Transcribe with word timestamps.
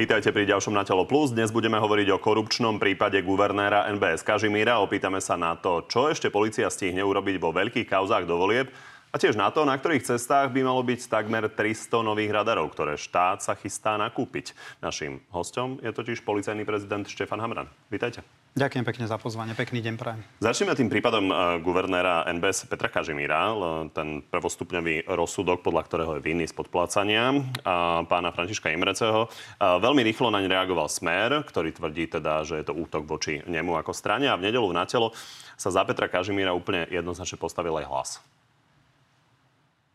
Vítajte 0.00 0.32
pri 0.32 0.48
ďalšom 0.48 0.72
Na 0.72 0.80
telo 0.80 1.04
plus. 1.04 1.28
Dnes 1.28 1.52
budeme 1.52 1.76
hovoriť 1.76 2.08
o 2.16 2.16
korupčnom 2.16 2.80
prípade 2.80 3.20
guvernéra 3.20 3.84
NBS 3.92 4.24
Kažimíra. 4.24 4.80
Opýtame 4.80 5.20
sa 5.20 5.36
na 5.36 5.52
to, 5.60 5.84
čo 5.92 6.08
ešte 6.08 6.32
policia 6.32 6.72
stihne 6.72 7.04
urobiť 7.04 7.36
vo 7.36 7.52
veľkých 7.52 7.84
kauzách 7.84 8.24
do 8.24 8.40
volieb 8.40 8.72
a 9.10 9.18
tiež 9.18 9.34
na 9.34 9.50
to, 9.50 9.66
na 9.66 9.74
ktorých 9.74 10.06
cestách 10.06 10.54
by 10.54 10.62
malo 10.62 10.86
byť 10.86 11.10
takmer 11.10 11.50
300 11.50 12.06
nových 12.06 12.30
radarov, 12.30 12.70
ktoré 12.70 12.94
štát 12.94 13.42
sa 13.42 13.58
chystá 13.58 13.98
nakúpiť. 13.98 14.54
Naším 14.78 15.18
hostom 15.34 15.82
je 15.82 15.90
totiž 15.90 16.22
policajný 16.22 16.62
prezident 16.62 17.02
Štefan 17.02 17.42
Hamran. 17.42 17.66
Vítajte. 17.90 18.22
Ďakujem 18.50 18.82
pekne 18.82 19.06
za 19.06 19.14
pozvanie. 19.14 19.54
Pekný 19.54 19.78
deň 19.78 19.94
prajem. 19.94 20.22
Začneme 20.42 20.74
tým 20.74 20.90
prípadom 20.90 21.30
uh, 21.30 21.62
guvernéra 21.62 22.26
NBS 22.34 22.66
Petra 22.66 22.90
Kažimíra. 22.90 23.54
Ten 23.94 24.26
prvostupňový 24.26 25.06
rozsudok, 25.06 25.62
podľa 25.62 25.82
ktorého 25.86 26.12
je 26.18 26.24
vinný 26.26 26.46
z 26.50 26.54
podplácania 26.54 27.30
pána 28.10 28.34
Františka 28.34 28.74
Imreceho. 28.74 29.30
Veľmi 29.58 30.02
rýchlo 30.02 30.34
naň 30.34 30.50
reagoval 30.50 30.90
Smer, 30.90 31.46
ktorý 31.46 31.70
tvrdí 31.70 32.10
teda, 32.10 32.42
že 32.42 32.58
je 32.58 32.66
to 32.66 32.74
útok 32.74 33.06
voči 33.06 33.38
nemu 33.46 33.78
ako 33.78 33.94
strane. 33.94 34.26
A 34.26 34.34
v 34.34 34.50
nedelu 34.50 34.66
na 34.74 34.82
telo 34.82 35.14
sa 35.54 35.70
za 35.70 35.86
Petra 35.86 36.10
Kažimíra 36.10 36.50
úplne 36.50 36.90
jednoznačne 36.90 37.38
postavil 37.38 37.74
aj 37.78 37.86
hlas 37.86 38.10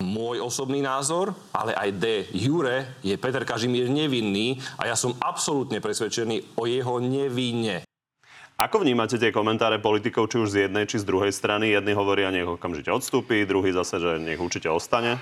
môj 0.05 0.39
osobný 0.39 0.85
názor, 0.85 1.33
ale 1.51 1.73
aj 1.73 1.89
de 1.97 2.15
jure 2.31 3.01
je 3.01 3.17
Peter 3.17 3.41
Kažimír 3.41 3.89
nevinný 3.89 4.61
a 4.77 4.85
ja 4.85 4.95
som 4.95 5.17
absolútne 5.17 5.81
presvedčený 5.81 6.55
o 6.61 6.69
jeho 6.69 7.01
nevine. 7.01 7.81
Ako 8.55 8.87
vnímate 8.87 9.19
tie 9.19 9.35
komentáre 9.35 9.83
politikov, 9.83 10.31
či 10.31 10.39
už 10.39 10.55
z 10.55 10.57
jednej, 10.69 10.87
či 10.87 11.03
z 11.03 11.09
druhej 11.09 11.35
strany? 11.35 11.75
Jedni 11.75 11.91
hovoria, 11.91 12.31
nech 12.31 12.47
okamžite 12.47 12.87
odstúpi, 12.87 13.43
druhý 13.43 13.75
zase, 13.75 13.99
že 13.99 14.15
nech 14.15 14.39
určite 14.39 14.71
ostane. 14.71 15.19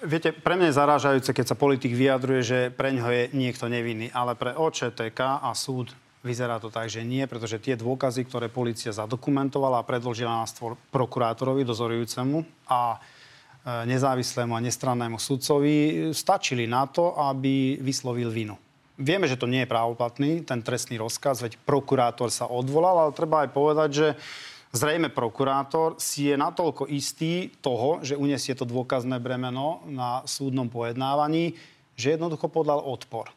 Viete, 0.00 0.32
pre 0.32 0.56
mňa 0.56 0.72
je 0.72 0.78
zarážajúce, 0.80 1.30
keď 1.36 1.52
sa 1.52 1.60
politik 1.60 1.92
vyjadruje, 1.92 2.40
že 2.40 2.58
pre 2.72 2.96
ňo 2.96 3.06
je 3.12 3.22
niekto 3.36 3.68
nevinný, 3.68 4.08
ale 4.16 4.34
pre 4.40 4.56
OČTK 4.56 5.44
a 5.44 5.52
súd 5.52 5.92
vyzerá 6.24 6.56
to 6.58 6.72
tak, 6.72 6.88
že 6.88 7.04
nie, 7.04 7.28
pretože 7.28 7.60
tie 7.60 7.76
dôkazy, 7.76 8.24
ktoré 8.26 8.48
policia 8.48 8.94
zadokumentovala 8.94 9.82
a 9.82 9.86
predložila 9.86 10.42
na 10.42 10.46
stvor 10.48 10.80
prokurátorovi 10.90 11.66
dozorujúcemu 11.66 12.66
a 12.72 12.96
nezávislému 13.62 14.58
a 14.58 14.64
nestrannému 14.64 15.22
sudcovi, 15.22 16.10
stačili 16.10 16.66
na 16.66 16.86
to, 16.90 17.14
aby 17.14 17.78
vyslovil 17.78 18.30
vinu. 18.34 18.58
Vieme, 18.98 19.30
že 19.30 19.38
to 19.38 19.48
nie 19.48 19.64
je 19.64 19.72
právoplatný, 19.72 20.44
ten 20.44 20.60
trestný 20.60 20.98
rozkaz, 20.98 21.40
veď 21.42 21.56
prokurátor 21.62 22.28
sa 22.28 22.50
odvolal, 22.50 23.08
ale 23.08 23.16
treba 23.16 23.46
aj 23.46 23.50
povedať, 23.54 23.90
že 23.90 24.08
zrejme 24.74 25.08
prokurátor 25.08 25.96
si 25.96 26.28
je 26.28 26.36
natoľko 26.36 26.90
istý 26.90 27.50
toho, 27.64 28.02
že 28.04 28.18
unesie 28.18 28.52
to 28.52 28.68
dôkazné 28.68 29.16
bremeno 29.22 29.80
na 29.88 30.26
súdnom 30.28 30.68
pojednávaní, 30.68 31.56
že 31.96 32.18
jednoducho 32.18 32.50
podal 32.52 32.82
odpor. 32.82 33.30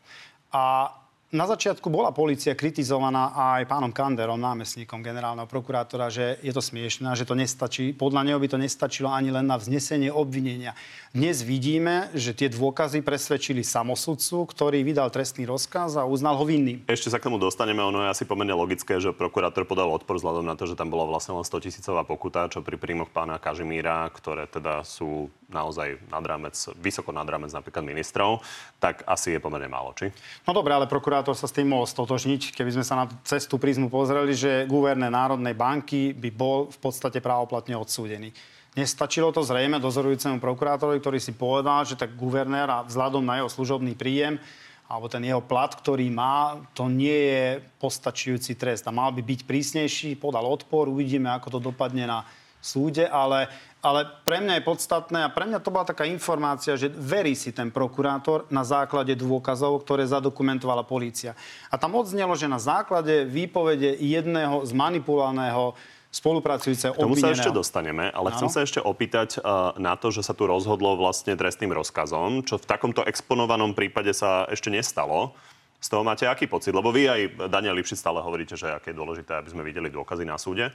A 0.51 0.91
na 1.33 1.49
začiatku 1.49 1.89
bola 1.89 2.13
policia 2.13 2.53
kritizovaná 2.53 3.33
aj 3.33 3.65
pánom 3.65 3.89
Kanderom, 3.89 4.37
námestníkom 4.37 5.01
generálneho 5.01 5.49
prokurátora, 5.49 6.13
že 6.13 6.37
je 6.45 6.53
to 6.53 6.61
smiešné, 6.61 7.17
že 7.17 7.25
to 7.25 7.33
nestačí. 7.33 7.97
Podľa 7.97 8.29
neho 8.29 8.37
by 8.37 8.45
to 8.45 8.61
nestačilo 8.61 9.09
ani 9.09 9.33
len 9.33 9.49
na 9.49 9.57
vznesenie 9.57 10.13
obvinenia. 10.13 10.77
Dnes 11.15 11.47
vidíme, 11.47 12.11
že 12.11 12.35
tie 12.35 12.51
dôkazy 12.51 12.99
presvedčili 12.99 13.63
samosudcu, 13.63 14.51
ktorý 14.51 14.83
vydal 14.83 15.07
trestný 15.07 15.47
rozkaz 15.47 15.95
a 15.95 16.03
uznal 16.03 16.35
ho 16.35 16.43
vinným. 16.43 16.83
Ešte 16.91 17.07
sa 17.07 17.23
k 17.23 17.31
tomu 17.31 17.39
dostaneme. 17.39 17.79
Ono 17.79 18.03
je 18.03 18.11
asi 18.11 18.27
pomerne 18.27 18.51
logické, 18.51 18.99
že 18.99 19.15
prokurátor 19.15 19.63
podal 19.63 19.95
odpor 19.95 20.19
vzhľadom 20.19 20.43
na 20.43 20.59
to, 20.59 20.67
že 20.67 20.75
tam 20.75 20.91
bola 20.91 21.07
vlastne 21.07 21.31
len 21.31 21.47
100 21.47 21.71
tisícová 21.71 22.03
pokuta, 22.03 22.51
čo 22.51 22.59
pri 22.59 22.75
príjmoch 22.75 23.15
pána 23.15 23.39
Kažimíra, 23.39 24.11
ktoré 24.11 24.43
teda 24.43 24.83
sú 24.83 25.31
naozaj 25.47 26.03
nad 26.11 26.19
rámec, 26.27 26.51
vysoko 26.83 27.15
nad 27.15 27.31
rámec 27.31 27.55
napríklad 27.55 27.87
ministrov, 27.87 28.43
tak 28.83 29.07
asi 29.07 29.31
je 29.31 29.39
pomerne 29.39 29.71
málo, 29.71 29.95
či? 29.95 30.11
No 30.43 30.51
dobre, 30.51 30.75
ale 30.75 30.83
prokurátor 30.83 31.31
sa 31.31 31.47
s 31.47 31.55
tým 31.55 31.71
mohol 31.71 31.87
stotožniť, 31.87 32.51
keby 32.51 32.75
sme 32.75 32.83
sa 32.83 32.99
na 32.99 33.07
cestu 33.23 33.55
prízmu 33.55 33.87
pozreli, 33.87 34.35
že 34.35 34.67
guverné 34.67 35.07
Národnej 35.07 35.55
banky 35.55 36.11
by 36.11 36.27
bol 36.35 36.67
v 36.67 36.75
podstate 36.83 37.23
právoplatne 37.23 37.79
odsúdený. 37.79 38.35
Nestačilo 38.75 39.31
to 39.31 39.39
zrejme 39.39 39.79
dozorujúcemu 39.79 40.43
prokurátorovi, 40.43 40.99
ktorý 40.99 41.19
si 41.23 41.31
povedal, 41.31 41.87
že 41.87 41.95
tak 41.95 42.19
guvernér 42.19 42.67
a 42.67 42.83
vzhľadom 42.83 43.23
na 43.23 43.39
jeho 43.39 43.47
služobný 43.47 43.95
príjem 43.95 44.35
alebo 44.85 45.09
ten 45.09 45.23
jeho 45.25 45.41
plat, 45.41 45.73
ktorý 45.73 46.13
má, 46.13 46.61
to 46.77 46.85
nie 46.85 47.33
je 47.33 47.63
postačujúci 47.81 48.53
trest. 48.53 48.85
A 48.85 48.93
mal 48.93 49.09
by 49.09 49.25
byť 49.25 49.49
prísnejší, 49.49 50.13
podal 50.21 50.45
odpor, 50.45 50.85
uvidíme, 50.85 51.31
ako 51.33 51.57
to 51.57 51.59
dopadne 51.71 52.05
na 52.05 52.21
súde, 52.61 53.05
ale, 53.05 53.49
ale 53.81 54.05
pre 54.25 54.41
mňa 54.41 54.57
je 54.57 54.67
podstatné 54.67 55.19
a 55.25 55.33
pre 55.33 55.45
mňa 55.45 55.61
to 55.61 55.73
bola 55.73 55.85
taká 55.85 56.05
informácia, 56.09 56.77
že 56.77 56.89
verí 56.89 57.37
si 57.37 57.53
ten 57.53 57.69
prokurátor 57.69 58.49
na 58.49 58.65
základe 58.65 59.13
dôkazov, 59.13 59.85
ktoré 59.85 60.05
zadokumentovala 60.05 60.85
polícia. 60.85 61.37
A 61.69 61.77
tam 61.77 61.97
odznelo, 61.97 62.33
že 62.33 62.49
na 62.49 62.57
základe 62.57 63.25
výpovede 63.25 64.01
jedného 64.01 64.65
zmanipulovaného 64.65 65.77
spolupracujúceho 66.15 66.95
K 66.95 67.03
tomu 67.03 67.19
sa 67.19 67.35
ešte 67.35 67.51
dostaneme, 67.51 68.07
ale 68.07 68.31
ano? 68.31 68.35
chcem 68.39 68.47
sa 68.47 68.63
ešte 68.63 68.79
opýtať 68.79 69.43
uh, 69.43 69.75
na 69.75 69.99
to, 69.99 70.15
že 70.15 70.23
sa 70.23 70.31
tu 70.31 70.47
rozhodlo 70.47 70.95
vlastne 70.95 71.35
trestným 71.35 71.75
rozkazom, 71.75 72.47
čo 72.47 72.55
v 72.55 72.63
takomto 72.63 73.03
exponovanom 73.03 73.75
prípade 73.75 74.15
sa 74.15 74.47
ešte 74.47 74.71
nestalo. 74.71 75.35
Z 75.83 75.91
toho 75.91 76.07
máte 76.07 76.23
aký 76.23 76.47
pocit? 76.47 76.71
Lebo 76.71 76.89
vy 76.89 77.11
aj 77.11 77.21
Daniel 77.51 77.75
Lipšic 77.75 77.99
stále 77.99 78.23
hovoríte, 78.23 78.55
že 78.55 78.71
aké 78.71 78.95
je 78.95 78.97
dôležité, 78.97 79.35
aby 79.35 79.51
sme 79.51 79.67
videli 79.67 79.91
dôkazy 79.91 80.23
na 80.23 80.39
súde 80.39 80.71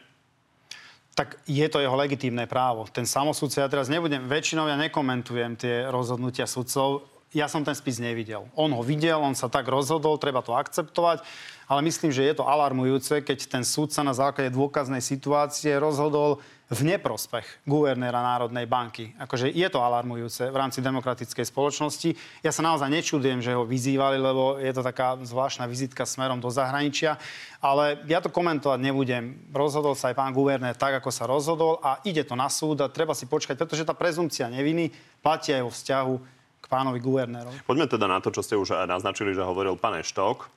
tak 1.10 1.36
je 1.44 1.66
to 1.68 1.82
jeho 1.82 1.92
legitímne 1.98 2.48
právo. 2.48 2.86
Ten 2.88 3.04
samosudca, 3.04 3.66
ja 3.66 3.68
teraz 3.68 3.92
nebudem, 3.92 4.24
väčšinou 4.24 4.64
ja 4.70 4.78
nekomentujem 4.78 5.52
tie 5.58 5.84
rozhodnutia 5.90 6.48
sudcov, 6.48 7.04
ja 7.30 7.46
som 7.46 7.62
ten 7.62 7.78
spis 7.78 8.02
nevidel. 8.02 8.50
On 8.58 8.70
ho 8.74 8.82
videl, 8.82 9.18
on 9.22 9.38
sa 9.38 9.46
tak 9.46 9.70
rozhodol, 9.70 10.18
treba 10.18 10.42
to 10.42 10.54
akceptovať, 10.58 11.22
ale 11.70 11.86
myslím, 11.86 12.10
že 12.10 12.26
je 12.26 12.34
to 12.34 12.48
alarmujúce, 12.50 13.22
keď 13.22 13.46
ten 13.46 13.62
sudca 13.62 14.02
na 14.02 14.10
základe 14.10 14.50
dôkaznej 14.50 14.98
situácie 14.98 15.78
rozhodol 15.78 16.42
v 16.70 16.86
neprospech 16.86 17.66
guvernéra 17.66 18.22
Národnej 18.22 18.66
banky. 18.66 19.10
Akože 19.18 19.50
je 19.50 19.66
to 19.70 19.82
alarmujúce 19.82 20.50
v 20.50 20.56
rámci 20.58 20.78
demokratickej 20.78 21.42
spoločnosti. 21.42 22.14
Ja 22.46 22.54
sa 22.54 22.62
naozaj 22.62 22.90
nečudujem, 22.90 23.42
že 23.42 23.58
ho 23.58 23.66
vyzývali, 23.66 24.18
lebo 24.18 24.58
je 24.58 24.70
to 24.70 24.82
taká 24.86 25.18
zvláštna 25.18 25.66
vizitka 25.66 26.06
smerom 26.06 26.38
do 26.38 26.46
zahraničia. 26.46 27.18
Ale 27.58 27.98
ja 28.06 28.22
to 28.22 28.30
komentovať 28.30 28.78
nebudem. 28.86 29.50
Rozhodol 29.50 29.98
sa 29.98 30.14
aj 30.14 30.18
pán 30.18 30.30
guvernér 30.30 30.78
tak, 30.78 30.98
ako 31.02 31.10
sa 31.10 31.26
rozhodol 31.26 31.82
a 31.82 31.98
ide 32.06 32.22
to 32.22 32.38
na 32.38 32.46
súd 32.46 32.82
a 32.82 32.90
treba 32.90 33.18
si 33.18 33.26
počkať, 33.26 33.58
pretože 33.58 33.86
tá 33.86 33.94
prezumcia 33.94 34.46
neviny 34.46 34.94
platí 35.22 35.50
aj 35.50 35.66
vo 35.66 35.74
vzťahu 35.74 36.14
k 36.60 36.66
pánovi 36.68 37.00
guvernérovi. 37.00 37.64
Poďme 37.64 37.88
teda 37.88 38.06
na 38.06 38.20
to, 38.20 38.28
čo 38.28 38.44
ste 38.44 38.54
už 38.54 38.86
naznačili, 38.86 39.32
že 39.32 39.40
hovoril 39.40 39.80
pán 39.80 39.96
Eštok. 39.96 40.52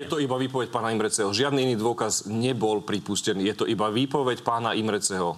Je 0.00 0.08
to 0.08 0.16
iba 0.16 0.40
výpoveď 0.40 0.72
pána 0.72 0.96
Imreceho. 0.96 1.28
Žiadny 1.28 1.60
iný 1.68 1.74
dôkaz 1.76 2.24
nebol 2.24 2.80
pripustený. 2.80 3.44
Je 3.44 3.56
to 3.58 3.64
iba 3.68 3.92
výpoveď 3.92 4.40
pána 4.40 4.72
Imreceho. 4.72 5.36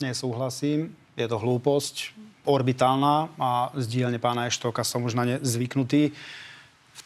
Nesúhlasím. 0.00 0.96
Je 1.12 1.28
to 1.28 1.36
hlúposť 1.36 2.16
orbitálna 2.48 3.28
a 3.36 3.68
z 3.76 3.84
dielne 3.84 4.16
pána 4.16 4.48
Eštoka 4.48 4.80
som 4.80 5.04
už 5.04 5.12
na 5.12 5.24
ne 5.28 5.36
zvyknutý. 5.44 6.16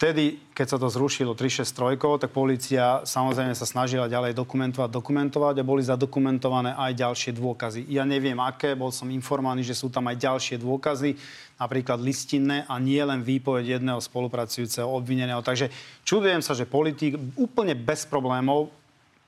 Vtedy, 0.00 0.40
keď 0.56 0.64
sa 0.64 0.78
to 0.80 0.88
zrušilo 0.88 1.36
363, 1.36 2.24
tak 2.24 2.32
policia 2.32 3.04
samozrejme 3.04 3.52
sa 3.52 3.68
snažila 3.68 4.08
ďalej 4.08 4.32
dokumentovať, 4.32 4.88
dokumentovať 4.88 5.60
a 5.60 5.68
boli 5.68 5.84
zadokumentované 5.84 6.72
aj 6.72 7.04
ďalšie 7.04 7.36
dôkazy. 7.36 7.84
Ja 7.84 8.08
neviem 8.08 8.40
aké, 8.40 8.72
bol 8.72 8.96
som 8.96 9.12
informovaný, 9.12 9.60
že 9.60 9.76
sú 9.76 9.92
tam 9.92 10.08
aj 10.08 10.16
ďalšie 10.16 10.56
dôkazy, 10.56 11.20
napríklad 11.60 12.00
listinné 12.00 12.64
a 12.64 12.80
nie 12.80 12.96
len 13.04 13.20
výpoveď 13.20 13.76
jedného 13.76 14.00
spolupracujúceho 14.00 14.88
obvineného. 14.88 15.44
Takže 15.44 15.68
čudujem 16.08 16.40
sa, 16.40 16.56
že 16.56 16.64
politik 16.64 17.20
úplne 17.36 17.76
bez 17.76 18.08
problémov 18.08 18.72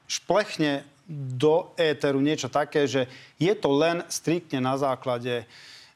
šplechne 0.08 0.88
do 1.12 1.68
éteru 1.76 2.24
niečo 2.24 2.48
také, 2.48 2.88
že 2.88 3.12
je 3.36 3.52
to 3.52 3.68
len 3.76 4.08
striktne 4.08 4.64
na 4.64 4.80
základe 4.80 5.44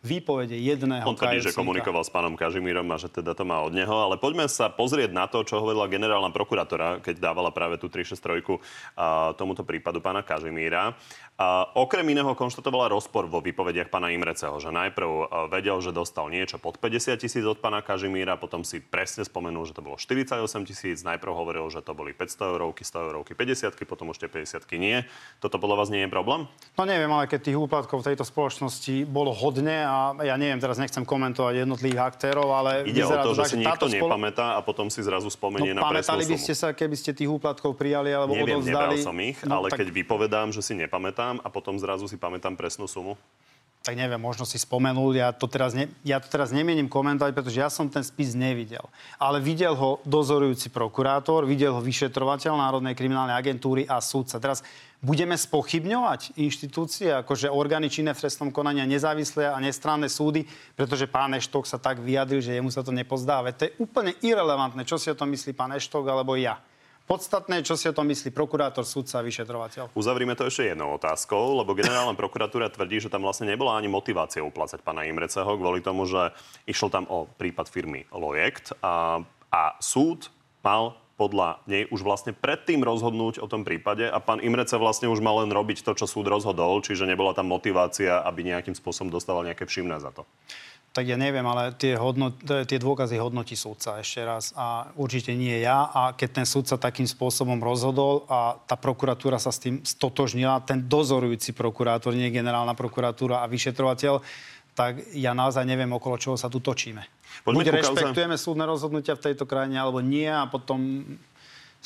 výpovede 0.07 0.55
jedného 0.55 1.03
On 1.03 1.19
tvrdí, 1.19 1.43
že 1.43 1.51
komunikoval 1.51 2.07
s 2.07 2.15
pánom 2.15 2.39
Kažimírom 2.39 2.87
a 2.95 2.97
že 2.97 3.11
teda 3.11 3.35
to 3.35 3.43
má 3.43 3.59
od 3.67 3.75
neho, 3.75 3.91
ale 3.91 4.15
poďme 4.15 4.47
sa 4.47 4.71
pozrieť 4.71 5.11
na 5.11 5.27
to, 5.27 5.43
čo 5.43 5.59
hovorila 5.59 5.91
generálna 5.91 6.31
prokurátora, 6.31 7.03
keď 7.03 7.19
dávala 7.19 7.51
práve 7.51 7.83
tú 7.83 7.91
363 7.91 8.63
tomuto 9.35 9.67
prípadu 9.67 9.99
pána 9.99 10.23
Kažimíra. 10.23 10.95
A 11.37 11.69
okrem 11.77 12.09
iného 12.09 12.33
konštatovala 12.33 12.89
rozpor 12.97 13.29
vo 13.29 13.45
výpovediach 13.45 13.93
pána 13.93 14.09
Imreceho, 14.09 14.57
že 14.57 14.73
najprv 14.73 15.09
e, 15.09 15.25
vedel, 15.53 15.77
že 15.85 15.93
dostal 15.93 16.33
niečo 16.33 16.57
pod 16.57 16.81
50 16.81 17.13
tisíc 17.21 17.45
od 17.45 17.61
pána 17.61 17.85
Kažimíra, 17.85 18.41
potom 18.41 18.65
si 18.65 18.81
presne 18.81 19.21
spomenul, 19.21 19.69
že 19.69 19.77
to 19.77 19.85
bolo 19.85 20.01
48 20.01 20.33
tisíc, 20.65 21.05
najprv 21.05 21.29
hovoril, 21.37 21.69
že 21.69 21.85
to 21.85 21.93
boli 21.93 22.17
500 22.17 22.57
eurovky, 22.57 22.89
100 22.89 23.13
eurovky, 23.13 23.33
50 23.37 23.69
potom 23.85 24.17
už 24.17 24.25
tie 24.25 24.33
50 24.33 24.65
nie. 24.81 25.05
Toto 25.37 25.61
podľa 25.61 25.85
vás 25.85 25.89
nie 25.93 26.09
je 26.09 26.11
problém? 26.11 26.49
No 26.73 26.89
neviem, 26.89 27.13
ale 27.13 27.29
keď 27.29 27.53
tých 27.53 27.59
úplatkov 27.61 28.01
v 28.01 28.17
tejto 28.17 28.25
spoločnosti 28.25 29.05
bolo 29.05 29.37
hodne 29.37 29.85
a 29.85 30.17
ja 30.25 30.41
neviem, 30.41 30.57
teraz 30.57 30.81
nechcem 30.81 31.05
komentovať 31.05 31.69
jednotlivých 31.69 32.01
aktérov, 32.01 32.49
ale... 32.49 32.89
Ide 32.89 33.05
o 33.05 33.13
to, 33.13 33.37
že 33.37 33.53
si 33.53 33.57
niekto 33.61 33.93
spolo... 33.93 34.09
nepamätá 34.09 34.57
a 34.57 34.65
potom 34.65 34.89
si 34.89 35.05
zrazu 35.05 35.29
spomenie 35.29 35.77
no, 35.77 35.85
na 35.85 35.93
presnú 35.93 36.17
by 36.17 36.39
ste 36.41 36.55
sa, 36.57 36.73
keby 36.73 36.97
ste 36.97 37.13
tých 37.13 37.29
úplatkov 37.29 37.77
prijali 37.77 38.09
alebo 38.09 38.33
neviem, 38.33 38.57
odovzdali... 38.57 38.97
Neviem, 38.97 39.05
som 39.05 39.17
ich, 39.21 39.37
no, 39.45 39.61
ale 39.61 39.69
tak... 39.69 39.85
keď 39.85 39.89
vypovedám, 39.93 40.49
že 40.49 40.65
si 40.65 40.73
nepamätám, 40.73 41.26
pamätám 41.27 41.43
a 41.43 41.49
potom 41.51 41.75
zrazu 41.79 42.07
si 42.07 42.15
pamätám 42.15 42.55
presnú 42.55 42.87
sumu? 42.87 43.19
tak 43.87 43.95
neviem, 43.95 44.19
možno 44.19 44.43
si 44.43 44.59
spomenul, 44.59 45.15
ja 45.15 45.31
to 45.31 45.47
teraz, 45.47 45.71
ne, 45.71 45.87
ja 46.03 46.19
to 46.19 46.27
teraz 46.27 46.51
nemienim 46.51 46.91
komentovať, 46.91 47.31
pretože 47.31 47.63
ja 47.63 47.71
som 47.71 47.87
ten 47.87 48.03
spis 48.03 48.35
nevidel. 48.35 48.83
Ale 49.15 49.39
videl 49.39 49.79
ho 49.79 50.03
dozorujúci 50.03 50.75
prokurátor, 50.75 51.47
videl 51.47 51.71
ho 51.71 51.79
vyšetrovateľ 51.79 52.59
Národnej 52.59 52.99
kriminálnej 52.99 53.39
agentúry 53.39 53.87
a 53.87 54.03
súdca. 54.03 54.43
Teraz 54.43 54.67
budeme 54.99 55.39
spochybňovať 55.39 56.35
inštitúcie, 56.35 57.15
akože 57.15 57.47
orgány 57.47 57.87
činné 57.87 58.11
v 58.11 58.27
trestnom 58.27 58.51
konaní 58.51 58.83
a 58.83 58.91
nezávislé 58.91 59.47
a 59.47 59.63
nestranné 59.63 60.11
súdy, 60.11 60.51
pretože 60.75 61.07
pán 61.07 61.39
Eštok 61.39 61.63
sa 61.63 61.79
tak 61.79 62.03
vyjadril, 62.03 62.43
že 62.43 62.59
jemu 62.59 62.75
sa 62.75 62.83
to 62.83 62.91
nepozdáva. 62.91 63.55
To 63.55 63.71
je 63.71 63.77
úplne 63.79 64.19
irrelevantné, 64.19 64.83
čo 64.83 64.99
si 64.99 65.15
o 65.15 65.19
tom 65.19 65.31
myslí 65.31 65.55
pán 65.55 65.71
Eštok 65.71 66.11
alebo 66.11 66.35
ja. 66.35 66.59
Podstatné, 67.07 67.63
čo 67.63 67.79
si 67.79 67.87
o 67.87 67.95
tom 67.95 68.11
myslí 68.11 68.35
prokurátor, 68.35 68.83
sudca, 68.83 69.23
vyšetrovateľ. 69.23 69.95
Uzavrime 69.95 70.35
to 70.35 70.51
ešte 70.51 70.75
jednou 70.75 70.99
otázkou, 70.99 71.55
lebo 71.63 71.79
generálna 71.79 72.19
prokuratúra 72.19 72.67
tvrdí, 72.67 72.99
že 72.99 73.07
tam 73.07 73.23
vlastne 73.23 73.47
nebola 73.47 73.79
ani 73.79 73.87
motivácia 73.87 74.43
uplácať 74.43 74.83
pána 74.83 75.07
Imreceho 75.07 75.55
kvôli 75.55 75.79
tomu, 75.87 76.11
že 76.11 76.35
išlo 76.67 76.91
tam 76.91 77.07
o 77.07 77.31
prípad 77.39 77.71
firmy 77.71 78.11
Lojekt 78.11 78.75
a, 78.83 79.23
a 79.55 79.63
súd 79.79 80.35
mal 80.67 80.99
podľa 81.15 81.63
nej 81.71 81.87
už 81.95 82.03
vlastne 82.03 82.35
predtým 82.35 82.83
rozhodnúť 82.83 83.39
o 83.39 83.47
tom 83.47 83.63
prípade 83.63 84.05
a 84.05 84.19
pán 84.19 84.43
Imrece 84.43 84.75
vlastne 84.75 85.07
už 85.07 85.23
mal 85.23 85.47
len 85.47 85.55
robiť 85.55 85.87
to, 85.87 85.95
čo 85.95 86.11
súd 86.11 86.27
rozhodol, 86.27 86.83
čiže 86.83 87.09
nebola 87.09 87.33
tam 87.33 87.49
motivácia, 87.49 88.21
aby 88.21 88.51
nejakým 88.51 88.75
spôsobom 88.75 89.09
dostával 89.09 89.47
nejaké 89.47 89.65
všimné 89.65 89.97
za 90.03 90.11
to 90.11 90.29
tak 90.97 91.13
ja 91.13 91.21
neviem, 91.21 91.45
ale 91.45 91.77
tie, 91.77 91.93
hodnot, 91.93 92.41
tie 92.41 92.81
dôkazy 92.81 93.21
hodnotí 93.21 93.53
súdca 93.53 94.01
ešte 94.01 94.25
raz 94.25 94.57
a 94.57 94.89
určite 94.97 95.37
nie 95.37 95.61
ja. 95.61 95.93
A 95.93 96.17
keď 96.17 96.41
ten 96.41 96.47
súdca 96.49 96.81
takým 96.81 97.05
spôsobom 97.05 97.61
rozhodol 97.61 98.25
a 98.33 98.57
tá 98.65 98.81
prokuratúra 98.81 99.37
sa 99.37 99.53
s 99.53 99.61
tým 99.61 99.85
stotožnila, 99.85 100.65
ten 100.65 100.89
dozorujúci 100.89 101.53
prokurátor, 101.53 102.17
nie 102.17 102.33
generálna 102.33 102.73
prokuratúra 102.73 103.45
a 103.45 103.51
vyšetrovateľ, 103.53 104.25
tak 104.73 105.05
ja 105.13 105.37
naozaj 105.37 105.69
neviem, 105.69 105.93
okolo 105.93 106.17
čoho 106.17 106.41
sa 106.41 106.49
tu 106.49 106.65
točíme. 106.65 107.05
Poďme 107.45 107.61
Buď 107.61 107.67
rešpektujeme 107.85 108.37
súdne 108.41 108.65
rozhodnutia 108.65 109.21
v 109.21 109.25
tejto 109.29 109.45
krajine, 109.45 109.77
alebo 109.77 110.01
nie 110.01 110.33
a 110.33 110.49
potom 110.49 111.05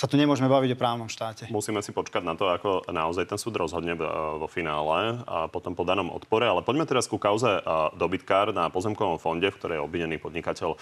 sa 0.00 0.08
tu 0.08 0.17
nemôžeme 0.17 0.49
baviť 0.49 0.73
o 0.73 0.81
právnom 0.81 1.12
štáte. 1.12 1.44
Musíme 1.52 1.85
si 1.85 1.93
počkať 1.93 2.25
na 2.25 2.32
to, 2.32 2.49
ako 2.49 2.88
naozaj 2.88 3.29
ten 3.29 3.37
súd 3.37 3.61
rozhodne 3.61 3.93
vo 4.41 4.49
finále 4.49 5.20
a 5.29 5.44
potom 5.52 5.76
po 5.76 5.85
danom 5.85 6.08
odpore. 6.08 6.49
Ale 6.49 6.64
poďme 6.64 6.88
teraz 6.88 7.05
ku 7.05 7.20
kauze 7.20 7.61
dobytkár 8.00 8.56
na 8.56 8.73
pozemkovom 8.73 9.20
fonde, 9.20 9.52
v 9.52 9.58
ktorej 9.61 9.76
je 9.76 9.85
obvinený 9.85 10.17
podnikateľ 10.17 10.81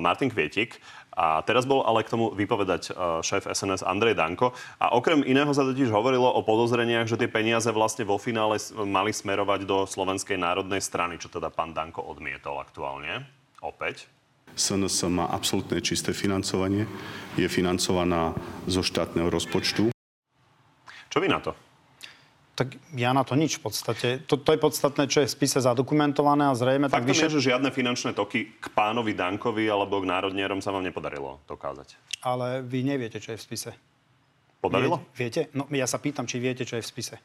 Martin 0.00 0.32
Kvietik. 0.32 0.80
A 1.12 1.44
teraz 1.44 1.68
bol 1.68 1.84
ale 1.84 2.00
k 2.00 2.16
tomu 2.16 2.32
vypovedať 2.32 2.96
šéf 3.20 3.44
SNS 3.44 3.84
Andrej 3.84 4.16
Danko. 4.16 4.56
A 4.80 4.96
okrem 4.96 5.20
iného 5.28 5.52
sa 5.52 5.60
totiž 5.60 5.92
hovorilo 5.92 6.32
o 6.32 6.40
podozreniach, 6.40 7.04
že 7.04 7.20
tie 7.20 7.28
peniaze 7.28 7.68
vlastne 7.68 8.08
vo 8.08 8.16
finále 8.16 8.56
mali 8.72 9.12
smerovať 9.12 9.68
do 9.68 9.84
Slovenskej 9.84 10.40
národnej 10.40 10.80
strany, 10.80 11.20
čo 11.20 11.28
teda 11.28 11.52
pán 11.52 11.76
Danko 11.76 12.00
odmietol 12.00 12.56
aktuálne. 12.56 13.28
Opäť. 13.60 14.08
SNS 14.56 15.12
má 15.12 15.28
absolútne 15.28 15.78
čisté 15.84 16.16
financovanie, 16.16 16.88
je 17.36 17.44
financovaná 17.46 18.32
zo 18.64 18.80
štátneho 18.80 19.28
rozpočtu. 19.28 19.92
Čo 21.12 21.18
vy 21.20 21.28
na 21.28 21.40
to? 21.44 21.52
Tak 22.56 22.72
ja 22.96 23.12
na 23.12 23.20
to 23.20 23.36
nič 23.36 23.60
v 23.60 23.68
podstate. 23.68 24.08
To, 24.24 24.40
to 24.40 24.56
je 24.56 24.60
podstatné, 24.60 25.12
čo 25.12 25.20
je 25.20 25.28
v 25.28 25.32
spise 25.36 25.60
zadokumentované 25.60 26.48
a 26.48 26.56
zrejme... 26.56 26.88
Faktom 26.88 27.04
tak 27.04 27.12
vyše... 27.12 27.28
je, 27.28 27.36
že 27.36 27.52
žiadne 27.52 27.68
finančné 27.68 28.16
toky 28.16 28.56
k 28.56 28.66
pánovi 28.72 29.12
Dankovi 29.12 29.68
alebo 29.68 30.00
k 30.00 30.08
národnierom 30.08 30.64
sa 30.64 30.72
vám 30.72 30.88
nepodarilo 30.88 31.44
dokázať. 31.44 32.00
Ale 32.24 32.64
vy 32.64 32.80
neviete, 32.80 33.20
čo 33.20 33.36
je 33.36 33.38
v 33.38 33.44
spise. 33.44 33.70
Podarilo? 34.64 35.04
Viete? 35.12 35.52
No 35.52 35.68
ja 35.68 35.84
sa 35.84 36.00
pýtam, 36.00 36.24
či 36.24 36.40
viete, 36.40 36.64
čo 36.64 36.80
je 36.80 36.82
v 36.82 36.88
spise. 36.88 37.20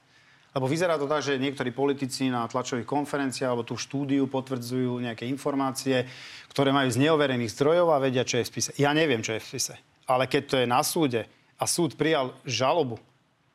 Lebo 0.51 0.67
vyzerá 0.67 0.99
to 0.99 1.07
tak, 1.07 1.23
že 1.23 1.39
niektorí 1.39 1.71
politici 1.71 2.27
na 2.27 2.43
tlačových 2.43 2.83
konferenciách 2.83 3.55
alebo 3.55 3.63
tú 3.63 3.79
štúdiu 3.79 4.27
potvrdzujú 4.27 4.99
nejaké 4.99 5.23
informácie, 5.31 6.03
ktoré 6.51 6.75
majú 6.75 6.91
z 6.91 6.99
neoverených 7.07 7.55
zdrojov 7.55 7.95
a 7.95 8.03
vedia, 8.03 8.27
čo 8.27 8.43
je 8.43 8.45
v 8.47 8.51
spise. 8.51 8.71
Ja 8.75 8.91
neviem, 8.91 9.23
čo 9.23 9.31
je 9.31 9.39
v 9.39 9.47
spise. 9.47 9.79
Ale 10.11 10.27
keď 10.27 10.43
to 10.51 10.55
je 10.59 10.67
na 10.67 10.83
súde 10.83 11.23
a 11.55 11.63
súd 11.63 11.95
prijal 11.95 12.35
žalobu, 12.43 12.99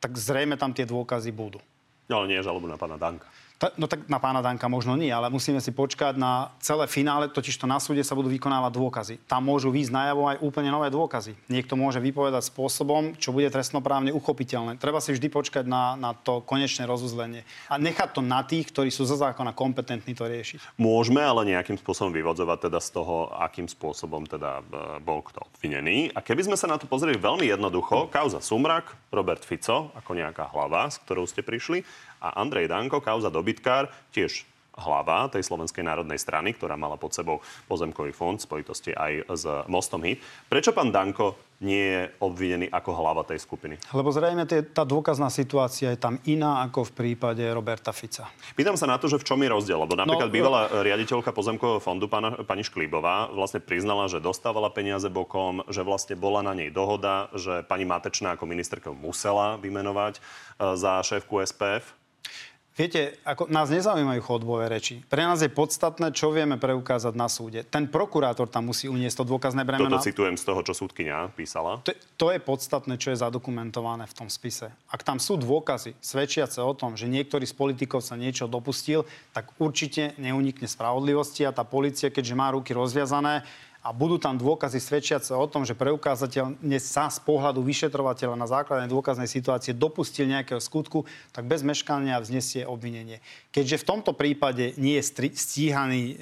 tak 0.00 0.16
zrejme 0.16 0.56
tam 0.56 0.72
tie 0.72 0.88
dôkazy 0.88 1.36
budú. 1.36 1.60
No, 2.08 2.24
ale 2.24 2.32
nie 2.32 2.40
žalobu 2.40 2.64
na 2.64 2.80
pána 2.80 2.96
Danka. 2.96 3.28
No 3.56 3.88
tak 3.88 4.04
na 4.04 4.20
pána 4.20 4.44
Danka 4.44 4.68
možno 4.68 5.00
nie, 5.00 5.08
ale 5.08 5.32
musíme 5.32 5.64
si 5.64 5.72
počkať 5.72 6.20
na 6.20 6.52
celé 6.60 6.84
finále, 6.84 7.32
totiž 7.32 7.56
to 7.56 7.64
na 7.64 7.80
súde 7.80 8.04
sa 8.04 8.12
budú 8.12 8.28
vykonávať 8.28 8.72
dôkazy. 8.76 9.14
Tam 9.24 9.48
môžu 9.48 9.72
výjsť 9.72 9.96
najavo 9.96 10.22
aj 10.28 10.36
úplne 10.44 10.68
nové 10.68 10.92
dôkazy. 10.92 11.32
Niekto 11.48 11.72
môže 11.72 11.96
vypovedať 11.96 12.52
spôsobom, 12.52 13.16
čo 13.16 13.32
bude 13.32 13.48
trestnoprávne 13.48 14.12
uchopiteľné. 14.12 14.76
Treba 14.76 15.00
si 15.00 15.16
vždy 15.16 15.32
počkať 15.32 15.64
na, 15.64 15.96
na 15.96 16.12
to 16.12 16.44
konečné 16.44 16.84
rozuzlenie. 16.84 17.48
A 17.72 17.80
nechať 17.80 18.12
to 18.12 18.20
na 18.20 18.44
tých, 18.44 18.68
ktorí 18.68 18.92
sú 18.92 19.08
zo 19.08 19.16
zákona 19.16 19.56
kompetentní 19.56 20.12
to 20.12 20.28
riešiť. 20.28 20.76
Môžeme 20.76 21.24
ale 21.24 21.48
nejakým 21.48 21.80
spôsobom 21.80 22.12
vyvodzovať 22.12 22.68
teda 22.68 22.80
z 22.84 22.88
toho, 22.92 23.32
akým 23.40 23.72
spôsobom 23.72 24.28
teda 24.28 24.60
e, 24.60 25.00
bol 25.00 25.24
kto 25.24 25.40
obvinený. 25.40 26.12
A 26.12 26.20
keby 26.20 26.44
sme 26.44 26.60
sa 26.60 26.68
na 26.68 26.76
to 26.76 26.84
pozreli 26.84 27.16
veľmi 27.16 27.48
jednoducho, 27.48 28.12
kauza 28.12 28.44
Sumrak, 28.44 28.92
Robert 29.08 29.48
Fico 29.48 29.96
ako 29.96 30.12
nejaká 30.12 30.52
hlava, 30.52 30.92
s 30.92 31.00
ktorou 31.00 31.24
ste 31.24 31.40
prišli, 31.40 31.80
a 32.20 32.40
Andrej 32.40 32.68
Danko, 32.70 33.02
kauza 33.02 33.32
dobytkár, 33.32 33.90
tiež 34.12 34.46
hlava 34.76 35.32
tej 35.32 35.40
Slovenskej 35.40 35.80
národnej 35.80 36.20
strany, 36.20 36.52
ktorá 36.52 36.76
mala 36.76 37.00
pod 37.00 37.16
sebou 37.16 37.40
pozemkový 37.64 38.12
fond 38.12 38.36
v 38.36 38.44
spojitosti 38.44 38.92
aj 38.92 39.12
s 39.32 39.44
Mostom 39.72 40.04
Hit. 40.04 40.20
Prečo 40.52 40.76
pán 40.76 40.92
Danko 40.92 41.40
nie 41.64 41.80
je 41.80 42.02
obvinený 42.20 42.68
ako 42.68 42.90
hlava 42.92 43.24
tej 43.24 43.40
skupiny? 43.40 43.80
Lebo 43.96 44.12
zrejme 44.12 44.44
tie, 44.44 44.60
tá 44.60 44.84
dôkazná 44.84 45.32
situácia 45.32 45.88
je 45.88 45.96
tam 45.96 46.20
iná 46.28 46.60
ako 46.68 46.92
v 46.92 47.16
prípade 47.16 47.40
Roberta 47.48 47.96
Fica. 47.96 48.28
Pýtam 48.52 48.76
sa 48.76 48.84
na 48.84 49.00
to, 49.00 49.08
že 49.08 49.16
v 49.16 49.24
čom 49.24 49.40
je 49.40 49.48
rozdiel, 49.48 49.80
lebo 49.80 49.96
napríklad 49.96 50.28
no, 50.28 50.36
bývalá 50.36 50.68
riaditeľka 50.68 51.32
pozemkového 51.32 51.80
fondu 51.80 52.12
pána, 52.12 52.44
pani 52.44 52.60
Šklíbová 52.60 53.32
vlastne 53.32 53.64
priznala, 53.64 54.12
že 54.12 54.20
dostávala 54.20 54.68
peniaze 54.68 55.08
bokom, 55.08 55.64
že 55.72 55.80
vlastne 55.80 56.12
bola 56.20 56.44
na 56.44 56.52
nej 56.52 56.68
dohoda, 56.68 57.32
že 57.32 57.64
pani 57.64 57.88
Matečná 57.88 58.36
ako 58.36 58.44
ministerka 58.44 58.92
musela 58.92 59.56
vymenovať 59.56 60.20
e, 60.20 60.76
za 60.76 61.00
šéfku 61.00 61.40
SPF. 61.40 61.95
Viete, 62.76 63.16
ako 63.24 63.48
nás 63.48 63.72
nezaujímajú 63.72 64.20
chodbové 64.20 64.68
reči. 64.68 65.00
Pre 65.08 65.24
nás 65.24 65.40
je 65.40 65.48
podstatné, 65.48 66.12
čo 66.12 66.28
vieme 66.28 66.60
preukázať 66.60 67.16
na 67.16 67.24
súde. 67.24 67.64
Ten 67.64 67.88
prokurátor 67.88 68.52
tam 68.52 68.68
musí 68.68 68.84
uniesť 68.84 69.24
to 69.24 69.32
dôkazné 69.32 69.64
bremeno. 69.64 69.96
Toto 69.96 70.04
citujem 70.04 70.36
z 70.36 70.44
toho, 70.44 70.60
čo 70.60 70.76
súdkynia 70.76 71.32
písala. 71.32 71.80
To, 71.88 71.96
to 72.20 72.26
je 72.36 72.40
podstatné, 72.44 73.00
čo 73.00 73.16
je 73.16 73.24
zadokumentované 73.24 74.04
v 74.04 74.12
tom 74.12 74.28
spise. 74.28 74.68
Ak 74.92 75.00
tam 75.00 75.16
sú 75.16 75.40
dôkazy 75.40 75.96
svedčiace 76.04 76.60
o 76.60 76.76
tom, 76.76 77.00
že 77.00 77.08
niektorý 77.08 77.48
z 77.48 77.56
politikov 77.56 78.04
sa 78.04 78.12
niečo 78.12 78.44
dopustil, 78.44 79.08
tak 79.32 79.56
určite 79.56 80.12
neunikne 80.20 80.68
spravodlivosti 80.68 81.48
a 81.48 81.56
tá 81.56 81.64
policia, 81.64 82.12
keďže 82.12 82.36
má 82.36 82.52
ruky 82.52 82.76
rozviazané, 82.76 83.40
a 83.86 83.94
budú 83.94 84.18
tam 84.18 84.34
dôkazy 84.34 84.82
svedčiace 84.82 85.30
o 85.30 85.46
tom, 85.46 85.62
že 85.62 85.78
preukázateľ 85.78 86.58
sa 86.82 87.06
z 87.06 87.22
pohľadu 87.22 87.62
vyšetrovateľa 87.62 88.34
na 88.34 88.50
základe 88.50 88.90
dôkaznej 88.90 89.30
situácie 89.30 89.70
dopustil 89.70 90.26
nejakého 90.26 90.58
skutku, 90.58 91.06
tak 91.30 91.46
bez 91.46 91.62
meškania 91.62 92.18
vznesie 92.18 92.66
obvinenie. 92.66 93.22
Keďže 93.54 93.86
v 93.86 93.88
tomto 93.94 94.10
prípade 94.18 94.74
nie 94.74 94.98
je 94.98 95.30
stíhaný 95.38 96.02
e, 96.02 96.14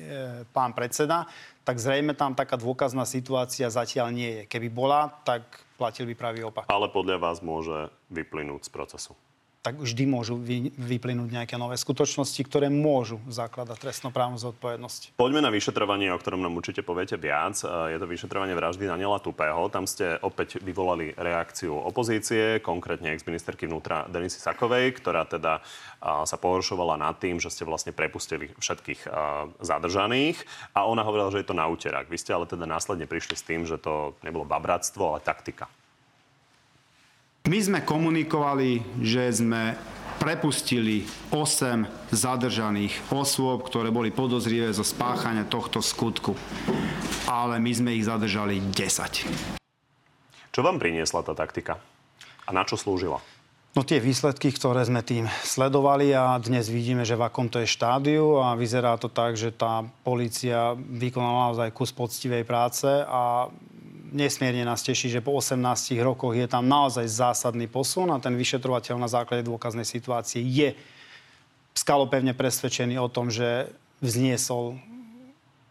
pán 0.53 0.77
predseda, 0.77 1.25
tak 1.65 1.81
zrejme 1.81 2.13
tam 2.13 2.37
taká 2.37 2.61
dôkazná 2.61 3.09
situácia 3.09 3.73
zatiaľ 3.73 4.13
nie 4.13 4.29
je. 4.29 4.43
Keby 4.45 4.69
bola, 4.69 5.09
tak 5.25 5.49
platil 5.81 6.05
by 6.05 6.15
pravý 6.21 6.45
opak. 6.45 6.69
Ale 6.69 6.93
podľa 6.93 7.17
vás 7.17 7.41
môže 7.41 7.89
vyplynúť 8.13 8.69
z 8.69 8.71
procesu 8.77 9.17
tak 9.65 9.81
vždy 9.81 10.05
môžu 10.05 10.37
vy, 10.37 10.69
vyplynúť 10.77 11.41
nejaké 11.41 11.57
nové 11.57 11.81
skutočnosti, 11.81 12.37
ktoré 12.45 12.69
môžu 12.69 13.17
zakladať 13.33 13.81
trestnoprávnu 13.81 14.37
zodpovednosť. 14.37 15.17
Poďme 15.17 15.41
na 15.41 15.49
vyšetrovanie, 15.49 16.13
o 16.13 16.21
ktorom 16.21 16.45
nám 16.45 16.53
určite 16.61 16.85
poviete 16.85 17.17
viac. 17.17 17.57
Je 17.65 17.97
to 17.97 18.05
vyšetrovanie 18.05 18.53
vraždy 18.53 18.85
Daniela 18.85 19.17
Tupého. 19.25 19.73
Tam 19.73 19.89
ste 19.89 20.21
opäť 20.21 20.61
vyvolali 20.61 21.17
reakciu 21.17 21.73
opozície, 21.81 22.61
konkrétne 22.61 23.17
ex-ministerky 23.17 23.65
vnútra 23.65 24.05
Denisy 24.05 24.37
Sakovej, 24.37 25.01
ktorá 25.01 25.25
teda 25.25 25.65
sa 26.05 26.37
pohoršovala 26.37 27.01
nad 27.01 27.17
tým, 27.17 27.41
že 27.41 27.49
ste 27.49 27.65
vlastne 27.65 27.97
prepustili 27.97 28.53
všetkých 28.61 29.09
zadržaných 29.65 30.45
a 30.77 30.85
ona 30.85 31.01
hovorila, 31.01 31.33
že 31.33 31.41
je 31.41 31.49
to 31.49 31.57
na 31.57 31.65
úterák. 31.73 32.13
Vy 32.13 32.21
ste 32.21 32.37
ale 32.37 32.45
teda 32.45 32.69
následne 32.69 33.09
prišli 33.09 33.33
s 33.33 33.47
tým, 33.49 33.65
že 33.65 33.81
to 33.81 34.13
nebolo 34.21 34.45
babratstvo, 34.45 35.17
ale 35.17 35.25
taktika. 35.25 35.73
My 37.45 37.61
sme 37.61 37.85
komunikovali, 37.85 38.81
že 39.05 39.29
sme 39.29 39.77
prepustili 40.17 41.05
8 41.29 42.09
zadržaných 42.09 43.13
osôb, 43.13 43.69
ktoré 43.69 43.93
boli 43.93 44.09
podozrivé 44.09 44.73
zo 44.73 44.81
spáchania 44.81 45.45
tohto 45.45 45.85
skutku. 45.85 46.33
Ale 47.29 47.61
my 47.61 47.69
sme 47.69 48.01
ich 48.01 48.09
zadržali 48.09 48.65
10. 48.73 49.29
Čo 50.57 50.61
vám 50.65 50.81
priniesla 50.81 51.21
tá 51.21 51.37
taktika? 51.37 51.77
A 52.49 52.51
na 52.57 52.65
čo 52.65 52.81
slúžila? 52.81 53.21
No 53.77 53.85
tie 53.85 54.01
výsledky, 54.01 54.49
ktoré 54.49 54.81
sme 54.89 55.05
tým 55.05 55.29
sledovali 55.45 56.17
a 56.17 56.41
dnes 56.41 56.73
vidíme, 56.73 57.05
že 57.05 57.13
v 57.13 57.29
akom 57.29 57.53
to 57.53 57.61
je 57.61 57.69
štádiu 57.69 58.41
a 58.41 58.57
vyzerá 58.57 58.97
to 58.97 59.13
tak, 59.13 59.37
že 59.37 59.53
tá 59.53 59.85
policia 60.01 60.73
vykonala 60.81 61.53
naozaj 61.53 61.77
kus 61.77 61.93
poctivej 61.93 62.49
práce 62.49 62.89
a 62.89 63.53
nesmierne 64.15 64.63
nás 64.63 64.87
teší, 64.87 65.11
že 65.11 65.21
po 65.21 65.35
18 65.35 65.59
rokoch 65.99 66.39
je 66.39 66.47
tam 66.47 66.65
naozaj 66.71 67.05
zásadný 67.11 67.67
posun 67.67 68.15
a 68.15 68.23
ten 68.23 68.39
vyšetrovateľ 68.39 68.97
na 68.97 69.11
základe 69.11 69.43
dôkaznej 69.43 69.85
situácie 69.85 70.41
je 70.41 70.79
skalopevne 71.75 72.33
presvedčený 72.39 72.97
o 73.03 73.11
tom, 73.11 73.29
že 73.29 73.75
vzniesol 73.99 74.79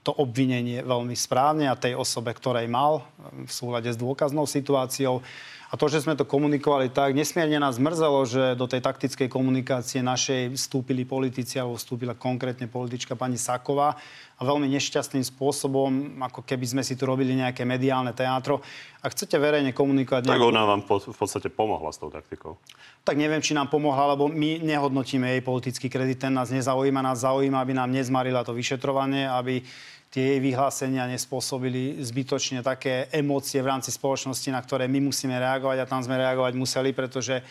to 0.04 0.12
obvinenie 0.12 0.84
veľmi 0.84 1.16
správne 1.16 1.72
a 1.72 1.80
tej 1.80 1.96
osobe, 1.96 2.36
ktorej 2.36 2.68
mal 2.68 3.08
v 3.32 3.48
súlade 3.48 3.88
s 3.88 3.96
dôkaznou 3.96 4.44
situáciou. 4.44 5.24
A 5.74 5.78
to, 5.78 5.90
že 5.90 6.06
sme 6.06 6.14
to 6.14 6.22
komunikovali 6.22 6.94
tak, 6.94 7.18
nesmierne 7.18 7.58
nás 7.58 7.82
mrzelo, 7.82 8.30
že 8.30 8.54
do 8.54 8.70
tej 8.70 8.86
taktickej 8.86 9.26
komunikácie 9.26 10.06
našej 10.06 10.54
vstúpili 10.54 11.02
politici, 11.02 11.58
alebo 11.58 11.82
vstúpila 11.82 12.14
konkrétne 12.14 12.70
politička 12.70 13.18
pani 13.18 13.42
Saková 13.42 13.98
a 14.38 14.42
veľmi 14.46 14.70
nešťastným 14.70 15.26
spôsobom, 15.34 16.22
ako 16.30 16.46
keby 16.46 16.78
sme 16.78 16.84
si 16.86 16.94
tu 16.94 17.10
robili 17.10 17.34
nejaké 17.34 17.66
mediálne 17.66 18.14
teátro. 18.14 18.62
Ak 19.02 19.18
chcete 19.18 19.34
verejne 19.42 19.74
komunikovať... 19.74 20.30
Tak 20.30 20.38
nejakú... 20.38 20.54
ona 20.54 20.62
vám 20.70 20.86
v 20.86 21.18
podstate 21.18 21.50
pomohla 21.50 21.90
s 21.90 21.98
tou 21.98 22.14
taktikou. 22.14 22.62
Tak 23.02 23.18
neviem, 23.18 23.42
či 23.42 23.58
nám 23.58 23.74
pomohla, 23.74 24.14
lebo 24.14 24.30
my 24.30 24.62
nehodnotíme 24.62 25.26
jej 25.26 25.42
politický 25.42 25.90
kredit, 25.90 26.22
ten 26.22 26.38
nás 26.38 26.54
nezaujíma, 26.54 27.02
nás 27.02 27.26
zaujíma, 27.26 27.58
aby 27.58 27.74
nám 27.74 27.90
nezmarila 27.90 28.46
to 28.46 28.54
vyšetrovanie, 28.54 29.26
aby 29.26 29.66
tie 30.14 30.38
jej 30.38 30.40
vyhlásenia 30.46 31.10
nespôsobili 31.10 31.98
zbytočne 31.98 32.62
také 32.62 33.10
emócie 33.10 33.58
v 33.66 33.74
rámci 33.74 33.90
spoločnosti, 33.90 34.46
na 34.54 34.62
ktoré 34.62 34.86
my 34.86 35.10
musíme 35.10 35.34
reagovať 35.34 35.82
a 35.82 35.90
tam 35.90 36.06
sme 36.06 36.22
reagovať 36.22 36.54
museli, 36.54 36.94
pretože 36.94 37.42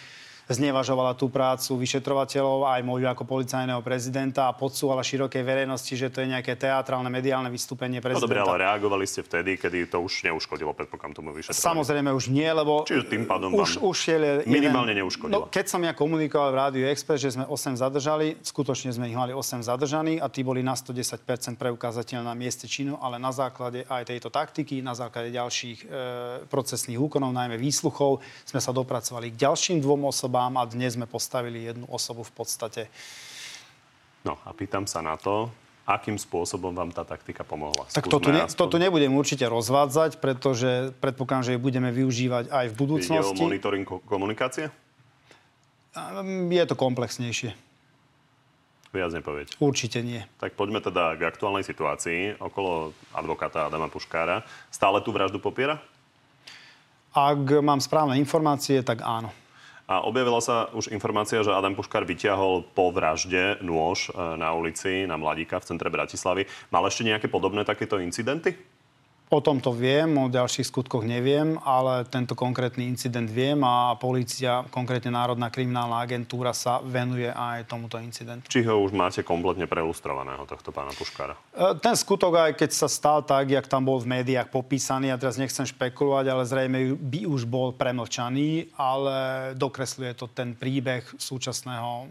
znevažovala 0.52 1.16
tú 1.16 1.32
prácu 1.32 1.80
vyšetrovateľov 1.80 2.68
aj 2.68 2.80
môjho 2.84 3.08
ako 3.08 3.24
policajného 3.24 3.80
prezidenta 3.80 4.48
a 4.48 4.52
podsúvala 4.52 5.00
širokej 5.00 5.42
verejnosti, 5.42 5.92
že 5.96 6.12
to 6.12 6.20
je 6.24 6.32
nejaké 6.32 6.54
teatrálne, 6.54 7.08
mediálne 7.08 7.48
vystúpenie 7.48 8.04
prezidenta. 8.04 8.24
No 8.24 8.28
dobre, 8.28 8.40
ale 8.42 8.64
reagovali 8.68 9.04
ste 9.08 9.24
vtedy, 9.24 9.56
kedy 9.56 9.88
to 9.88 10.00
už 10.00 10.28
neuškodilo, 10.28 10.72
predpokladám 10.74 11.14
tomu 11.18 11.30
vyšetrovaniu. 11.32 11.62
Samozrejme 11.62 12.10
už 12.12 12.24
nie, 12.28 12.48
lebo... 12.48 12.82
Čiže 12.88 13.08
tým 13.08 13.24
pádom 13.24 13.54
už, 13.54 13.78
už 13.80 13.98
je 14.08 14.16
minimálne 14.48 14.92
jeden, 14.92 15.06
neuškodilo. 15.06 15.32
No, 15.32 15.38
keď 15.48 15.64
som 15.70 15.80
ja 15.86 15.94
komunikoval 15.94 16.50
v 16.50 16.56
Rádiu 16.58 16.84
Express, 16.90 17.22
že 17.22 17.30
sme 17.38 17.44
8 17.46 17.78
zadržali, 17.78 18.42
skutočne 18.42 18.90
sme 18.90 19.06
ich 19.08 19.16
mali 19.16 19.30
8 19.30 19.62
zadržaní 19.62 20.18
a 20.18 20.26
tí 20.26 20.42
boli 20.42 20.66
na 20.66 20.74
110% 20.74 21.22
preukázateľ 21.54 22.26
na 22.26 22.34
mieste 22.34 22.66
činu, 22.66 22.98
ale 22.98 23.22
na 23.22 23.30
základe 23.30 23.86
aj 23.86 24.10
tejto 24.10 24.28
taktiky, 24.34 24.82
na 24.82 24.98
základe 24.98 25.30
ďalších 25.30 25.78
e, 25.82 25.86
procesných 26.50 26.98
úkonov, 26.98 27.30
najmä 27.30 27.54
výsluchov, 27.54 28.18
sme 28.42 28.58
sa 28.58 28.74
dopracovali 28.74 29.30
k 29.30 29.46
ďalším 29.46 29.78
dvom 29.78 30.10
osobám 30.10 30.41
osobám 30.42 30.58
a 30.58 30.66
dnes 30.66 30.98
sme 30.98 31.06
postavili 31.06 31.70
jednu 31.70 31.86
osobu 31.86 32.26
v 32.26 32.32
podstate. 32.34 32.90
No 34.26 34.38
a 34.42 34.50
pýtam 34.50 34.90
sa 34.90 34.98
na 34.98 35.14
to, 35.14 35.54
akým 35.86 36.18
spôsobom 36.18 36.74
vám 36.74 36.90
tá 36.90 37.06
taktika 37.06 37.46
pomohla? 37.46 37.86
Tak 37.94 38.10
toto, 38.10 38.34
ne, 38.34 38.50
toto 38.50 38.74
nebudem 38.78 39.14
určite 39.14 39.46
rozvádzať, 39.46 40.18
pretože 40.18 40.90
predpokladám, 40.98 41.46
že 41.46 41.52
ju 41.54 41.60
budeme 41.62 41.94
využívať 41.94 42.50
aj 42.50 42.66
v 42.70 42.74
budúcnosti. 42.74 43.38
Ide 43.38 43.38
o 43.38 43.46
monitoring 43.46 43.86
komunikácie? 43.86 44.66
Je 46.50 46.64
to 46.66 46.74
komplexnejšie. 46.74 47.54
Viac 48.92 49.10
nepoviete. 49.14 49.56
Určite 49.62 50.04
nie. 50.04 50.20
Tak 50.42 50.58
poďme 50.58 50.82
teda 50.82 51.16
k 51.16 51.22
aktuálnej 51.24 51.64
situácii 51.64 52.42
okolo 52.42 52.92
advokáta 53.14 53.70
Adama 53.70 53.88
Puškára. 53.88 54.44
Stále 54.68 55.00
tú 55.00 55.14
vraždu 55.14 55.40
popiera? 55.40 55.80
Ak 57.12 57.40
mám 57.60 57.80
správne 57.80 58.20
informácie, 58.20 58.80
tak 58.84 59.00
áno. 59.00 59.32
A 59.90 60.06
objavila 60.06 60.38
sa 60.38 60.70
už 60.72 60.94
informácia, 60.94 61.42
že 61.42 61.50
Adam 61.50 61.74
Puškár 61.74 62.06
vyťahol 62.06 62.64
po 62.70 62.94
vražde 62.94 63.58
nôž 63.60 64.08
e, 64.08 64.38
na 64.38 64.54
ulici 64.54 65.04
na 65.04 65.18
Mladíka 65.18 65.58
v 65.58 65.68
centre 65.74 65.90
Bratislavy. 65.90 66.46
Mal 66.70 66.86
ešte 66.86 67.02
nejaké 67.02 67.26
podobné 67.26 67.66
takéto 67.66 67.98
incidenty? 67.98 68.54
O 69.32 69.40
tomto 69.40 69.72
viem, 69.72 70.12
o 70.20 70.28
ďalších 70.28 70.68
skutkoch 70.68 71.08
neviem, 71.08 71.56
ale 71.64 72.04
tento 72.04 72.36
konkrétny 72.36 72.84
incident 72.84 73.32
viem 73.32 73.56
a 73.64 73.96
policia, 73.96 74.60
konkrétne 74.68 75.08
Národná 75.08 75.48
kriminálna 75.48 76.04
agentúra 76.04 76.52
sa 76.52 76.84
venuje 76.84 77.32
aj 77.32 77.64
tomuto 77.64 77.96
incidentu. 77.96 78.44
Či 78.52 78.60
ho 78.68 78.84
už 78.84 78.92
máte 78.92 79.24
kompletne 79.24 79.64
prelustrovaného, 79.64 80.44
tohto 80.44 80.68
pána 80.68 80.92
Puškára? 80.92 81.32
E, 81.48 81.64
ten 81.80 81.96
skutok, 81.96 82.52
aj 82.52 82.52
keď 82.60 82.70
sa 82.76 82.92
stal 82.92 83.24
tak, 83.24 83.48
jak 83.48 83.64
tam 83.72 83.88
bol 83.88 83.96
v 84.04 84.20
médiách 84.20 84.52
popísaný, 84.52 85.08
ja 85.08 85.16
teraz 85.16 85.40
nechcem 85.40 85.64
špekulovať, 85.64 86.28
ale 86.28 86.44
zrejme 86.44 86.78
by 87.00 87.24
už 87.24 87.48
bol 87.48 87.72
premlčaný, 87.72 88.68
ale 88.76 89.16
dokresľuje 89.56 90.12
to 90.12 90.28
ten 90.28 90.52
príbeh 90.52 91.08
súčasného 91.16 92.04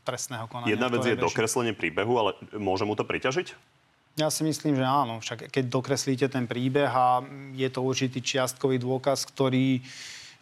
trestného 0.00 0.48
konania. 0.48 0.72
Jedna 0.72 0.88
vec 0.88 1.04
je 1.04 1.12
dokreslenie 1.12 1.76
príbehu, 1.76 2.16
ale 2.16 2.40
môže 2.56 2.88
mu 2.88 2.96
to 2.96 3.04
priťažiť? 3.04 3.76
Ja 4.18 4.34
si 4.34 4.42
myslím, 4.42 4.74
že 4.74 4.82
áno. 4.82 5.22
Však 5.22 5.46
keď 5.46 5.64
dokreslíte 5.70 6.26
ten 6.26 6.50
príbeh 6.50 6.90
a 6.90 7.22
je 7.54 7.68
to 7.70 7.86
určitý 7.86 8.18
čiastkový 8.18 8.82
dôkaz, 8.82 9.22
ktorý 9.30 9.78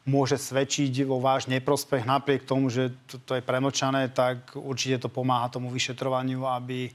môže 0.09 0.41
svedčiť 0.41 1.05
vo 1.05 1.21
váš 1.21 1.45
neprospech 1.53 2.09
napriek 2.09 2.49
tomu, 2.49 2.73
že 2.73 2.95
to, 3.05 3.21
to 3.21 3.33
je 3.37 3.45
premlčané, 3.45 4.09
tak 4.09 4.57
určite 4.57 5.05
to 5.05 5.09
pomáha 5.13 5.53
tomu 5.53 5.69
vyšetrovaniu, 5.69 6.47
aby, 6.47 6.89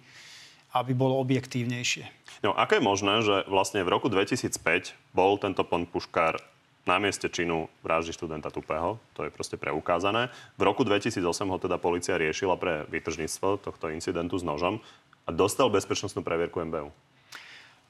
aby 0.74 0.92
bolo 0.98 1.22
objektívnejšie. 1.22 2.08
No, 2.42 2.58
ako 2.58 2.82
je 2.82 2.82
možné, 2.82 3.14
že 3.22 3.36
vlastne 3.46 3.86
v 3.86 3.94
roku 3.94 4.10
2005 4.10 4.98
bol 5.14 5.38
tento 5.38 5.62
pán 5.62 5.86
Puškár 5.86 6.42
na 6.82 6.98
mieste 6.98 7.30
činu 7.30 7.70
vraždy 7.86 8.10
študenta 8.10 8.50
Tupého. 8.50 8.98
To 9.14 9.22
je 9.22 9.30
proste 9.30 9.54
preukázané. 9.54 10.34
V 10.58 10.66
roku 10.66 10.82
2008 10.82 11.22
ho 11.46 11.58
teda 11.62 11.78
policia 11.78 12.18
riešila 12.18 12.58
pre 12.58 12.90
výtržníctvo 12.90 13.62
tohto 13.62 13.94
incidentu 13.94 14.42
s 14.42 14.48
nožom 14.48 14.82
a 15.26 15.30
dostal 15.30 15.70
bezpečnostnú 15.70 16.26
previerku 16.26 16.62
MBU. 16.62 16.90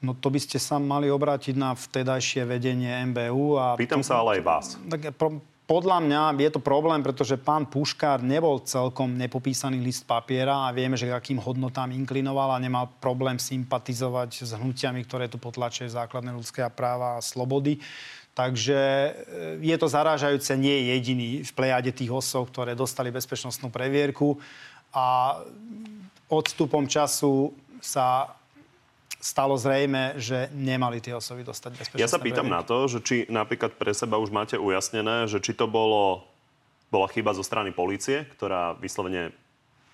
No 0.01 0.17
to 0.17 0.33
by 0.33 0.41
ste 0.41 0.57
sa 0.57 0.81
mali 0.81 1.13
obrátiť 1.13 1.53
na 1.53 1.77
vtedajšie 1.77 2.41
vedenie 2.50 2.89
MBU. 3.13 3.61
A 3.61 3.77
Pýtam 3.77 4.01
to, 4.01 4.09
sa 4.09 4.17
ale 4.17 4.41
aj 4.41 4.41
vás. 4.41 4.65
Tak, 4.89 5.13
podľa 5.71 6.03
mňa 6.03 6.21
je 6.41 6.51
to 6.51 6.59
problém, 6.59 7.00
pretože 7.00 7.39
pán 7.39 7.63
Puškár 7.63 8.19
nebol 8.19 8.59
celkom 8.65 9.15
nepopísaný 9.15 9.79
list 9.79 10.03
papiera 10.03 10.67
a 10.67 10.73
vieme, 10.75 11.00
že 11.00 11.07
akým 11.07 11.39
hodnotám 11.39 11.95
inklinoval 11.95 12.57
a 12.57 12.59
nemal 12.59 12.91
problém 13.00 13.39
sympatizovať 13.39 14.43
s 14.43 14.51
hnutiami, 14.51 15.00
ktoré 15.07 15.31
tu 15.31 15.39
potlačujú 15.39 15.88
základné 15.95 16.35
ľudské 16.35 16.65
práva 16.73 17.15
a 17.15 17.23
slobody. 17.23 17.79
Takže 18.35 18.79
e, 18.79 19.11
je 19.63 19.75
to 19.79 19.88
zarážajúce, 19.88 20.51
nie 20.59 20.75
je 20.75 20.83
jediný 20.91 21.29
v 21.47 21.51
plejade 21.55 21.91
tých 21.95 22.11
osob, 22.11 22.51
ktoré 22.51 22.75
dostali 22.75 23.07
bezpečnostnú 23.07 23.71
previerku 23.71 24.43
a 24.91 25.39
odstupom 26.31 26.88
času 26.88 27.51
sa 27.83 28.31
stalo 29.21 29.53
zrejme, 29.53 30.17
že 30.17 30.50
nemali 30.55 30.97
tie 30.97 31.13
osoby 31.13 31.45
dostať 31.45 31.71
bezpečnostné 31.77 32.01
Ja 32.01 32.09
sa 32.09 32.17
pýtam 32.17 32.50
previerky. 32.50 32.57
na 32.57 32.61
to, 32.65 32.77
že 32.89 33.00
či 33.05 33.15
napríklad 33.29 33.77
pre 33.77 33.93
seba 33.93 34.17
už 34.17 34.33
máte 34.33 34.57
ujasnené, 34.57 35.29
že 35.29 35.38
či 35.38 35.53
to 35.53 35.69
bolo, 35.69 36.25
bola 36.89 37.05
chyba 37.11 37.38
zo 37.38 37.45
strany 37.45 37.69
policie, 37.69 38.25
ktorá 38.33 38.73
vyslovene 38.81 39.29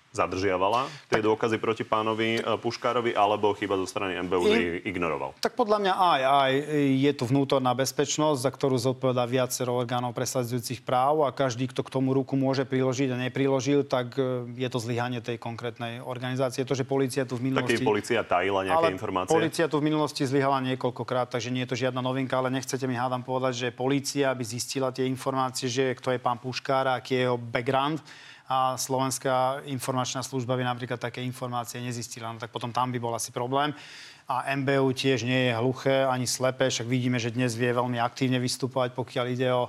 zadržiavala 0.08 0.88
tie 1.12 1.20
tak, 1.20 1.26
dôkazy 1.26 1.56
proti 1.60 1.84
pánovi 1.84 2.40
e, 2.40 2.56
Puškárovi, 2.56 3.12
alebo 3.12 3.52
chyba 3.52 3.76
zo 3.76 3.84
strany 3.84 4.16
MBU, 4.24 4.44
že 4.48 4.58
ich 4.58 4.72
ignoroval? 4.88 5.36
Tak 5.38 5.52
podľa 5.52 5.78
mňa 5.84 5.92
aj, 5.92 6.20
aj 6.24 6.52
je 6.96 7.12
tu 7.12 7.24
vnútorná 7.28 7.76
bezpečnosť, 7.76 8.38
za 8.40 8.50
ktorú 8.50 8.80
zodpovedá 8.80 9.28
viacero 9.28 9.76
orgánov 9.76 10.16
presadzujúcich 10.16 10.80
práv 10.80 11.28
a 11.28 11.30
každý, 11.30 11.68
kto 11.68 11.84
k 11.84 11.92
tomu 11.92 12.16
ruku 12.16 12.34
môže 12.40 12.64
priložiť 12.64 13.12
a 13.12 13.16
nepriložil, 13.28 13.84
tak 13.84 14.16
e, 14.16 14.48
je 14.56 14.68
to 14.72 14.78
zlyhanie 14.80 15.20
tej 15.20 15.36
konkrétnej 15.36 16.00
organizácie. 16.00 16.64
To, 16.64 16.72
že 16.72 16.88
policia 16.88 17.28
tu 17.28 17.36
v 17.36 17.52
minulosti... 17.52 17.76
Taký 17.76 17.84
policia 17.84 18.20
tajila 18.24 18.64
nejaké 18.64 18.88
ale 18.88 18.96
informácie? 18.96 19.32
policia 19.36 19.66
tu 19.68 19.76
v 19.78 19.84
minulosti 19.92 20.24
zlyhala 20.24 20.64
niekoľkokrát, 20.72 21.28
takže 21.28 21.52
nie 21.52 21.68
je 21.68 21.70
to 21.70 21.76
žiadna 21.76 22.00
novinka, 22.00 22.40
ale 22.40 22.48
nechcete 22.48 22.88
mi 22.88 22.96
hádam 22.96 23.20
povedať, 23.20 23.68
že 23.68 23.68
policia 23.76 24.32
by 24.32 24.44
zistila 24.44 24.88
tie 24.88 25.04
informácie, 25.04 25.68
že 25.68 25.92
kto 25.92 26.16
je 26.16 26.20
pán 26.20 26.40
Puškár 26.40 26.88
a 26.88 26.96
aký 26.96 27.12
je 27.14 27.22
jeho 27.28 27.36
background 27.36 28.00
a 28.48 28.80
Slovenská 28.80 29.60
informačná 29.68 30.24
služba 30.24 30.56
by 30.56 30.64
napríklad 30.64 30.96
také 30.96 31.20
informácie 31.20 31.84
nezistila. 31.84 32.32
No 32.32 32.40
tak 32.40 32.48
potom 32.48 32.72
tam 32.72 32.88
by 32.88 32.96
bol 32.96 33.12
asi 33.12 33.28
problém. 33.28 33.76
A 34.24 34.48
MBU 34.56 34.92
tiež 34.96 35.28
nie 35.28 35.48
je 35.48 35.56
hluché 35.56 36.08
ani 36.08 36.24
slepé, 36.24 36.72
však 36.72 36.88
vidíme, 36.88 37.20
že 37.20 37.32
dnes 37.32 37.52
vie 37.52 37.72
veľmi 37.72 38.00
aktívne 38.00 38.40
vystupovať, 38.40 38.96
pokiaľ 38.96 39.26
ide 39.28 39.48
o 39.52 39.68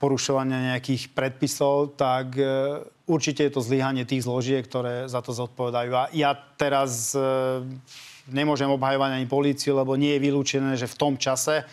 porušovania 0.00 0.72
nejakých 0.72 1.12
predpisov, 1.12 1.92
tak 1.96 2.32
e, 2.40 2.44
určite 3.04 3.44
je 3.44 3.52
to 3.52 3.60
zlyhanie 3.60 4.08
tých 4.08 4.24
zložiek, 4.24 4.64
ktoré 4.64 5.04
za 5.04 5.20
to 5.20 5.36
zodpovedajú. 5.36 5.92
A 5.92 6.08
ja 6.16 6.32
teraz 6.56 7.12
e, 7.12 7.20
nemôžem 8.32 8.68
obhajovať 8.68 9.20
ani 9.20 9.28
políciu, 9.28 9.76
lebo 9.76 10.00
nie 10.00 10.16
je 10.16 10.24
vylúčené, 10.24 10.72
že 10.80 10.88
v 10.88 10.96
tom 10.96 11.14
čase 11.20 11.68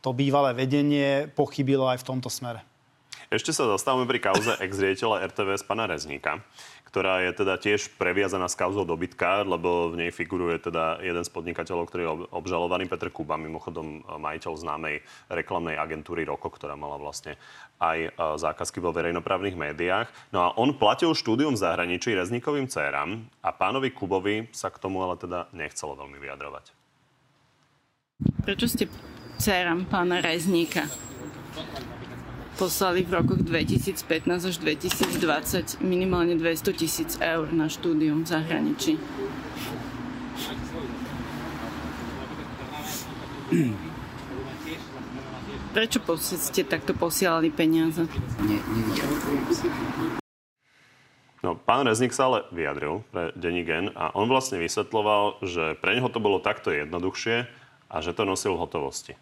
to 0.00 0.16
bývalé 0.16 0.56
vedenie 0.56 1.28
pochybilo 1.36 1.84
aj 1.88 2.00
v 2.00 2.08
tomto 2.08 2.32
smere. 2.32 2.64
Ešte 3.26 3.50
sa 3.50 3.66
zastávame 3.66 4.06
pri 4.06 4.22
kauze 4.22 4.54
ex-riediteľa 4.62 5.26
RTVS 5.26 5.66
pana 5.66 5.90
Rezníka, 5.90 6.46
ktorá 6.86 7.26
je 7.26 7.34
teda 7.34 7.58
tiež 7.58 7.98
previazaná 7.98 8.46
s 8.46 8.54
kauzou 8.54 8.86
dobytka, 8.86 9.42
lebo 9.42 9.90
v 9.90 10.06
nej 10.06 10.10
figuruje 10.14 10.62
teda 10.62 11.02
jeden 11.02 11.26
z 11.26 11.30
podnikateľov, 11.34 11.90
ktorý 11.90 12.02
je 12.06 12.12
obžalovaný, 12.30 12.86
Petr 12.86 13.10
Kuba, 13.10 13.34
mimochodom 13.34 14.06
majiteľ 14.22 14.52
známej 14.54 15.02
reklamnej 15.26 15.74
agentúry 15.74 16.22
Roko, 16.22 16.54
ktorá 16.54 16.78
mala 16.78 17.02
vlastne 17.02 17.34
aj 17.82 17.98
e, 17.98 18.08
zákazky 18.14 18.78
vo 18.78 18.94
verejnoprávnych 18.94 19.58
médiách. 19.58 20.06
No 20.30 20.46
a 20.46 20.54
on 20.54 20.78
platil 20.78 21.10
štúdium 21.10 21.58
v 21.58 21.66
zahraničí 21.66 22.14
Rezníkovým 22.14 22.70
dcerám 22.70 23.26
a 23.42 23.50
pánovi 23.50 23.90
Kubovi 23.90 24.46
sa 24.54 24.70
k 24.70 24.78
tomu 24.78 25.02
ale 25.02 25.18
teda 25.18 25.50
nechcelo 25.50 25.98
veľmi 25.98 26.22
vyjadrovať. 26.22 26.64
Prečo 28.46 28.70
ste 28.70 28.86
dcerám 29.42 29.90
pána 29.90 30.22
Rezníka 30.22 30.86
poslali 32.56 33.04
v 33.04 33.20
rokoch 33.20 33.44
2015 33.44 34.48
až 34.48 34.56
2020 34.64 35.84
minimálne 35.84 36.40
200 36.40 36.72
tisíc 36.72 37.20
eur 37.20 37.52
na 37.52 37.68
štúdium 37.68 38.24
v 38.24 38.28
zahraničí. 38.32 38.92
Prečo 45.76 46.00
ste 46.16 46.64
takto 46.64 46.96
posielali 46.96 47.52
peniaze? 47.52 48.08
Nie, 48.40 48.58
No, 51.44 51.54
pán 51.54 51.86
Reznik 51.86 52.10
sa 52.10 52.26
ale 52.26 52.48
vyjadril 52.50 53.06
pre 53.12 53.30
Denní 53.38 53.62
Gen 53.62 53.92
a 53.94 54.10
on 54.18 54.26
vlastne 54.26 54.58
vysvetloval, 54.58 55.44
že 55.46 55.78
pre 55.78 55.94
neho 55.94 56.10
to 56.10 56.18
bolo 56.18 56.42
takto 56.42 56.74
jednoduchšie 56.74 57.46
a 57.86 57.96
že 58.02 58.16
to 58.16 58.26
nosil 58.26 58.58
v 58.58 58.66
hotovosti. 58.66 59.14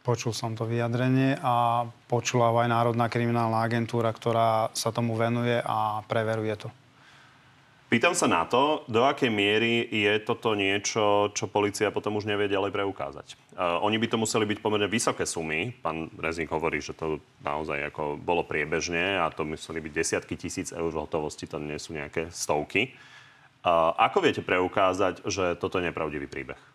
Počul 0.00 0.32
som 0.32 0.56
to 0.56 0.64
vyjadrenie 0.64 1.36
a 1.44 1.84
počula 2.08 2.48
aj 2.56 2.72
Národná 2.72 3.12
kriminálna 3.12 3.60
agentúra, 3.60 4.08
ktorá 4.16 4.72
sa 4.72 4.88
tomu 4.96 5.12
venuje 5.12 5.60
a 5.60 6.00
preveruje 6.08 6.56
to. 6.56 6.68
Pýtam 7.90 8.14
sa 8.14 8.30
na 8.30 8.46
to, 8.46 8.86
do 8.86 9.02
akej 9.02 9.34
miery 9.34 9.82
je 9.82 10.22
toto 10.22 10.54
niečo, 10.54 11.34
čo 11.34 11.50
policia 11.50 11.90
potom 11.90 12.22
už 12.22 12.24
nevie 12.24 12.46
ďalej 12.46 12.70
preukázať. 12.70 13.34
Uh, 13.58 13.82
oni 13.82 13.98
by 13.98 14.06
to 14.06 14.14
museli 14.14 14.46
byť 14.46 14.62
pomerne 14.62 14.86
vysoké 14.86 15.26
sumy. 15.26 15.74
Pán 15.74 16.06
Rezník 16.14 16.54
hovorí, 16.54 16.78
že 16.78 16.94
to 16.94 17.18
naozaj 17.42 17.90
ako 17.90 18.14
bolo 18.14 18.46
priebežne 18.46 19.18
a 19.18 19.26
to 19.34 19.42
museli 19.42 19.82
byť 19.82 19.92
desiatky 19.92 20.38
tisíc 20.38 20.70
eur 20.70 20.86
v 20.86 21.02
hotovosti, 21.02 21.50
to 21.50 21.58
nie 21.58 21.82
sú 21.82 21.90
nejaké 21.90 22.30
stovky. 22.30 22.94
Uh, 23.66 23.90
ako 23.98 24.22
viete 24.22 24.46
preukázať, 24.46 25.26
že 25.26 25.58
toto 25.58 25.82
je 25.82 25.90
nepravdivý 25.90 26.30
príbeh? 26.30 26.69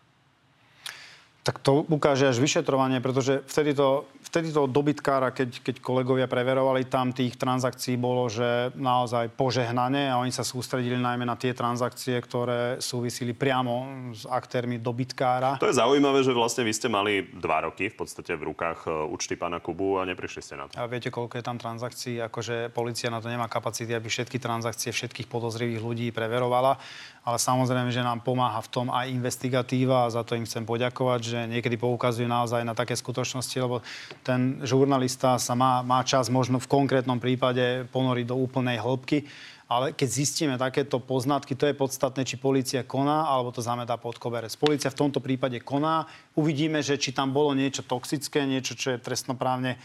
Tak 1.45 1.61
to 1.61 1.85
ukáže 1.85 2.25
až 2.25 2.41
vyšetrovanie, 2.41 2.97
pretože 3.05 3.45
vtedy 3.45 3.77
to, 3.77 4.09
vtedy 4.25 4.49
to 4.49 4.65
dobytkára, 4.65 5.29
keď, 5.29 5.61
keď 5.61 5.75
kolegovia 5.77 6.25
preverovali, 6.25 6.89
tam 6.89 7.13
tých 7.13 7.37
transakcií 7.37 8.01
bolo, 8.01 8.25
že 8.25 8.73
naozaj 8.73 9.29
požehnanie 9.37 10.09
a 10.09 10.17
oni 10.17 10.33
sa 10.33 10.41
sústredili 10.41 10.97
najmä 10.97 11.21
na 11.21 11.37
tie 11.37 11.53
transakcie, 11.53 12.17
ktoré 12.17 12.81
súvisili 12.81 13.37
priamo 13.37 14.09
s 14.09 14.25
aktérmi 14.25 14.81
dobytkára. 14.81 15.61
To 15.61 15.69
je 15.69 15.77
zaujímavé, 15.77 16.25
že 16.25 16.33
vlastne 16.33 16.65
vy 16.65 16.73
ste 16.73 16.89
mali 16.89 17.29
dva 17.29 17.69
roky 17.69 17.93
v 17.93 17.95
podstate 18.01 18.33
v 18.33 18.49
rukách 18.49 18.89
e, 18.89 19.05
účty 19.13 19.37
pána 19.37 19.61
Kubu 19.61 20.01
a 20.01 20.09
neprišli 20.09 20.41
ste 20.41 20.57
na 20.57 20.65
to. 20.65 20.73
A 20.81 20.89
viete, 20.89 21.13
koľko 21.13 21.37
je 21.37 21.45
tam 21.45 21.61
transakcií? 21.61 22.25
Akože 22.25 22.73
policia 22.73 23.13
na 23.13 23.21
to 23.21 23.29
nemá 23.29 23.45
kapacity, 23.45 23.93
aby 23.93 24.09
všetky 24.09 24.41
transakcie 24.41 24.89
všetkých 24.89 25.29
podozrivých 25.29 25.85
ľudí 25.85 26.07
preverovala 26.09 26.81
ale 27.25 27.41
samozrejme, 27.41 27.89
že 27.89 28.05
nám 28.05 28.21
pomáha 28.21 28.61
v 28.61 28.69
tom 28.69 28.87
aj 28.93 29.09
investigatíva 29.09 30.05
a 30.05 30.13
za 30.13 30.21
to 30.21 30.37
im 30.37 30.45
chcem 30.45 30.61
poďakovať, 30.61 31.19
že 31.25 31.34
niekedy 31.43 31.75
poukazujú 31.75 32.23
naozaj 32.23 32.63
na 32.63 32.71
také 32.71 32.95
skutočnosti, 32.95 33.57
lebo 33.59 33.83
ten 34.23 34.63
žurnalista 34.63 35.35
sa 35.35 35.51
má, 35.59 35.83
má 35.83 35.99
čas 36.07 36.31
možno 36.31 36.63
v 36.63 36.71
konkrétnom 36.71 37.19
prípade 37.19 37.83
ponoriť 37.91 38.25
do 38.31 38.39
úplnej 38.39 38.79
hĺbky, 38.79 39.27
ale 39.65 39.97
keď 39.97 40.09
zistíme 40.09 40.55
takéto 40.61 41.01
poznatky, 41.01 41.57
to 41.57 41.65
je 41.65 41.75
podstatné, 41.75 42.21
či 42.21 42.37
policia 42.37 42.85
koná, 42.85 43.25
alebo 43.25 43.49
to 43.49 43.65
zametá 43.65 43.97
pod 43.97 44.21
koberec. 44.21 44.53
Policia 44.55 44.93
v 44.93 44.99
tomto 45.03 45.17
prípade 45.17 45.57
koná. 45.65 46.05
Uvidíme, 46.37 46.85
že 46.85 47.01
či 47.01 47.09
tam 47.09 47.33
bolo 47.33 47.57
niečo 47.57 47.81
toxické, 47.81 48.45
niečo, 48.45 48.77
čo 48.77 48.93
je 48.93 49.01
trestnoprávne 49.01 49.81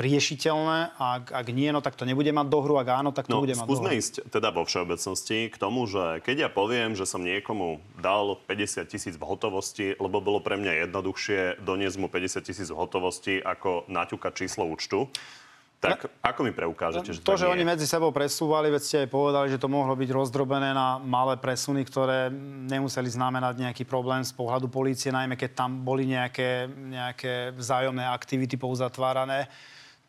riešiteľné. 0.00 0.96
Ak, 0.96 1.30
ak 1.30 1.46
nie, 1.52 1.68
no 1.70 1.84
tak 1.84 1.94
to 1.94 2.08
nebude 2.08 2.32
mať 2.32 2.46
dohru. 2.48 2.80
Ak 2.80 2.88
áno, 2.88 3.12
tak 3.12 3.28
to 3.28 3.36
no, 3.36 3.44
bude 3.44 3.54
mať 3.54 3.68
skúsme 3.68 3.92
dohru. 3.92 4.00
ísť 4.00 4.14
teda 4.32 4.48
vo 4.50 4.64
všeobecnosti 4.64 5.52
k 5.52 5.56
tomu, 5.60 5.84
že 5.84 6.24
keď 6.24 6.48
ja 6.48 6.50
poviem, 6.50 6.96
že 6.96 7.04
som 7.04 7.20
niekomu 7.20 7.84
dal 8.00 8.40
50 8.48 8.88
tisíc 8.88 9.14
v 9.20 9.24
hotovosti, 9.24 9.94
lebo 10.00 10.24
bolo 10.24 10.40
pre 10.40 10.56
mňa 10.56 10.88
jednoduchšie 10.88 11.60
doniesť 11.62 11.96
mu 12.00 12.08
50 12.08 12.48
tisíc 12.48 12.68
v 12.72 12.76
hotovosti, 12.80 13.38
ako 13.38 13.86
naťukať 13.86 14.32
číslo 14.34 14.64
účtu, 14.66 15.12
tak 15.80 16.12
ako 16.20 16.44
mi 16.44 16.52
preukážete, 16.52 17.08
že 17.16 17.24
to, 17.24 17.40
že 17.40 17.48
nie? 17.48 17.56
oni 17.56 17.64
medzi 17.64 17.88
sebou 17.88 18.12
presúvali, 18.12 18.68
veď 18.68 18.82
ste 18.84 18.96
aj 19.00 19.08
povedali, 19.08 19.48
že 19.48 19.56
to 19.56 19.72
mohlo 19.72 19.96
byť 19.96 20.12
rozdrobené 20.12 20.76
na 20.76 21.00
malé 21.00 21.40
presuny, 21.40 21.88
ktoré 21.88 22.28
nemuseli 22.68 23.08
znamenať 23.08 23.64
nejaký 23.64 23.88
problém 23.88 24.20
z 24.20 24.28
pohľadu 24.36 24.68
polície, 24.68 25.08
najmä 25.08 25.40
keď 25.40 25.56
tam 25.56 25.80
boli 25.80 26.04
nejaké, 26.04 26.68
nejaké 26.68 27.56
vzájomné 27.56 28.04
aktivity 28.04 28.60
pouzatvárané 28.60 29.48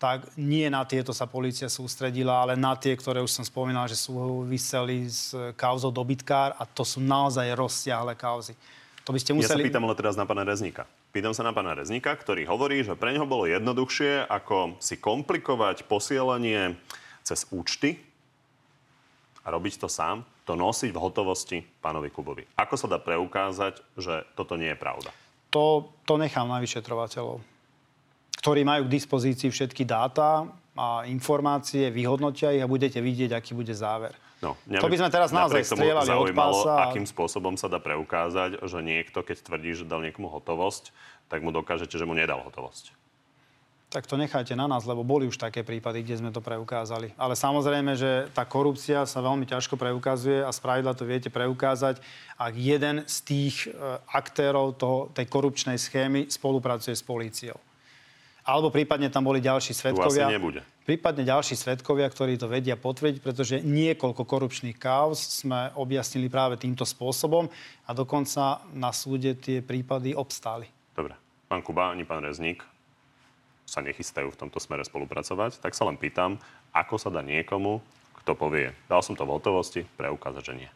tak 0.01 0.33
nie 0.33 0.65
na 0.65 0.81
tieto 0.81 1.13
sa 1.13 1.29
policia 1.29 1.69
sústredila, 1.69 2.41
ale 2.41 2.57
na 2.57 2.73
tie, 2.73 2.97
ktoré 2.97 3.21
už 3.21 3.29
som 3.29 3.45
spomínal, 3.45 3.85
že 3.85 3.93
sú 3.93 4.41
vyseli 4.49 5.05
s 5.05 5.29
kauzou 5.53 5.93
dobytkár 5.93 6.57
a 6.57 6.65
to 6.65 6.81
sú 6.81 6.97
naozaj 6.97 7.45
rozsiahle 7.53 8.17
kauzy. 8.17 8.57
To 9.05 9.13
by 9.13 9.19
ste 9.21 9.37
museli... 9.37 9.61
Ja 9.61 9.61
sa 9.61 9.69
pýtam 9.69 9.85
ale 9.85 9.93
teraz 9.93 10.17
na 10.17 10.25
pána 10.25 10.41
Rezníka. 10.41 10.89
Pýtam 11.13 11.37
sa 11.37 11.45
na 11.45 11.53
pána 11.53 11.77
Rezníka, 11.77 12.09
ktorý 12.17 12.49
hovorí, 12.49 12.81
že 12.81 12.97
pre 12.97 13.13
neho 13.13 13.29
bolo 13.29 13.45
jednoduchšie, 13.45 14.25
ako 14.25 14.81
si 14.81 14.97
komplikovať 14.97 15.85
posielanie 15.85 16.73
cez 17.21 17.45
účty 17.53 18.01
a 19.45 19.53
robiť 19.53 19.85
to 19.85 19.85
sám, 19.85 20.25
to 20.49 20.57
nosiť 20.57 20.89
v 20.89 20.97
hotovosti 20.97 21.61
pánovi 21.77 22.09
Kubovi. 22.09 22.49
Ako 22.57 22.73
sa 22.73 22.89
dá 22.89 22.97
preukázať, 22.97 23.77
že 24.01 24.25
toto 24.33 24.57
nie 24.57 24.73
je 24.73 24.81
pravda? 24.81 25.13
To, 25.53 25.93
to 26.09 26.17
nechám 26.17 26.49
na 26.49 26.57
vyšetrovateľov 26.57 27.50
ktorí 28.41 28.65
majú 28.65 28.89
k 28.89 28.93
dispozícii 28.97 29.53
všetky 29.53 29.85
dáta 29.85 30.49
a 30.73 31.05
informácie, 31.05 31.93
vyhodnotia 31.93 32.49
ich 32.57 32.65
a 32.65 32.67
budete 32.67 32.97
vidieť, 32.97 33.37
aký 33.37 33.53
bude 33.53 33.71
záver. 33.77 34.17
No, 34.41 34.57
to 34.65 34.89
by 34.89 34.97
sme 34.97 35.13
teraz 35.13 35.29
naozaj 35.29 35.61
strieľali 35.61 36.09
od 36.09 36.33
pása. 36.33 36.89
akým 36.89 37.05
spôsobom 37.05 37.53
sa 37.53 37.69
dá 37.69 37.77
preukázať, 37.77 38.57
že 38.65 38.79
niekto, 38.81 39.21
keď 39.21 39.45
tvrdí, 39.45 39.77
že 39.77 39.85
dal 39.85 40.01
niekomu 40.01 40.33
hotovosť, 40.33 40.89
tak 41.29 41.45
mu 41.45 41.53
dokážete, 41.53 41.93
že 41.93 42.09
mu 42.09 42.17
nedal 42.17 42.41
hotovosť. 42.41 42.97
Tak 43.91 44.07
to 44.07 44.15
nechajte 44.15 44.55
na 44.55 44.65
nás, 44.71 44.87
lebo 44.87 45.03
boli 45.03 45.27
už 45.27 45.35
také 45.35 45.67
prípady, 45.67 46.01
kde 46.01 46.23
sme 46.23 46.31
to 46.31 46.39
preukázali. 46.41 47.11
Ale 47.19 47.35
samozrejme, 47.35 47.93
že 47.93 48.31
tá 48.31 48.47
korupcia 48.47 49.03
sa 49.03 49.19
veľmi 49.19 49.43
ťažko 49.45 49.75
preukazuje 49.75 50.41
a 50.41 50.49
spravidla 50.49 50.95
to 50.95 51.03
viete 51.03 51.27
preukázať, 51.27 51.99
ak 52.39 52.53
jeden 52.55 53.03
z 53.03 53.17
tých 53.21 53.55
e, 53.67 53.75
aktérov 54.15 54.79
toho, 54.79 55.11
tej 55.11 55.27
korupčnej 55.27 55.75
schémy 55.75 56.31
spolupracuje 56.31 56.95
s 56.95 57.03
políciou. 57.03 57.59
Alebo 58.41 58.73
prípadne 58.73 59.13
tam 59.13 59.29
boli 59.29 59.37
ďalší 59.37 59.77
svetkovia. 59.77 60.25
Nebude. 60.29 60.65
Prípadne 60.81 61.21
ďalší 61.21 61.53
svetkovia, 61.53 62.09
ktorí 62.09 62.41
to 62.41 62.49
vedia 62.49 62.73
potvrdiť, 62.73 63.21
pretože 63.21 63.61
niekoľko 63.61 64.25
korupčných 64.25 64.81
kauz 64.81 65.45
sme 65.45 65.69
objasnili 65.77 66.25
práve 66.25 66.57
týmto 66.57 66.81
spôsobom 66.81 67.53
a 67.85 67.91
dokonca 67.93 68.65
na 68.73 68.89
súde 68.89 69.37
tie 69.37 69.61
prípady 69.61 70.17
obstáli. 70.17 70.65
Dobre. 70.97 71.13
Pán 71.45 71.61
Kuba 71.61 71.93
ani 71.93 72.01
pán 72.01 72.25
Rezník 72.25 72.65
sa 73.69 73.85
nechystajú 73.85 74.33
v 74.33 74.39
tomto 74.47 74.57
smere 74.57 74.81
spolupracovať, 74.81 75.61
tak 75.61 75.77
sa 75.77 75.85
len 75.85 76.01
pýtam, 76.01 76.41
ako 76.73 76.97
sa 76.97 77.13
dá 77.13 77.21
niekomu, 77.21 77.79
kto 78.19 78.33
povie, 78.33 78.73
dal 78.89 79.05
som 79.05 79.13
to 79.13 79.23
v 79.23 79.37
hotovosti, 79.37 79.81
preukázať, 79.95 80.43
že 80.43 80.55
nie 80.57 80.71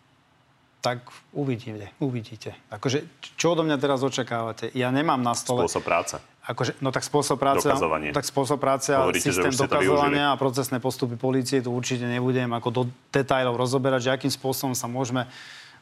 tak 0.86 1.02
uvidíte, 1.34 1.98
uvidíte. 1.98 2.54
Akože, 2.70 3.10
čo 3.42 3.58
odo 3.58 3.66
mňa 3.66 3.82
teraz 3.82 4.06
očakávate? 4.06 4.70
Ja 4.78 4.94
nemám 4.94 5.18
na 5.18 5.34
stole... 5.34 5.66
Spôsob 5.66 5.82
práce. 5.82 6.22
Akože, 6.46 6.78
no 6.78 6.94
tak 6.94 7.02
spôsob 7.02 7.42
práce, 7.42 7.66
Dokazovanie. 7.66 8.14
tak 8.14 8.22
spôsob 8.22 8.62
práce 8.62 8.94
a 8.94 9.02
Hovoríte, 9.02 9.34
systém 9.34 9.50
dokazovania 9.50 10.30
a 10.30 10.38
procesné 10.38 10.78
postupy 10.78 11.18
policie, 11.18 11.58
tu 11.58 11.74
určite 11.74 12.06
nebudem 12.06 12.54
ako 12.54 12.70
do 12.70 12.82
detailov 13.10 13.58
rozoberať, 13.58 14.06
že 14.06 14.12
akým 14.14 14.30
spôsobom 14.30 14.78
sa 14.78 14.86
môžeme 14.86 15.26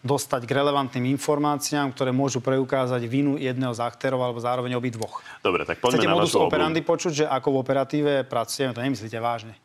dostať 0.03 0.43
k 0.43 0.51
relevantným 0.51 1.15
informáciám, 1.15 1.91
ktoré 1.95 2.11
môžu 2.11 2.43
preukázať 2.43 3.07
vinu 3.07 3.39
jedného 3.39 3.71
z 3.71 3.83
aktérov 3.83 4.19
alebo 4.19 4.39
zároveň 4.39 4.75
obidvoch. 4.75 5.23
Dobre, 5.39 5.63
tak 5.63 5.79
poďme 5.79 6.03
Chcete 6.03 6.11
na 6.11 6.15
modus 6.15 6.35
operandi 6.35 6.83
počuť, 6.83 7.11
že 7.23 7.25
ako 7.27 7.47
v 7.55 7.57
operatíve 7.63 8.11
pracujeme, 8.27 8.75
to 8.75 8.83
nemyslíte 8.83 9.19
vážne 9.19 9.55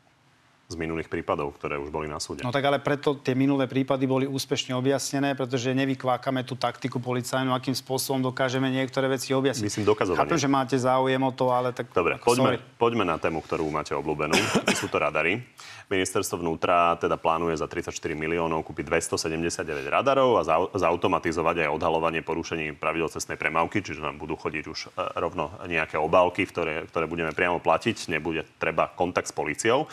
z 0.69 0.77
minulých 0.77 1.09
prípadov, 1.09 1.57
ktoré 1.57 1.81
už 1.81 1.89
boli 1.89 2.13
na 2.13 2.21
súde. 2.21 2.45
No 2.45 2.53
tak 2.53 2.61
ale 2.61 2.77
preto 2.77 3.17
tie 3.17 3.33
minulé 3.33 3.65
prípady 3.65 4.05
boli 4.05 4.29
úspešne 4.29 4.77
objasnené, 4.77 5.33
pretože 5.33 5.73
nevykvákame 5.73 6.45
tú 6.45 6.61
taktiku 6.61 7.01
policajnú, 7.01 7.57
akým 7.57 7.73
spôsobom 7.73 8.21
dokážeme 8.21 8.69
niektoré 8.69 9.09
veci 9.09 9.33
objasniť. 9.33 9.65
Myslím 9.65 9.89
dokazovanie. 9.89 10.29
Chápem, 10.29 10.37
že 10.37 10.45
máte 10.45 10.77
záujem 10.77 11.25
o 11.25 11.33
to, 11.33 11.49
ale 11.49 11.73
tak... 11.73 11.89
Dobre, 11.97 12.21
poďme, 12.21 12.61
poďme 12.77 13.09
na 13.09 13.17
tému, 13.17 13.41
ktorú 13.41 13.65
máte 13.73 13.97
obľúbenú. 13.97 14.37
Sú 14.77 14.93
to 14.93 15.01
radary. 15.01 15.41
Ministerstvo 15.89 16.37
vnútra 16.37 17.01
teda 17.01 17.17
plánuje 17.17 17.57
za 17.57 17.65
34 17.65 17.97
miliónov 18.13 18.61
kúpiť 18.69 18.85
279 19.17 19.89
radarov 19.89 20.37
a 20.37 20.69
zautomatizovať 20.77 21.65
aj 21.65 21.69
odhalovanie 21.73 22.21
porušení 22.21 22.77
pravidel 22.77 23.09
cestnej 23.09 23.41
premávky, 23.41 23.81
čiže 23.81 24.05
nám 24.05 24.21
budú 24.21 24.37
chodiť 24.37 24.65
už 24.69 24.79
e, 24.85 25.17
rovno 25.17 25.49
nejaké 25.65 25.97
obálky, 25.97 26.45
ktoré, 26.45 26.85
ktoré 26.93 27.09
budeme 27.09 27.33
priamo 27.33 27.57
platiť, 27.57 28.13
nebude 28.13 28.45
treba 28.61 28.93
kontakt 28.93 29.33
s 29.33 29.35
policiou. 29.35 29.89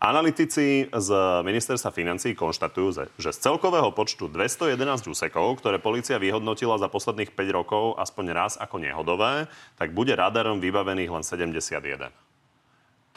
Analytici 0.00 0.88
z 0.88 1.08
ministerstva 1.44 1.92
financí 1.92 2.32
konštatujú, 2.32 3.12
že 3.20 3.36
z 3.36 3.38
celkového 3.44 3.92
počtu 3.92 4.32
211 4.32 4.80
úsekov, 5.12 5.60
ktoré 5.60 5.76
policia 5.76 6.16
vyhodnotila 6.16 6.80
za 6.80 6.88
posledných 6.88 7.36
5 7.36 7.52
rokov 7.52 8.00
aspoň 8.00 8.24
raz 8.32 8.56
ako 8.56 8.80
nehodové, 8.80 9.44
tak 9.76 9.92
bude 9.92 10.16
radarom 10.16 10.56
vybavených 10.56 11.12
len 11.12 11.20
71. 11.20 12.29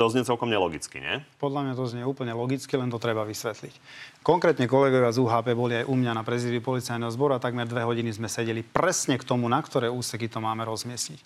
To 0.04 0.12
znie 0.12 0.28
celkom 0.28 0.52
nelogicky, 0.52 1.00
nie? 1.00 1.24
Podľa 1.40 1.64
mňa 1.64 1.74
to 1.80 1.88
znie 1.88 2.04
úplne 2.04 2.36
logicky, 2.36 2.76
len 2.76 2.92
to 2.92 3.00
treba 3.00 3.24
vysvetliť. 3.24 3.72
Konkrétne 4.20 4.68
kolegovia 4.68 5.16
z 5.16 5.24
UHP 5.24 5.56
boli 5.56 5.80
aj 5.80 5.88
u 5.88 5.96
mňa 5.96 6.12
na 6.12 6.28
prezídiu 6.28 6.60
policajného 6.60 7.08
zboru 7.08 7.40
a 7.40 7.44
takmer 7.44 7.64
dve 7.72 7.88
hodiny 7.88 8.12
sme 8.12 8.28
sedeli 8.28 8.68
presne 8.68 9.16
k 9.16 9.24
tomu, 9.24 9.48
na 9.48 9.64
ktoré 9.64 9.88
úseky 9.88 10.28
to 10.28 10.44
máme 10.44 10.68
rozmiestniť. 10.68 11.24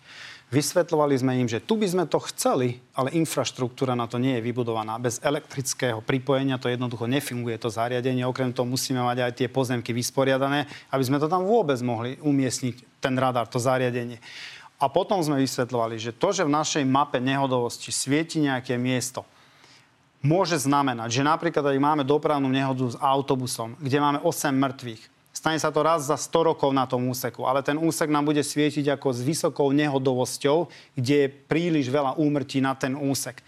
Vysvetľovali 0.54 1.18
sme 1.18 1.42
im, 1.42 1.50
že 1.50 1.58
tu 1.58 1.74
by 1.74 1.90
sme 1.90 2.06
to 2.06 2.22
chceli, 2.30 2.78
ale 2.94 3.18
infraštruktúra 3.18 3.98
na 3.98 4.06
to 4.06 4.22
nie 4.22 4.38
je 4.38 4.46
vybudovaná. 4.46 5.02
Bez 5.02 5.26
elektrického 5.26 6.06
pripojenia 6.06 6.62
to 6.62 6.70
jednoducho 6.70 7.10
nefunguje 7.10 7.58
to 7.58 7.74
zariadenie. 7.74 8.30
Okrem 8.30 8.54
toho 8.54 8.70
musíme 8.70 9.02
mať 9.02 9.18
aj 9.26 9.32
tie 9.42 9.50
pozemky 9.50 9.90
vysporiadané, 9.90 10.70
aby 10.94 11.02
sme 11.02 11.18
to 11.18 11.26
tam 11.26 11.50
vôbec 11.50 11.82
mohli 11.82 12.22
umiestniť, 12.22 13.02
ten 13.02 13.18
radar, 13.18 13.50
to 13.50 13.58
zariadenie. 13.58 14.22
A 14.78 14.86
potom 14.94 15.18
sme 15.26 15.42
vysvetľovali, 15.42 15.98
že 15.98 16.14
to, 16.14 16.30
že 16.30 16.46
v 16.46 16.54
našej 16.54 16.84
mape 16.86 17.18
nehodovosti 17.18 17.90
svieti 17.90 18.38
nejaké 18.46 18.78
miesto, 18.78 19.26
môže 20.22 20.62
znamenať, 20.62 21.10
že 21.10 21.24
napríklad, 21.26 21.66
ak 21.66 21.78
máme 21.82 22.04
dopravnú 22.06 22.46
nehodu 22.46 22.86
s 22.86 22.98
autobusom, 22.98 23.74
kde 23.82 23.98
máme 23.98 24.20
8 24.22 24.54
mŕtvych, 24.54 25.02
stane 25.34 25.58
sa 25.58 25.74
to 25.74 25.82
raz 25.82 26.06
za 26.06 26.18
100 26.18 26.54
rokov 26.54 26.70
na 26.74 26.86
tom 26.86 27.10
úseku, 27.10 27.46
ale 27.46 27.66
ten 27.66 27.78
úsek 27.78 28.10
nám 28.10 28.30
bude 28.30 28.42
svietiť 28.42 28.94
ako 28.94 29.14
s 29.14 29.20
vysokou 29.26 29.70
nehodovosťou, 29.74 30.70
kde 30.94 31.16
je 31.26 31.34
príliš 31.50 31.90
veľa 31.90 32.18
úmrtí 32.18 32.62
na 32.62 32.78
ten 32.78 32.94
úsek 32.94 33.42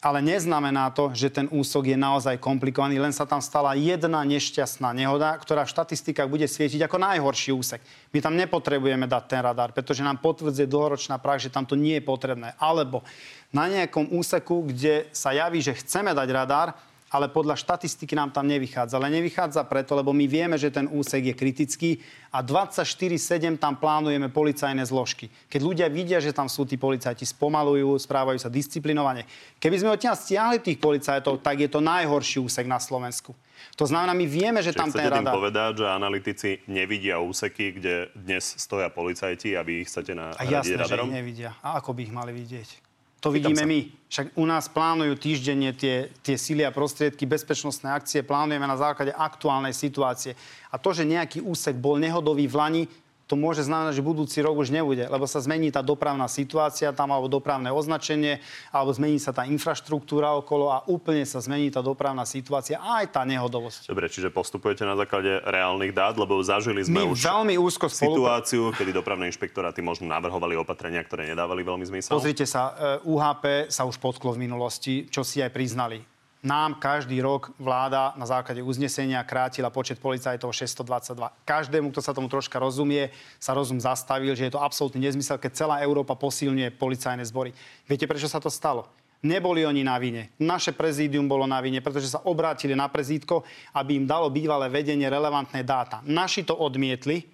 ale 0.00 0.24
neznamená 0.24 0.88
to, 0.96 1.12
že 1.12 1.28
ten 1.28 1.46
úsok 1.52 1.92
je 1.92 1.98
naozaj 2.00 2.40
komplikovaný, 2.40 2.96
len 2.96 3.12
sa 3.12 3.28
tam 3.28 3.44
stala 3.44 3.76
jedna 3.76 4.24
nešťastná 4.24 4.96
nehoda, 4.96 5.36
ktorá 5.36 5.68
v 5.68 5.72
štatistikách 5.76 6.24
bude 6.24 6.48
svietiť 6.48 6.88
ako 6.88 6.96
najhorší 6.96 7.52
úsek. 7.52 7.84
My 8.08 8.24
tam 8.24 8.32
nepotrebujeme 8.40 9.04
dať 9.04 9.24
ten 9.28 9.40
radar, 9.44 9.76
pretože 9.76 10.00
nám 10.00 10.24
potvrdzuje 10.24 10.64
dlhoročná 10.64 11.20
prax, 11.20 11.48
že 11.48 11.52
tam 11.52 11.68
to 11.68 11.76
nie 11.76 12.00
je 12.00 12.08
potrebné. 12.08 12.56
Alebo 12.56 13.04
na 13.52 13.68
nejakom 13.68 14.08
úseku, 14.16 14.72
kde 14.72 15.04
sa 15.12 15.36
javí, 15.36 15.60
že 15.60 15.76
chceme 15.76 16.16
dať 16.16 16.28
radar, 16.32 16.72
ale 17.10 17.26
podľa 17.26 17.58
štatistiky 17.58 18.14
nám 18.14 18.30
tam 18.30 18.46
nevychádza. 18.46 18.94
Ale 18.94 19.10
nevychádza 19.10 19.66
preto, 19.66 19.98
lebo 19.98 20.14
my 20.14 20.30
vieme, 20.30 20.54
že 20.54 20.70
ten 20.70 20.86
úsek 20.86 21.26
je 21.26 21.34
kritický 21.34 21.90
a 22.30 22.38
24-7 22.38 23.58
tam 23.58 23.74
plánujeme 23.74 24.30
policajné 24.30 24.86
zložky. 24.86 25.26
Keď 25.50 25.60
ľudia 25.60 25.86
vidia, 25.90 26.22
že 26.22 26.30
tam 26.30 26.46
sú 26.46 26.62
tí 26.62 26.78
policajti, 26.78 27.26
spomalujú, 27.26 27.98
správajú 27.98 28.38
sa 28.38 28.46
disciplinovane. 28.46 29.26
Keby 29.58 29.76
sme 29.82 29.90
odtiaľ 29.90 30.14
stiahli 30.14 30.62
tých 30.62 30.78
policajtov, 30.78 31.42
tak 31.42 31.66
je 31.66 31.68
to 31.68 31.82
najhorší 31.82 32.38
úsek 32.38 32.70
na 32.70 32.78
Slovensku. 32.78 33.34
To 33.76 33.84
znamená, 33.84 34.16
my 34.16 34.24
vieme, 34.24 34.64
že 34.64 34.72
Čiže 34.72 34.80
tam 34.80 34.88
ten 34.88 35.10
radar... 35.10 35.34
povedať, 35.36 35.84
že 35.84 35.86
analytici 35.90 36.48
nevidia 36.70 37.20
úseky, 37.20 37.76
kde 37.76 38.08
dnes 38.16 38.56
stoja 38.56 38.88
policajti, 38.88 39.52
aby 39.58 39.84
ich 39.84 39.88
chcete 39.92 40.16
na 40.16 40.32
A 40.38 40.48
jasné, 40.48 40.80
radarom? 40.80 41.10
že 41.10 41.12
ich 41.12 41.18
nevidia. 41.20 41.50
A 41.60 41.76
ako 41.82 41.92
by 41.92 42.00
ich 42.08 42.12
mali 42.14 42.32
vidieť? 42.32 42.89
To 43.20 43.28
vidíme 43.28 43.68
my. 43.68 43.80
Však 44.10 44.26
u 44.34 44.44
nás 44.48 44.66
plánujú 44.66 45.14
týždenne 45.14 45.70
tie, 45.76 46.10
tie 46.24 46.34
síly 46.34 46.66
a 46.66 46.74
prostriedky, 46.74 47.28
bezpečnostné 47.30 47.92
akcie, 47.94 48.26
plánujeme 48.26 48.66
na 48.66 48.74
základe 48.74 49.14
aktuálnej 49.14 49.70
situácie. 49.70 50.34
A 50.72 50.80
to, 50.82 50.90
že 50.90 51.06
nejaký 51.06 51.38
úsek 51.44 51.78
bol 51.78 52.00
nehodový 52.00 52.50
v 52.50 52.58
Lani, 52.58 52.82
to 53.30 53.38
môže 53.38 53.62
znamenať, 53.62 53.94
že 53.94 54.02
budúci 54.02 54.42
rok 54.42 54.58
už 54.58 54.74
nebude, 54.74 55.06
lebo 55.06 55.22
sa 55.22 55.38
zmení 55.38 55.70
tá 55.70 55.86
dopravná 55.86 56.26
situácia 56.26 56.90
tam, 56.90 57.14
alebo 57.14 57.30
dopravné 57.30 57.70
označenie, 57.70 58.42
alebo 58.74 58.90
zmení 58.90 59.22
sa 59.22 59.30
tá 59.30 59.46
infraštruktúra 59.46 60.34
okolo 60.42 60.74
a 60.74 60.82
úplne 60.90 61.22
sa 61.22 61.38
zmení 61.38 61.70
tá 61.70 61.78
dopravná 61.78 62.26
situácia 62.26 62.82
a 62.82 63.06
aj 63.06 63.14
tá 63.14 63.22
nehodovosť. 63.22 63.86
Dobre, 63.86 64.10
čiže 64.10 64.34
postupujete 64.34 64.82
na 64.82 64.98
základe 64.98 65.38
reálnych 65.46 65.94
dát, 65.94 66.18
lebo 66.18 66.42
zažili 66.42 66.82
sme 66.82 67.06
My 67.06 67.14
už 67.14 67.22
veľmi 67.22 67.54
úzko 67.54 67.86
situáciu, 67.86 68.74
kedy 68.74 68.90
dopravné 68.90 69.30
inšpektoráty 69.30 69.78
možno 69.78 70.10
navrhovali 70.10 70.58
opatrenia, 70.58 71.06
ktoré 71.06 71.30
nedávali 71.30 71.62
veľmi 71.62 71.86
zmysel. 71.86 72.10
Pozrite 72.10 72.50
sa, 72.50 72.98
UHP 73.06 73.70
sa 73.70 73.86
už 73.86 74.02
potklo 74.02 74.34
v 74.34 74.42
minulosti, 74.42 75.06
čo 75.06 75.22
si 75.22 75.38
aj 75.38 75.54
priznali 75.54 76.02
nám 76.40 76.80
každý 76.80 77.20
rok 77.20 77.52
vláda 77.60 78.16
na 78.16 78.24
základe 78.24 78.64
uznesenia 78.64 79.20
krátila 79.28 79.68
počet 79.68 80.00
policajtov 80.00 80.56
622. 80.56 81.28
Každému, 81.44 81.92
kto 81.92 82.00
sa 82.00 82.16
tomu 82.16 82.32
troška 82.32 82.56
rozumie, 82.56 83.12
sa 83.36 83.52
rozum 83.52 83.76
zastavil, 83.76 84.32
že 84.32 84.48
je 84.48 84.54
to 84.56 84.64
absolútny 84.64 85.04
nezmysel, 85.04 85.36
keď 85.36 85.52
celá 85.52 85.76
Európa 85.84 86.16
posilňuje 86.16 86.80
policajné 86.80 87.24
zbory. 87.28 87.52
Viete, 87.84 88.08
prečo 88.08 88.28
sa 88.28 88.40
to 88.40 88.48
stalo? 88.48 88.88
Neboli 89.20 89.68
oni 89.68 89.84
na 89.84 90.00
vine. 90.00 90.32
Naše 90.40 90.72
prezídium 90.72 91.28
bolo 91.28 91.44
na 91.44 91.60
vine, 91.60 91.84
pretože 91.84 92.08
sa 92.08 92.24
obrátili 92.24 92.72
na 92.72 92.88
prezídko, 92.88 93.44
aby 93.76 94.00
im 94.00 94.08
dalo 94.08 94.32
bývalé 94.32 94.72
vedenie 94.72 95.04
relevantné 95.12 95.60
dáta. 95.60 96.00
Naši 96.08 96.40
to 96.40 96.56
odmietli, 96.56 97.28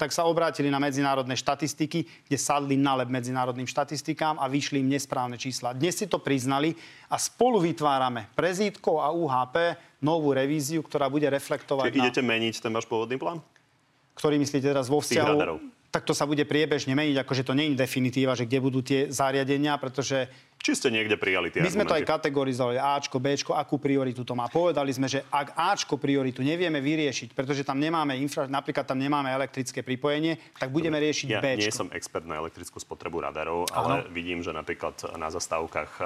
tak 0.00 0.16
sa 0.16 0.24
obrátili 0.24 0.72
na 0.72 0.80
medzinárodné 0.80 1.36
štatistiky, 1.36 2.24
kde 2.24 2.38
sadli 2.40 2.80
na 2.80 2.96
leb 2.96 3.12
medzinárodným 3.12 3.68
štatistikám 3.68 4.40
a 4.40 4.48
vyšli 4.48 4.80
im 4.80 4.88
nesprávne 4.88 5.36
čísla. 5.36 5.76
Dnes 5.76 6.00
si 6.00 6.08
to 6.08 6.16
priznali 6.16 6.72
a 7.12 7.20
spolu 7.20 7.60
vytvárame 7.60 8.32
prezítko 8.32 9.04
a 9.04 9.12
UHP 9.12 9.76
novú 10.00 10.32
revíziu, 10.32 10.80
ktorá 10.80 11.12
bude 11.12 11.28
reflektovať 11.28 11.92
Čiže 11.92 12.00
na... 12.00 12.04
idete 12.08 12.22
meniť 12.24 12.54
ten 12.64 12.72
váš 12.72 12.88
pôvodný 12.88 13.20
plán? 13.20 13.44
Ktorý 14.16 14.40
myslíte 14.40 14.72
teraz 14.72 14.88
vo 14.88 15.04
vzťahu... 15.04 15.68
Tak 15.90 16.06
to 16.06 16.14
sa 16.14 16.22
bude 16.22 16.46
priebežne 16.46 16.94
meniť, 16.94 17.18
akože 17.26 17.42
to 17.42 17.50
nie 17.50 17.74
je 17.74 17.82
definitíva, 17.82 18.38
že 18.38 18.46
kde 18.46 18.62
budú 18.62 18.78
tie 18.78 19.10
zariadenia, 19.10 19.74
pretože 19.74 20.30
či 20.60 20.76
ste 20.76 20.92
niekde 20.92 21.16
prijali 21.16 21.48
tie 21.48 21.64
My 21.64 21.72
sme 21.72 21.88
to 21.88 21.96
aj 21.96 22.04
kategorizovali, 22.04 22.76
Ačko, 22.76 23.16
Bčko, 23.16 23.56
akú 23.56 23.80
prioritu 23.80 24.22
to 24.28 24.36
má. 24.36 24.46
Povedali 24.52 24.92
sme, 24.92 25.08
že 25.08 25.24
ak 25.32 25.56
Ačko 25.56 25.96
prioritu 25.96 26.44
nevieme 26.44 26.84
vyriešiť, 26.84 27.32
pretože 27.32 27.64
tam 27.64 27.80
nemáme 27.80 28.12
infra, 28.20 28.44
napríklad 28.44 28.84
tam 28.84 29.00
nemáme 29.00 29.32
elektrické 29.32 29.80
pripojenie, 29.80 30.36
tak 30.60 30.68
budeme 30.68 31.00
riešiť 31.00 31.28
ja 31.32 31.40
Bčko. 31.40 31.64
nie 31.64 31.72
som 31.72 31.88
expert 31.96 32.28
na 32.28 32.36
elektrickú 32.36 32.76
spotrebu 32.76 33.24
radarov, 33.24 33.72
ale 33.72 34.04
ano. 34.04 34.12
vidím, 34.12 34.44
že 34.44 34.52
napríklad 34.52 35.16
na 35.16 35.32
zastávkach 35.32 35.96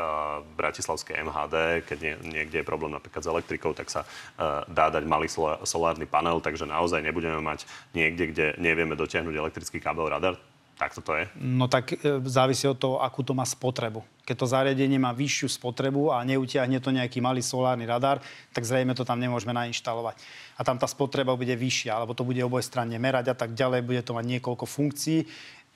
Bratislavskej 0.55 1.19
MHD, 1.27 1.55
keď 1.91 1.99
nie, 1.99 2.15
niekde 2.23 2.63
je 2.63 2.67
problém 2.67 2.95
napríklad 2.95 3.27
s 3.27 3.29
elektrikou, 3.29 3.75
tak 3.75 3.91
sa 3.91 4.07
uh, 4.07 4.63
dá 4.71 4.89
dať 4.89 5.03
malý 5.03 5.27
solárny 5.67 6.07
panel, 6.07 6.39
takže 6.39 6.63
naozaj 6.65 7.03
nebudeme 7.03 7.43
mať 7.43 7.67
niekde, 7.91 8.31
kde 8.31 8.47
nevieme 8.63 8.95
dotiahnuť 8.95 9.35
elektrický 9.35 9.83
kábel 9.83 10.07
radar. 10.07 10.39
Tak 10.75 10.91
toto 10.99 11.15
je? 11.15 11.31
No 11.39 11.71
tak 11.71 11.95
e, 11.95 12.19
závisí 12.27 12.67
od 12.67 12.75
toho, 12.75 12.97
akú 12.99 13.23
to 13.23 13.31
má 13.31 13.47
spotrebu. 13.47 14.03
Keď 14.27 14.37
to 14.41 14.51
zariadenie 14.51 14.99
má 14.99 15.15
vyššiu 15.15 15.63
spotrebu 15.63 16.11
a 16.11 16.27
neutiahne 16.27 16.83
to 16.83 16.91
nejaký 16.91 17.23
malý 17.23 17.47
solárny 17.47 17.87
radar, 17.87 18.19
tak 18.51 18.67
zrejme 18.67 18.91
to 18.97 19.07
tam 19.07 19.23
nemôžeme 19.23 19.55
nainštalovať. 19.55 20.19
A 20.59 20.61
tam 20.67 20.75
tá 20.75 20.91
spotreba 20.91 21.39
bude 21.39 21.55
vyššia, 21.55 21.95
alebo 21.95 22.17
to 22.17 22.27
bude 22.27 22.43
obojstranne 22.43 22.99
merať 22.99 23.31
a 23.31 23.37
tak 23.39 23.55
ďalej, 23.55 23.87
bude 23.87 24.03
to 24.03 24.17
mať 24.19 24.27
niekoľko 24.27 24.67
funkcií. 24.67 25.19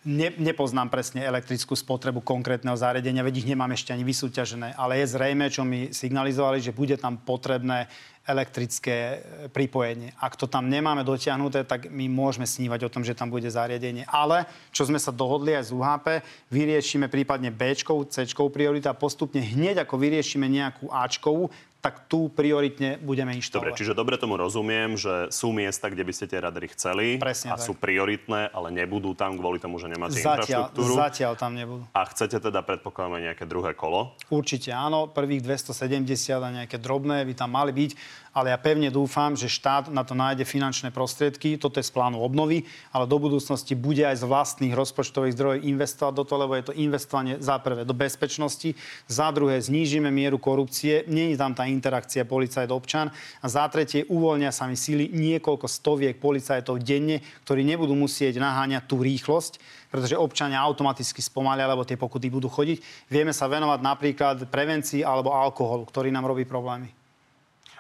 Ne, 0.07 0.31
nepoznám 0.39 0.95
presne 0.95 1.27
elektrickú 1.27 1.75
spotrebu 1.75 2.23
konkrétneho 2.23 2.79
zariadenia, 2.79 3.27
veď 3.27 3.43
ich 3.43 3.51
nemám 3.51 3.75
ešte 3.75 3.91
ani 3.91 4.07
vysúťažené, 4.07 4.79
ale 4.79 5.03
je 5.03 5.11
zrejme, 5.11 5.51
čo 5.51 5.67
mi 5.67 5.91
signalizovali, 5.91 6.63
že 6.63 6.71
bude 6.71 6.95
tam 6.95 7.19
potrebné 7.19 7.91
elektrické 8.29 8.95
e, 8.95 9.19
pripojenie. 9.49 10.13
Ak 10.21 10.37
to 10.37 10.45
tam 10.45 10.69
nemáme 10.69 11.01
dotiahnuté, 11.01 11.65
tak 11.65 11.89
my 11.89 12.07
môžeme 12.13 12.45
snívať 12.45 12.85
o 12.85 12.93
tom, 12.93 13.03
že 13.03 13.17
tam 13.17 13.33
bude 13.33 13.49
zariadenie. 13.49 14.05
Ale, 14.07 14.45
čo 14.71 14.85
sme 14.85 15.01
sa 15.01 15.09
dohodli 15.09 15.57
aj 15.57 15.73
z 15.73 15.75
UHP, 15.75 16.07
vyriešime 16.53 17.09
prípadne 17.09 17.49
B, 17.49 17.73
C 17.75 18.29
priorita 18.29 18.93
a 18.93 19.01
postupne 19.01 19.41
hneď 19.41 19.83
ako 19.89 19.97
vyriešime 19.97 20.45
nejakú 20.47 20.93
Ačkovú, 20.93 21.49
tak 21.79 22.11
tu 22.11 22.27
prioritne 22.27 22.99
budeme 22.99 23.31
inštalovať. 23.39 23.63
Dobre, 23.71 23.79
čiže 23.79 23.93
dobre 23.95 24.15
tomu 24.19 24.35
rozumiem, 24.35 24.99
že 24.99 25.31
sú 25.31 25.55
miesta, 25.55 25.87
kde 25.87 26.03
by 26.03 26.13
ste 26.13 26.27
tie 26.27 26.43
radary 26.43 26.67
chceli 26.75 27.23
Presne 27.23 27.55
a 27.55 27.57
tak. 27.57 27.67
sú 27.71 27.79
prioritné, 27.79 28.51
ale 28.51 28.75
nebudú 28.75 29.15
tam 29.15 29.39
kvôli 29.39 29.63
tomu, 29.63 29.79
že 29.79 29.87
nemáte 29.87 30.19
zatiaľ, 30.19 30.75
infraštruktúru. 30.75 30.93
Zatiaľ 30.99 31.33
tam 31.39 31.55
nebudú. 31.55 31.87
A 31.95 32.03
chcete 32.11 32.43
teda 32.43 32.61
predpokladáme 32.67 33.23
nejaké 33.31 33.47
druhé 33.47 33.79
kolo? 33.79 34.19
Určite 34.27 34.75
áno, 34.75 35.07
prvých 35.07 35.47
270 35.47 36.03
a 36.43 36.49
nejaké 36.51 36.83
drobné 36.83 37.23
by 37.23 37.35
tam 37.39 37.55
mali 37.55 37.71
byť 37.71 37.91
ale 38.37 38.53
ja 38.53 38.59
pevne 38.61 38.93
dúfam, 38.93 39.35
že 39.35 39.51
štát 39.51 39.89
na 39.93 40.05
to 40.05 40.13
nájde 40.13 40.45
finančné 40.45 40.93
prostriedky. 40.93 41.57
Toto 41.57 41.81
je 41.81 41.87
z 41.87 41.95
plánu 41.95 42.21
obnovy, 42.21 42.69
ale 42.93 43.09
do 43.09 43.17
budúcnosti 43.17 43.73
bude 43.73 44.05
aj 44.05 44.21
z 44.21 44.29
vlastných 44.29 44.75
rozpočtových 44.77 45.35
zdrojov 45.35 45.65
investovať 45.65 46.15
do 46.15 46.25
toho, 46.25 46.39
lebo 46.45 46.55
je 46.57 46.65
to 46.69 46.77
investovanie 46.77 47.41
za 47.41 47.57
prvé 47.59 47.89
do 47.89 47.95
bezpečnosti, 47.97 48.75
za 49.09 49.29
druhé 49.33 49.61
znížime 49.63 50.13
mieru 50.13 50.37
korupcie, 50.37 51.05
je 51.09 51.39
tam 51.39 51.53
tá 51.53 51.65
interakcia 51.69 52.25
policajt-občan 52.25 53.13
a 53.43 53.47
za 53.47 53.65
tretie 53.69 54.05
uvoľnia 54.09 54.53
sa 54.53 54.65
mi 54.69 54.77
síly 54.77 55.13
niekoľko 55.13 55.67
stoviek 55.69 56.17
policajtov 56.21 56.81
denne, 56.81 57.21
ktorí 57.45 57.65
nebudú 57.65 57.93
musieť 57.95 58.41
naháňať 58.41 58.89
tú 58.89 59.01
rýchlosť, 59.01 59.61
pretože 59.89 60.21
občania 60.21 60.61
automaticky 60.61 61.25
spomalia, 61.25 61.69
lebo 61.69 61.87
tie 61.87 61.97
pokuty 61.97 62.29
budú 62.29 62.53
chodiť. 62.53 63.09
Vieme 63.09 63.33
sa 63.33 63.49
venovať 63.49 63.81
napríklad 63.81 64.37
prevencii 64.53 65.01
alebo 65.01 65.33
alkoholu, 65.33 65.89
ktorý 65.89 66.13
nám 66.13 66.29
robí 66.29 66.45
problémy 66.45 66.98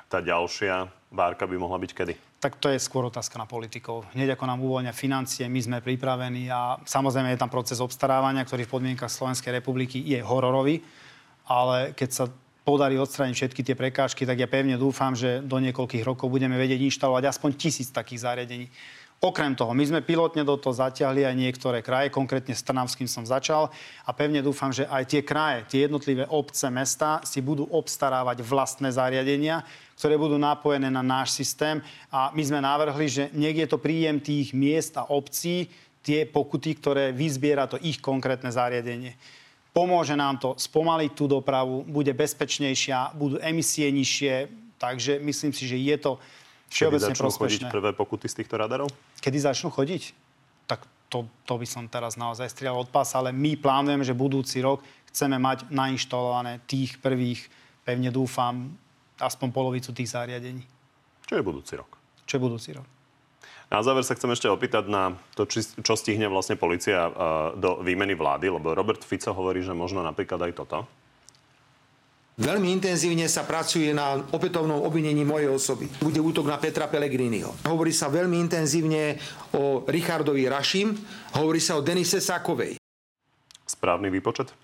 tá 0.09 0.25
ďalšia 0.25 0.89
várka 1.13 1.45
by 1.45 1.57
mohla 1.61 1.79
byť 1.79 1.93
kedy? 1.93 2.15
Tak 2.39 2.63
to 2.63 2.71
je 2.71 2.79
skôr 2.79 3.05
otázka 3.07 3.35
na 3.35 3.51
politikov. 3.51 4.07
Hneď 4.15 4.39
ako 4.39 4.45
nám 4.47 4.63
uvoľnia 4.63 4.95
financie, 4.95 5.51
my 5.51 5.61
sme 5.61 5.79
pripravení 5.85 6.47
a 6.49 6.79
samozrejme 6.87 7.35
je 7.35 7.41
tam 7.41 7.51
proces 7.51 7.83
obstarávania, 7.83 8.47
ktorý 8.47 8.63
v 8.65 8.75
podmienkach 8.79 9.11
Slovenskej 9.11 9.59
republiky 9.59 9.99
je 10.01 10.23
hororový, 10.23 10.79
ale 11.51 11.93
keď 11.99 12.11
sa 12.15 12.25
podarí 12.63 13.01
odstrániť 13.01 13.35
všetky 13.35 13.61
tie 13.65 13.75
prekážky, 13.75 14.23
tak 14.29 14.39
ja 14.39 14.47
pevne 14.47 14.77
dúfam, 14.77 15.17
že 15.17 15.41
do 15.41 15.57
niekoľkých 15.57 16.05
rokov 16.05 16.29
budeme 16.29 16.61
vedieť 16.61 16.85
inštalovať 16.85 17.25
aspoň 17.33 17.51
tisíc 17.57 17.89
takých 17.89 18.29
zariadení. 18.29 18.69
Okrem 19.19 19.51
toho, 19.59 19.75
my 19.75 19.83
sme 19.83 20.07
pilotne 20.07 20.47
do 20.47 20.55
toho 20.55 20.79
zatiahli 20.79 21.27
aj 21.27 21.35
niektoré 21.35 21.83
kraje, 21.83 22.15
konkrétne 22.15 22.55
s 22.55 22.63
Trnavským 22.63 23.11
som 23.11 23.27
začal 23.27 23.67
a 24.07 24.11
pevne 24.15 24.39
dúfam, 24.47 24.71
že 24.71 24.87
aj 24.87 25.11
tie 25.11 25.27
kraje, 25.27 25.67
tie 25.67 25.91
jednotlivé 25.91 26.23
obce, 26.31 26.71
mesta 26.71 27.19
si 27.27 27.43
budú 27.43 27.67
obstarávať 27.67 28.47
vlastné 28.47 28.95
zariadenia, 28.95 29.67
ktoré 29.99 30.15
budú 30.15 30.39
napojené 30.39 30.87
na 30.87 31.03
náš 31.03 31.35
systém 31.35 31.83
a 32.07 32.31
my 32.31 32.43
sme 32.47 32.63
navrhli, 32.63 33.11
že 33.11 33.25
niekde 33.35 33.67
to 33.67 33.83
príjem 33.83 34.23
tých 34.23 34.55
miest 34.55 34.95
a 34.95 35.11
obcí, 35.11 35.67
tie 36.07 36.23
pokuty, 36.23 36.79
ktoré 36.79 37.11
vyzbiera 37.11 37.67
to 37.67 37.77
ich 37.83 37.99
konkrétne 37.99 38.49
zariadenie. 38.49 39.19
Pomôže 39.75 40.15
nám 40.15 40.39
to 40.39 40.55
spomaliť 40.55 41.11
tú 41.13 41.27
dopravu, 41.27 41.83
bude 41.85 42.15
bezpečnejšia, 42.15 43.19
budú 43.19 43.37
emisie 43.43 43.91
nižšie, 43.91 44.49
takže 44.79 45.19
myslím 45.19 45.53
si, 45.53 45.67
že 45.67 45.77
je 45.77 45.97
to 45.99 46.13
všeobecne 46.71 47.13
Kedy 47.13 47.19
začnú 47.19 47.31
chodiť 47.35 47.61
prospešné. 47.61 47.69
prvé 47.75 47.91
pokuty 47.93 48.27
z 48.31 48.35
týchto 48.43 48.55
radarov? 48.55 48.89
Kedy 49.19 49.39
začnú 49.43 49.69
chodiť? 49.75 50.03
Tak 50.71 50.87
to, 51.11 51.27
to 51.45 51.55
by 51.59 51.67
som 51.67 51.91
teraz 51.91 52.15
naozaj 52.15 52.49
strieľal 52.49 52.87
od 52.87 52.91
pása, 52.93 53.19
ale 53.19 53.35
my 53.35 53.59
plánujeme, 53.59 54.07
že 54.07 54.17
budúci 54.17 54.63
rok 54.63 54.85
chceme 55.11 55.41
mať 55.41 55.69
nainštalované 55.73 56.63
tých 56.69 57.01
prvých, 57.03 57.49
pevne 57.83 58.13
dúfam, 58.13 58.73
aspoň 59.19 59.49
polovicu 59.51 59.91
tých 59.93 60.15
zariadení. 60.15 60.63
Čo 61.27 61.37
je 61.39 61.43
budúci 61.45 61.77
rok? 61.77 61.91
Čo 62.25 62.39
je 62.39 62.41
budúci 62.41 62.71
rok? 62.73 62.87
Na 63.69 63.85
záver 63.85 64.01
sa 64.01 64.17
chcem 64.17 64.33
ešte 64.33 64.49
opýtať 64.49 64.89
na 64.89 65.13
to, 65.37 65.45
či, 65.45 65.61
čo 65.85 65.93
stihne 65.93 66.25
vlastne 66.33 66.57
policia 66.57 67.05
uh, 67.05 67.13
do 67.53 67.85
výmeny 67.85 68.17
vlády, 68.17 68.49
lebo 68.49 68.73
Robert 68.73 69.05
Fico 69.05 69.37
hovorí, 69.37 69.61
že 69.61 69.77
možno 69.77 70.01
napríklad 70.01 70.41
aj 70.41 70.53
toto. 70.57 70.89
Veľmi 72.39 72.71
intenzívne 72.71 73.27
sa 73.27 73.43
pracuje 73.43 73.91
na 73.91 74.15
opätovnom 74.15 74.79
obvinení 74.87 75.27
mojej 75.27 75.51
osoby. 75.51 75.91
Bude 75.99 76.23
útok 76.23 76.47
na 76.47 76.55
Petra 76.57 76.87
Pellegriniho. 76.87 77.51
Hovorí 77.67 77.91
sa 77.91 78.07
veľmi 78.07 78.39
intenzívne 78.39 79.19
o 79.59 79.83
Richardovi 79.83 80.47
Rašim, 80.47 80.95
hovorí 81.35 81.59
sa 81.59 81.77
o 81.77 81.83
Denise 81.83 82.23
Sakovej. 82.23 82.79
Správny 83.67 84.09
výpočet? 84.09 84.55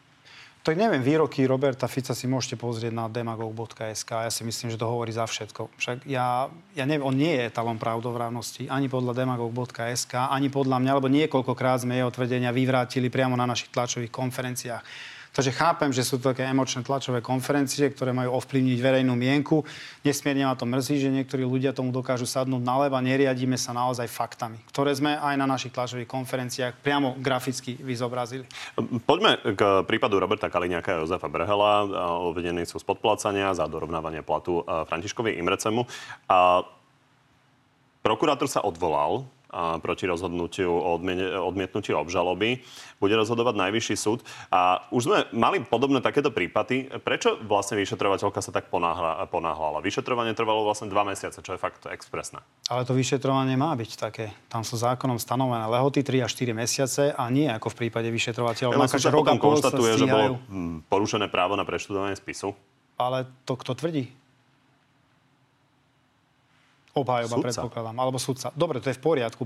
Tak 0.64 0.80
neviem, 0.80 1.04
výroky 1.04 1.44
Roberta 1.44 1.84
Fica 1.84 2.16
si 2.16 2.24
môžete 2.24 2.56
pozrieť 2.56 2.88
na 2.88 3.04
demagog.sk. 3.04 4.08
Ja 4.08 4.32
si 4.32 4.48
myslím, 4.48 4.72
že 4.72 4.80
to 4.80 4.88
hovorí 4.88 5.12
za 5.12 5.28
všetko. 5.28 5.68
Však 5.76 6.08
ja, 6.08 6.48
ja 6.72 6.84
neviem, 6.88 7.04
on 7.04 7.12
nie 7.12 7.36
je 7.36 7.52
etalom 7.52 7.76
pravdovravnosti. 7.76 8.72
Ani 8.72 8.88
podľa 8.88 9.12
demagog.sk, 9.12 10.16
ani 10.16 10.48
podľa 10.48 10.80
mňa, 10.80 10.92
lebo 10.96 11.12
niekoľkokrát 11.12 11.84
sme 11.84 12.00
jeho 12.00 12.08
tvrdenia 12.08 12.48
vyvrátili 12.48 13.12
priamo 13.12 13.36
na 13.36 13.44
našich 13.44 13.68
tlačových 13.76 14.08
konferenciách. 14.08 15.12
Takže 15.34 15.50
chápem, 15.50 15.90
že 15.90 16.06
sú 16.06 16.22
to 16.22 16.30
také 16.30 16.46
emočné 16.46 16.86
tlačové 16.86 17.18
konferencie, 17.18 17.90
ktoré 17.90 18.14
majú 18.14 18.38
ovplyvniť 18.38 18.78
verejnú 18.78 19.18
mienku. 19.18 19.66
Nesmierne 20.06 20.46
ma 20.46 20.54
to 20.54 20.62
mrzí, 20.62 21.02
že 21.02 21.10
niektorí 21.10 21.42
ľudia 21.42 21.74
tomu 21.74 21.90
dokážu 21.90 22.22
sadnúť 22.22 22.62
na 22.62 22.86
leba. 22.86 23.02
Neriadíme 23.02 23.58
sa 23.58 23.74
naozaj 23.74 24.06
faktami, 24.06 24.62
ktoré 24.70 24.94
sme 24.94 25.18
aj 25.18 25.34
na 25.34 25.50
našich 25.50 25.74
tlačových 25.74 26.06
konferenciách 26.06 26.78
priamo 26.78 27.18
graficky 27.18 27.74
vyzobrazili. 27.82 28.46
Poďme 29.02 29.42
k 29.58 29.82
prípadu 29.82 30.22
Roberta 30.22 30.46
Kaliňáka 30.46 30.94
a 30.94 30.98
Jozefa 31.02 31.26
Brhela. 31.26 31.82
Obvedení 32.22 32.62
sú 32.62 32.78
z 32.78 32.86
podplácania 32.86 33.50
za 33.58 33.66
dorovnávanie 33.66 34.22
platu 34.22 34.62
Františkovi 34.62 35.34
Imrecemu. 35.34 35.82
A 36.30 36.62
prokurátor 38.06 38.46
sa 38.46 38.62
odvolal 38.62 39.26
a 39.26 39.33
proti 39.78 40.04
rozhodnutiu 40.10 40.70
o 40.70 40.98
odmietnutí 41.46 41.94
obžaloby. 41.94 42.60
Bude 42.98 43.14
rozhodovať 43.14 43.54
najvyšší 43.54 43.96
súd. 43.96 44.20
A 44.50 44.84
už 44.90 45.02
sme 45.06 45.18
mali 45.30 45.62
podobné 45.62 46.02
takéto 46.02 46.34
prípady. 46.34 46.90
Prečo 47.02 47.38
vlastne 47.46 47.78
vyšetrovateľka 47.78 48.40
sa 48.42 48.50
tak 48.50 48.68
ponáhľala? 48.70 49.78
Vyšetrovanie 49.84 50.34
trvalo 50.34 50.66
vlastne 50.66 50.90
dva 50.90 51.06
mesiace, 51.06 51.38
čo 51.38 51.54
je 51.54 51.60
fakt 51.60 51.86
expresné. 51.86 52.42
Ale 52.68 52.82
to 52.88 52.96
vyšetrovanie 52.96 53.54
má 53.54 53.76
byť 53.78 53.90
také. 53.98 54.34
Tam 54.50 54.66
sú 54.66 54.74
zákonom 54.80 55.20
stanovené 55.20 55.68
lehoty 55.70 56.02
3 56.02 56.26
až 56.26 56.30
4 56.34 56.56
mesiace 56.56 57.02
a 57.14 57.24
nie 57.30 57.46
ako 57.46 57.70
v 57.72 57.86
prípade 57.86 58.08
vyšetrovateľov. 58.10 58.74
Ja 58.74 58.88
sa 58.90 59.12
potom 59.12 59.38
konštatuje, 59.38 60.00
že 60.00 60.06
bolo 60.08 60.40
hm, 60.48 60.88
porušené 60.90 61.30
právo 61.30 61.54
na 61.54 61.62
preštudovanie 61.62 62.16
spisu. 62.16 62.56
Ale 62.94 63.26
to 63.42 63.58
kto 63.58 63.74
tvrdí? 63.74 64.23
Obhajoba, 66.94 67.36
sudca. 67.36 67.44
predpokladám. 67.50 67.96
Alebo 67.98 68.18
sudca. 68.22 68.48
Dobre, 68.54 68.78
to 68.78 68.88
je 68.90 68.96
v 68.96 69.02
poriadku. 69.02 69.42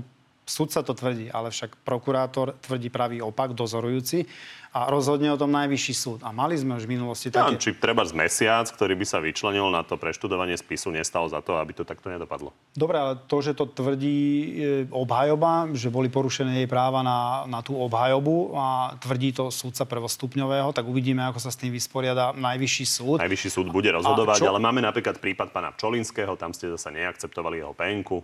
Sudca 0.49 0.81
to 0.81 0.97
tvrdí, 0.97 1.29
ale 1.29 1.53
však 1.53 1.85
prokurátor 1.85 2.57
tvrdí 2.57 2.89
pravý 2.89 3.21
opak, 3.21 3.53
dozorujúci 3.53 4.25
a 4.69 4.85
rozhodne 4.85 5.33
o 5.33 5.37
tom 5.37 5.49
najvyšší 5.49 5.93
súd. 5.97 6.19
A 6.21 6.29
mali 6.29 6.53
sme 6.53 6.77
už 6.77 6.85
v 6.85 6.93
minulosti 6.93 7.33
také... 7.33 7.57
Ja, 7.57 7.61
či 7.61 7.73
treba 7.73 8.05
z 8.05 8.13
mesiac, 8.13 8.69
ktorý 8.69 8.93
by 8.93 9.05
sa 9.05 9.17
vyčlenil 9.17 9.65
na 9.73 9.81
to 9.81 9.97
preštudovanie 9.97 10.53
spisu, 10.57 10.93
nestal 10.93 11.25
za 11.25 11.41
to, 11.41 11.57
aby 11.57 11.73
to 11.73 11.81
takto 11.81 12.13
nedopadlo. 12.13 12.53
Dobre, 12.77 13.01
ale 13.01 13.13
to, 13.25 13.37
že 13.41 13.57
to 13.57 13.65
tvrdí 13.65 14.21
e, 14.21 14.49
obhajoba, 14.93 15.73
že 15.73 15.89
boli 15.89 16.13
porušené 16.13 16.61
jej 16.61 16.69
práva 16.69 17.01
na, 17.01 17.49
na 17.49 17.65
tú 17.65 17.81
obhajobu 17.81 18.53
a 18.53 18.93
tvrdí 19.01 19.33
to 19.33 19.49
súdca 19.49 19.89
prvostupňového, 19.89 20.69
tak 20.69 20.85
uvidíme, 20.85 21.25
ako 21.25 21.41
sa 21.41 21.49
s 21.49 21.57
tým 21.57 21.73
vysporiada 21.73 22.37
najvyšší 22.37 22.85
súd. 22.85 23.17
Najvyšší 23.25 23.49
súd 23.49 23.73
bude 23.73 23.89
rozhodovať, 23.89 24.45
ale 24.45 24.61
máme 24.61 24.85
napríklad 24.85 25.17
prípad 25.17 25.49
pána 25.49 25.73
Pčolinského, 25.73 26.37
tam 26.37 26.53
ste 26.53 26.69
zase 26.69 26.93
neakceptovali 26.93 27.65
jeho 27.65 27.73
penku. 27.73 28.21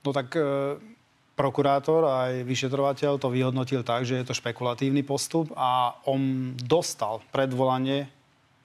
No 0.00 0.16
tak 0.16 0.32
e, 0.40 0.80
prokurátor 1.40 2.04
aj 2.04 2.44
vyšetrovateľ 2.44 3.16
to 3.16 3.32
vyhodnotil 3.32 3.80
tak, 3.80 4.04
že 4.04 4.20
je 4.20 4.28
to 4.28 4.36
špekulatívny 4.36 5.00
postup 5.00 5.48
a 5.56 5.96
on 6.04 6.52
dostal 6.60 7.24
predvolanie 7.32 8.12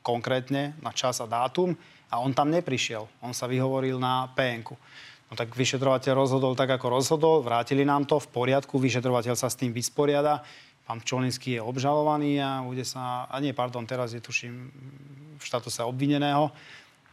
konkrétne 0.04 0.76
na 0.84 0.92
čas 0.92 1.24
a 1.24 1.26
dátum 1.26 1.72
a 2.12 2.20
on 2.20 2.36
tam 2.36 2.52
neprišiel. 2.52 3.08
On 3.24 3.32
sa 3.32 3.48
vyhovoril 3.48 3.96
na 3.96 4.28
PNK. 4.36 4.76
No 5.32 5.34
tak 5.40 5.56
vyšetrovateľ 5.56 6.14
rozhodol 6.20 6.54
tak, 6.54 6.76
ako 6.76 7.00
rozhodol, 7.00 7.40
vrátili 7.42 7.88
nám 7.88 8.04
to 8.04 8.20
v 8.20 8.28
poriadku, 8.28 8.76
vyšetrovateľ 8.76 9.40
sa 9.40 9.48
s 9.48 9.56
tým 9.56 9.72
vysporiada. 9.72 10.44
Pán 10.86 11.02
Čolinský 11.02 11.58
je 11.58 11.66
obžalovaný 11.66 12.44
a 12.44 12.62
bude 12.62 12.86
sa, 12.86 13.26
a 13.26 13.40
nie, 13.42 13.56
pardon, 13.56 13.88
teraz 13.88 14.14
je 14.14 14.22
tuším 14.22 14.54
v 15.40 15.44
štatuse 15.44 15.82
obvineného 15.82 16.52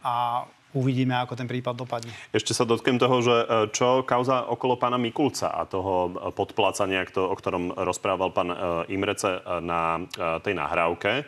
a 0.03 0.45
uvidíme, 0.73 1.13
ako 1.17 1.37
ten 1.37 1.47
prípad 1.47 1.73
dopadne. 1.77 2.11
Ešte 2.33 2.51
sa 2.51 2.65
dotknem 2.65 2.97
toho, 2.97 3.21
že 3.21 3.35
e, 3.35 3.45
čo 3.71 4.01
kauza 4.03 4.49
okolo 4.49 4.77
pána 4.77 4.97
Mikulca 4.97 5.53
a 5.53 5.69
toho 5.69 6.09
e, 6.09 6.11
podplácania, 6.33 7.05
o 7.15 7.35
ktorom 7.37 7.73
rozprával 7.73 8.33
pán 8.33 8.49
e, 8.49 8.57
Imrece 8.93 9.39
na 9.61 10.03
tej 10.41 10.53
nahrávke 10.57 11.23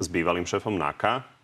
s 0.00 0.06
bývalým 0.08 0.44
šéfom 0.44 0.74
NAKA. 0.74 1.40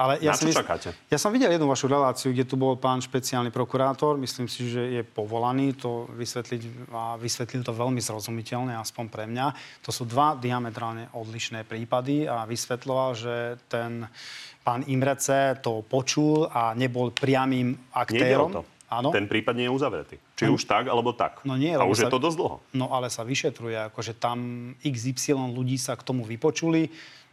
Ale 0.00 0.16
ja, 0.24 0.32
Na 0.32 0.40
čo 0.40 0.48
som, 0.48 0.64
čakáte? 0.64 0.96
ja 1.12 1.20
som 1.20 1.28
videl 1.28 1.52
jednu 1.52 1.68
vašu 1.68 1.84
reláciu, 1.84 2.32
kde 2.32 2.48
tu 2.48 2.56
bol 2.56 2.72
pán 2.80 3.04
špeciálny 3.04 3.52
prokurátor. 3.52 4.16
Myslím 4.16 4.48
si, 4.48 4.72
že 4.72 4.80
je 4.80 5.02
povolaný 5.04 5.76
to 5.76 6.08
vysvetliť 6.16 6.88
a 6.88 7.20
vysvetlil 7.20 7.60
to 7.60 7.76
veľmi 7.76 8.00
zrozumiteľne, 8.00 8.80
aspoň 8.80 9.04
pre 9.12 9.28
mňa. 9.28 9.52
To 9.84 9.92
sú 9.92 10.08
dva 10.08 10.40
diametrálne 10.40 11.12
odlišné 11.12 11.68
prípady 11.68 12.24
a 12.24 12.48
vysvetloval, 12.48 13.12
že 13.12 13.60
ten 13.68 14.08
pán 14.60 14.84
Imrece 14.86 15.58
to 15.64 15.82
počul 15.84 16.48
a 16.52 16.76
nebol 16.76 17.10
priamým 17.10 17.74
aktérom. 17.92 18.50
to. 18.52 18.62
Áno? 18.90 19.14
Ten 19.14 19.30
prípad 19.30 19.54
nie 19.54 19.70
je 19.70 19.72
uzavretý. 19.72 20.16
Či 20.34 20.50
hm. 20.50 20.54
už 20.58 20.62
tak, 20.66 20.84
alebo 20.90 21.14
tak. 21.14 21.46
No 21.46 21.54
nie, 21.54 21.78
a 21.78 21.86
už 21.86 22.02
sa, 22.02 22.10
je 22.10 22.14
to 22.14 22.18
dosť 22.18 22.36
dlho. 22.42 22.56
No 22.74 22.90
ale 22.90 23.06
sa 23.06 23.22
vyšetruje, 23.22 23.78
akože 23.94 24.18
tam 24.18 24.38
XY 24.82 25.54
ľudí 25.54 25.78
sa 25.78 25.94
k 25.94 26.02
tomu 26.02 26.26
vypočuli 26.26 26.90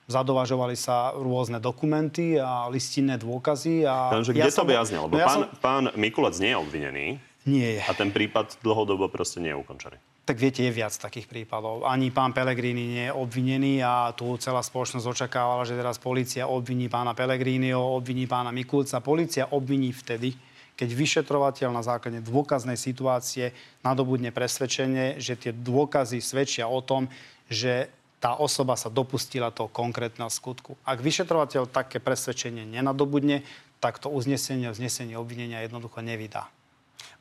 zadovažovali 0.07 0.79
sa 0.79 1.11
rôzne 1.13 1.59
dokumenty 1.59 2.39
a 2.39 2.71
listinné 2.71 3.19
dôkazy. 3.19 3.83
A 3.83 4.15
Takže 4.15 4.31
kde 4.31 4.47
ja 4.47 4.55
to 4.55 4.63
vyjazne? 4.63 4.97
Lebo 5.03 5.19
no 5.19 5.21
ja 5.21 5.27
pán, 5.27 5.35
som... 5.35 5.43
pán 5.59 5.83
Mikulec 5.99 6.39
nie 6.39 6.55
je 6.55 6.57
obvinený. 6.57 7.05
Nie 7.43 7.79
je. 7.79 7.81
A 7.83 7.91
ten 7.91 8.11
prípad 8.11 8.55
dlhodobo 8.63 9.11
proste 9.11 9.43
nie 9.43 9.51
je 9.51 9.59
ukončený. 9.59 9.99
Tak 10.27 10.35
viete, 10.43 10.59
je 10.59 10.75
viac 10.75 10.91
takých 10.91 11.23
prípadov. 11.23 11.87
Ani 11.87 12.11
pán 12.11 12.35
Pelegrini 12.35 12.83
nie 12.83 13.05
je 13.07 13.15
obvinený 13.15 13.79
a 13.79 14.11
tu 14.11 14.27
celá 14.35 14.59
spoločnosť 14.59 15.07
očakávala, 15.07 15.63
že 15.63 15.79
teraz 15.79 15.95
policia 15.95 16.51
obviní 16.51 16.91
pána 16.91 17.15
Pelegrínyho, 17.15 17.79
obviní 17.79 18.27
pána 18.27 18.51
Mikulca. 18.51 18.99
Policia 18.99 19.47
obviní 19.55 19.95
vtedy, 19.95 20.35
keď 20.75 20.89
vyšetrovateľ 20.91 21.71
na 21.71 21.79
základe 21.79 22.19
dôkaznej 22.19 22.75
situácie 22.75 23.55
nadobudne 23.87 24.35
presvedčenie, 24.35 25.15
že 25.15 25.39
tie 25.39 25.55
dôkazy 25.55 26.19
svedčia 26.19 26.67
o 26.67 26.83
tom, 26.83 27.07
že 27.47 27.87
tá 28.19 28.35
osoba 28.35 28.75
sa 28.75 28.91
dopustila 28.91 29.55
toho 29.55 29.71
konkrétneho 29.71 30.27
skutku. 30.27 30.75
Ak 30.83 30.99
vyšetrovateľ 30.99 31.71
také 31.71 32.03
presvedčenie 32.03 32.67
nenadobudne, 32.67 33.47
tak 33.79 34.03
to 34.03 34.11
uznesenie, 34.11 34.67
uznesenie 34.67 35.15
obvinenia 35.15 35.63
jednoducho 35.63 36.03
nevydá. 36.03 36.51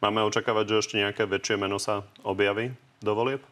Máme 0.02 0.26
očakávať, 0.26 0.64
že 0.66 0.80
ešte 0.82 0.94
nejaké 0.98 1.22
väčšie 1.22 1.54
meno 1.54 1.78
sa 1.78 2.02
objaví 2.26 2.74
do 3.00 3.12
volieb? 3.12 3.42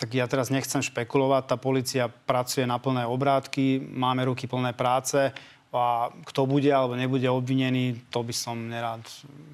Tak 0.00 0.16
ja 0.16 0.24
teraz 0.24 0.48
nechcem 0.48 0.80
špekulovať. 0.80 1.42
Tá 1.44 1.56
policia 1.60 2.08
pracuje 2.08 2.64
na 2.64 2.80
plné 2.80 3.04
obrátky, 3.04 3.84
máme 3.84 4.24
ruky 4.24 4.48
plné 4.48 4.72
práce 4.72 5.28
a 5.70 6.08
kto 6.26 6.48
bude 6.48 6.72
alebo 6.72 6.96
nebude 6.96 7.28
obvinený, 7.28 8.08
to 8.10 8.24
by 8.24 8.34
som 8.34 8.56
nerád 8.66 9.04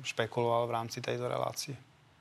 špekuloval 0.06 0.70
v 0.70 0.74
rámci 0.74 0.98
tejto 1.02 1.26
relácie. 1.28 1.74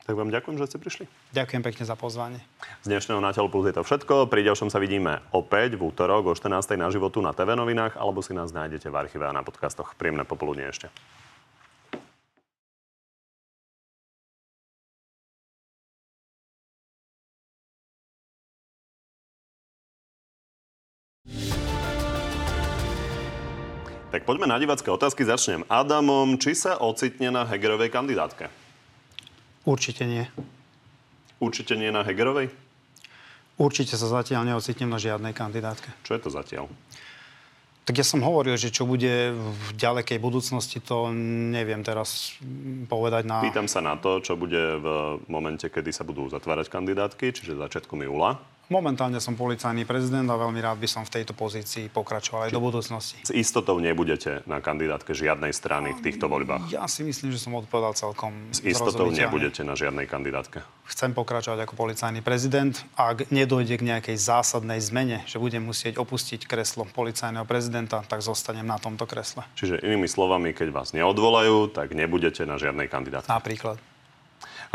Tak 0.05 0.13
vám 0.13 0.29
ďakujem, 0.29 0.61
že 0.61 0.69
ste 0.69 0.77
prišli. 0.77 1.05
Ďakujem 1.33 1.61
pekne 1.65 1.83
za 1.85 1.97
pozvanie. 1.97 2.37
Z 2.85 2.93
dnešného 2.93 3.17
Na 3.17 3.33
telo 3.33 3.49
plus 3.49 3.65
je 3.65 3.73
to 3.73 3.81
všetko. 3.81 4.29
Pri 4.29 4.45
ďalšom 4.45 4.69
sa 4.69 4.77
vidíme 4.77 5.17
opäť 5.33 5.81
v 5.81 5.89
útorok 5.89 6.29
o 6.29 6.33
14. 6.37 6.77
na 6.77 6.93
životu 6.93 7.25
na 7.25 7.33
TV 7.33 7.57
novinách 7.57 7.97
alebo 7.97 8.21
si 8.21 8.37
nás 8.37 8.53
nájdete 8.53 8.93
v 8.93 8.95
archíve 9.01 9.25
a 9.25 9.33
na 9.33 9.41
podcastoch. 9.41 9.97
Príjemné 9.97 10.21
popoludne 10.21 10.69
ešte. 10.69 10.93
Tak 24.15 24.23
poďme 24.23 24.47
na 24.47 24.55
divacké 24.55 24.87
otázky. 24.87 25.27
Začnem 25.27 25.67
Adamom. 25.67 26.39
Či 26.39 26.55
sa 26.55 26.79
ocitne 26.79 27.35
na 27.35 27.43
Hegerovej 27.43 27.91
kandidátke? 27.91 28.47
Určite 29.67 30.07
nie. 30.07 30.23
Určite 31.43 31.75
nie 31.75 31.91
na 31.91 31.99
Hegerovej? 31.99 32.47
Určite 33.59 33.99
sa 33.99 34.07
zatiaľ 34.07 34.47
neocitnem 34.47 34.87
na 34.87 35.03
žiadnej 35.03 35.35
kandidátke. 35.35 35.91
Čo 36.07 36.15
je 36.15 36.21
to 36.23 36.29
zatiaľ? 36.31 36.71
Tak 37.83 37.91
ja 37.99 38.07
som 38.07 38.23
hovoril, 38.23 38.55
že 38.55 38.71
čo 38.71 38.87
bude 38.87 39.35
v 39.35 39.67
ďalekej 39.75 40.23
budúcnosti, 40.23 40.79
to 40.79 41.11
neviem 41.51 41.83
teraz 41.83 42.39
povedať 42.87 43.27
na... 43.27 43.43
Pýtam 43.43 43.67
sa 43.67 43.83
na 43.83 43.99
to, 43.99 44.23
čo 44.23 44.39
bude 44.39 44.79
v 44.79 44.87
momente, 45.27 45.67
kedy 45.67 45.91
sa 45.91 46.07
budú 46.07 46.31
zatvárať 46.31 46.71
kandidátky, 46.71 47.35
čiže 47.35 47.59
začiatkom 47.59 47.99
júla. 47.99 48.39
Momentálne 48.65 49.21
som 49.21 49.37
policajný 49.37 49.85
prezident 49.85 50.25
a 50.25 50.41
veľmi 50.41 50.57
rád 50.57 50.81
by 50.81 50.89
som 50.89 51.05
v 51.05 51.21
tejto 51.21 51.37
pozícii 51.37 51.85
pokračoval 51.93 52.49
aj 52.49 52.51
do 52.51 52.57
budúcnosti. 52.57 53.21
S 53.21 53.29
istotou 53.29 53.77
nebudete 53.77 54.41
na 54.49 54.57
kandidátke 54.57 55.13
žiadnej 55.13 55.53
strany 55.53 55.93
v 55.93 56.01
týchto 56.01 56.25
voľbách. 56.25 56.73
Ja 56.73 56.89
si 56.89 57.05
myslím, 57.05 57.29
že 57.29 57.37
som 57.37 57.53
odpovedal 57.53 57.93
celkom 57.93 58.33
S 58.49 58.65
istotou 58.65 59.13
nebudete 59.13 59.61
na 59.61 59.77
žiadnej 59.77 60.09
kandidátke. 60.09 60.65
Chcem 60.89 61.13
pokračovať 61.13 61.61
ako 61.61 61.77
policajný 61.77 62.25
prezident. 62.25 62.73
Ak 62.97 63.29
nedojde 63.29 63.77
k 63.77 63.85
nejakej 63.85 64.17
zásadnej 64.17 64.81
zmene, 64.81 65.21
že 65.29 65.37
budem 65.37 65.61
musieť 65.61 66.01
opustiť 66.01 66.49
kreslo 66.49 66.89
policajného 66.89 67.45
prezidenta, 67.45 68.01
tak 68.01 68.25
zostanem 68.25 68.65
na 68.65 68.81
tomto 68.81 69.05
kresle. 69.05 69.45
Čiže 69.53 69.85
inými 69.85 70.09
slovami, 70.09 70.57
keď 70.57 70.73
vás 70.73 70.89
neodvolajú, 70.97 71.69
tak 71.69 71.93
nebudete 71.93 72.49
na 72.49 72.57
žiadnej 72.57 72.89
kandidátke. 72.89 73.29
Napríklad. 73.29 73.77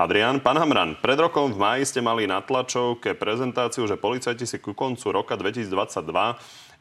Adrián, 0.00 0.40
pán 0.40 0.56
Hamran, 0.56 0.96
pred 0.96 1.20
rokom 1.20 1.52
v 1.52 1.60
máji 1.60 1.84
ste 1.84 2.00
mali 2.00 2.24
na 2.24 2.40
tlačovke 2.40 3.12
prezentáciu, 3.12 3.84
že 3.84 4.00
policajti 4.00 4.48
si 4.48 4.56
ku 4.56 4.72
koncu 4.72 5.12
roka 5.12 5.36
2022 5.36 6.08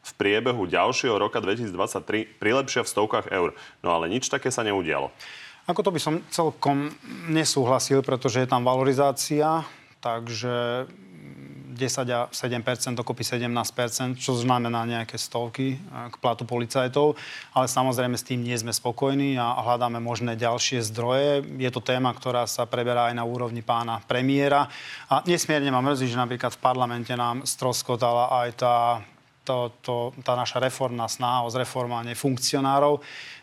v 0.00 0.10
priebehu 0.16 0.64
ďalšieho 0.64 1.20
roka 1.20 1.36
2023 1.44 2.40
prilepšia 2.40 2.80
v 2.80 2.88
stovkách 2.88 3.28
eur. 3.28 3.52
No 3.84 3.92
ale 3.92 4.08
nič 4.08 4.32
také 4.32 4.48
sa 4.48 4.64
neudialo. 4.64 5.12
Ako 5.68 5.84
to 5.84 5.92
by 5.92 6.00
som 6.00 6.24
celkom 6.32 6.96
nesúhlasil, 7.28 8.00
pretože 8.00 8.40
je 8.40 8.48
tam 8.48 8.64
valorizácia, 8.64 9.68
takže 10.00 10.88
10 11.70 12.10
a 12.10 12.26
7 12.28 12.98
dokopy 12.98 13.22
17% 13.22 14.18
čo 14.18 14.34
znamená 14.34 14.82
nejaké 14.86 15.14
stovky 15.16 15.76
eh, 15.76 15.78
k 16.10 16.14
platu 16.18 16.42
policajtov. 16.44 17.14
Ale 17.54 17.66
samozrejme 17.70 18.18
s 18.18 18.26
tým 18.26 18.42
nie 18.42 18.56
sme 18.58 18.74
spokojní 18.74 19.38
a 19.38 19.60
hľadáme 19.62 20.02
možné 20.02 20.34
ďalšie 20.34 20.82
zdroje. 20.90 21.46
Je 21.58 21.70
to 21.70 21.82
téma, 21.82 22.10
ktorá 22.14 22.46
sa 22.46 22.66
preberá 22.66 23.10
aj 23.10 23.14
na 23.16 23.24
úrovni 23.24 23.62
pána 23.62 24.02
premiéra. 24.04 24.66
A 25.10 25.22
nesmierne 25.26 25.70
ma 25.70 25.82
mrzí, 25.82 26.10
že 26.10 26.18
napríklad 26.18 26.54
v 26.56 26.62
parlamente 26.62 27.12
nám 27.14 27.46
stroskotala 27.46 28.30
aj 28.44 28.48
tá 28.58 28.74
to, 29.44 29.72
to, 29.80 30.12
tá 30.20 30.36
naša 30.36 30.60
reformná 30.60 31.08
snaha 31.08 31.48
o 31.48 31.52
zreformovanie 31.52 32.12
funkcionárov, 32.12 33.00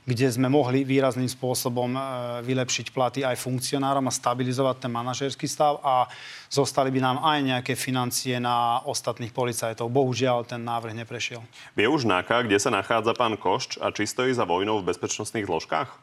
kde 0.07 0.27
sme 0.31 0.47
mohli 0.47 0.87
výrazným 0.87 1.27
spôsobom 1.27 1.91
e, 1.97 2.01
vylepšiť 2.47 2.95
platy 2.95 3.19
aj 3.27 3.35
funkcionárom 3.35 4.07
a 4.07 4.13
stabilizovať 4.13 4.87
ten 4.87 4.91
manažerský 4.93 5.49
stav 5.49 5.83
a 5.83 6.07
zostali 6.47 6.93
by 6.95 6.99
nám 7.03 7.17
aj 7.19 7.39
nejaké 7.43 7.73
financie 7.75 8.39
na 8.39 8.79
ostatných 8.87 9.35
policajtov. 9.35 9.91
Bohužiaľ, 9.91 10.47
ten 10.47 10.63
návrh 10.63 10.95
neprešiel. 11.03 11.43
Vie 11.75 11.91
už 11.91 12.07
NAKA, 12.07 12.47
kde 12.47 12.61
sa 12.61 12.71
nachádza 12.71 13.11
pán 13.17 13.35
Košč 13.35 13.81
a 13.83 13.91
či 13.91 14.07
stojí 14.07 14.31
za 14.31 14.47
vojnou 14.47 14.79
v 14.79 14.87
bezpečnostných 14.93 15.49
zložkách? 15.49 15.89
E, 15.91 15.97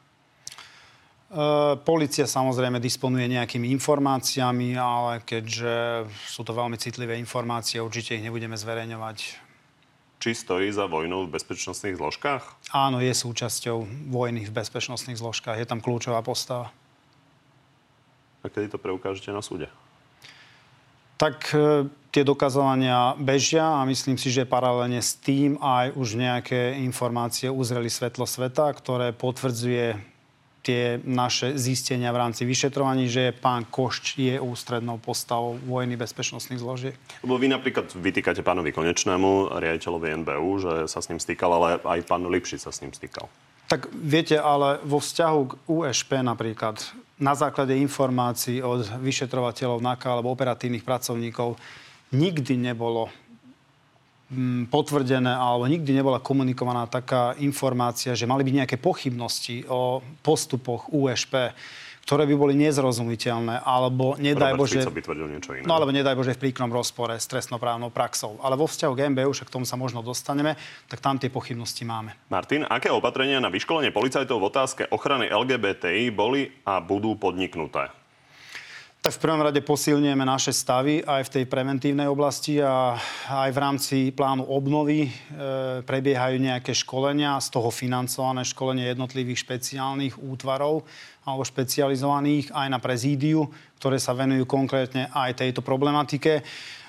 Polícia 1.80 2.28
samozrejme 2.28 2.82
disponuje 2.82 3.24
nejakými 3.30 3.72
informáciami, 3.72 4.76
ale 4.76 5.24
keďže 5.24 6.04
sú 6.28 6.44
to 6.44 6.52
veľmi 6.52 6.76
citlivé 6.76 7.16
informácie, 7.16 7.80
určite 7.80 8.20
ich 8.20 8.26
nebudeme 8.26 8.58
zverejňovať 8.58 9.43
či 10.22 10.32
stojí 10.32 10.72
za 10.72 10.86
vojnou 10.86 11.26
v 11.26 11.34
bezpečnostných 11.34 11.98
zložkách? 11.98 12.42
Áno, 12.72 13.02
je 13.02 13.12
súčasťou 13.12 14.10
vojny 14.10 14.48
v 14.48 14.52
bezpečnostných 14.52 15.18
zložkách. 15.20 15.60
Je 15.60 15.68
tam 15.68 15.84
kľúčová 15.84 16.24
postava. 16.24 16.72
A 18.44 18.52
kedy 18.52 18.76
to 18.76 18.78
preukážete 18.78 19.32
na 19.32 19.40
súde? 19.40 19.72
Tak 21.16 21.54
e, 21.54 21.88
tie 22.12 22.26
dokazovania 22.26 23.16
bežia 23.16 23.64
a 23.64 23.86
myslím 23.86 24.18
si, 24.18 24.28
že 24.28 24.44
paralelne 24.44 25.00
s 25.00 25.16
tým 25.16 25.56
aj 25.62 25.94
už 25.96 26.18
nejaké 26.18 26.76
informácie 26.82 27.48
uzreli 27.48 27.88
svetlo 27.88 28.26
sveta, 28.26 28.68
ktoré 28.74 29.14
potvrdzuje 29.14 30.13
tie 30.64 30.96
naše 31.04 31.60
zistenia 31.60 32.08
v 32.08 32.24
rámci 32.24 32.48
vyšetrovaní, 32.48 33.12
že 33.12 33.36
pán 33.36 33.68
Košč 33.68 34.16
je 34.16 34.40
ústrednou 34.40 34.96
postavou 34.96 35.60
vojny 35.60 36.00
bezpečnostných 36.00 36.60
zložiek. 36.64 36.96
Lebo 37.20 37.36
vy 37.36 37.52
napríklad 37.52 37.92
vytýkate 37.92 38.40
pánovi 38.40 38.72
Konečnému, 38.72 39.60
riaditeľovi 39.60 40.24
NBU, 40.24 40.50
že 40.64 40.72
sa 40.88 41.04
s 41.04 41.12
ním 41.12 41.20
stýkal, 41.20 41.50
ale 41.52 41.68
aj 41.84 42.00
pán 42.08 42.24
Lipši 42.24 42.56
sa 42.56 42.72
s 42.72 42.80
ním 42.80 42.96
stýkal. 42.96 43.28
Tak 43.68 43.92
viete, 43.92 44.40
ale 44.40 44.80
vo 44.84 45.00
vzťahu 45.00 45.40
k 45.44 45.52
USP 45.68 46.20
napríklad, 46.24 46.80
na 47.20 47.32
základe 47.36 47.76
informácií 47.76 48.60
od 48.64 48.88
vyšetrovateľov 49.00 49.84
NAKA 49.84 50.08
alebo 50.08 50.32
operatívnych 50.32 50.84
pracovníkov, 50.84 51.56
nikdy 52.12 52.60
nebolo 52.60 53.08
potvrdené 54.72 55.30
alebo 55.30 55.68
nikdy 55.68 55.90
nebola 55.92 56.18
komunikovaná 56.18 56.88
taká 56.88 57.36
informácia, 57.38 58.16
že 58.16 58.24
mali 58.24 58.42
byť 58.42 58.54
nejaké 58.64 58.76
pochybnosti 58.80 59.68
o 59.68 60.00
postupoch 60.24 60.88
USP, 60.90 61.52
ktoré 62.04 62.28
by 62.28 62.34
boli 62.36 62.52
nezrozumiteľné, 62.60 63.64
alebo 63.64 64.12
nedaj 64.20 64.52
Robert 64.52 64.60
Bože... 64.60 64.80
Fico 64.84 64.92
by 64.92 65.02
tvrdil 65.08 65.26
niečo 65.32 65.50
iné. 65.56 65.64
No 65.64 65.72
alebo 65.72 65.88
nedaj 65.88 66.12
Bože 66.12 66.36
v 66.36 66.48
príkrom 66.48 66.68
rozpore 66.68 67.16
s 67.16 67.24
trestnoprávnou 67.24 67.88
praxou. 67.88 68.36
Ale 68.44 68.60
vo 68.60 68.68
vzťahu 68.68 68.92
k 68.92 69.08
MBU, 69.08 69.32
však 69.32 69.48
k 69.48 69.54
tomu 69.56 69.64
sa 69.64 69.80
možno 69.80 70.04
dostaneme, 70.04 70.52
tak 70.84 71.00
tam 71.00 71.16
tie 71.16 71.32
pochybnosti 71.32 71.88
máme. 71.88 72.12
Martin, 72.28 72.68
aké 72.68 72.92
opatrenia 72.92 73.40
na 73.40 73.48
vyškolenie 73.48 73.88
policajtov 73.88 74.36
v 74.36 74.48
otázke 74.52 74.82
ochrany 74.92 75.32
LGBTI 75.32 76.12
boli 76.12 76.52
a 76.68 76.76
budú 76.84 77.16
podniknuté? 77.16 77.88
Tak 79.04 79.20
v 79.20 79.24
prvom 79.28 79.44
rade 79.44 79.60
posilňujeme 79.60 80.24
naše 80.24 80.48
stavy 80.48 81.04
aj 81.04 81.28
v 81.28 81.32
tej 81.36 81.44
preventívnej 81.44 82.08
oblasti 82.08 82.56
a 82.64 82.96
aj 83.28 83.52
v 83.52 83.60
rámci 83.60 83.96
plánu 84.16 84.48
obnovy 84.48 85.04
e, 85.04 85.10
prebiehajú 85.84 86.40
nejaké 86.40 86.72
školenia, 86.72 87.36
z 87.36 87.52
toho 87.52 87.68
financované 87.68 88.48
školenie 88.48 88.88
jednotlivých 88.88 89.44
špeciálnych 89.44 90.16
útvarov 90.24 90.88
alebo 91.20 91.44
špecializovaných 91.44 92.48
aj 92.56 92.68
na 92.72 92.80
prezídiu, 92.80 93.44
ktoré 93.76 94.00
sa 94.00 94.16
venujú 94.16 94.48
konkrétne 94.48 95.12
aj 95.12 95.36
tejto 95.36 95.60
problematike. 95.60 96.40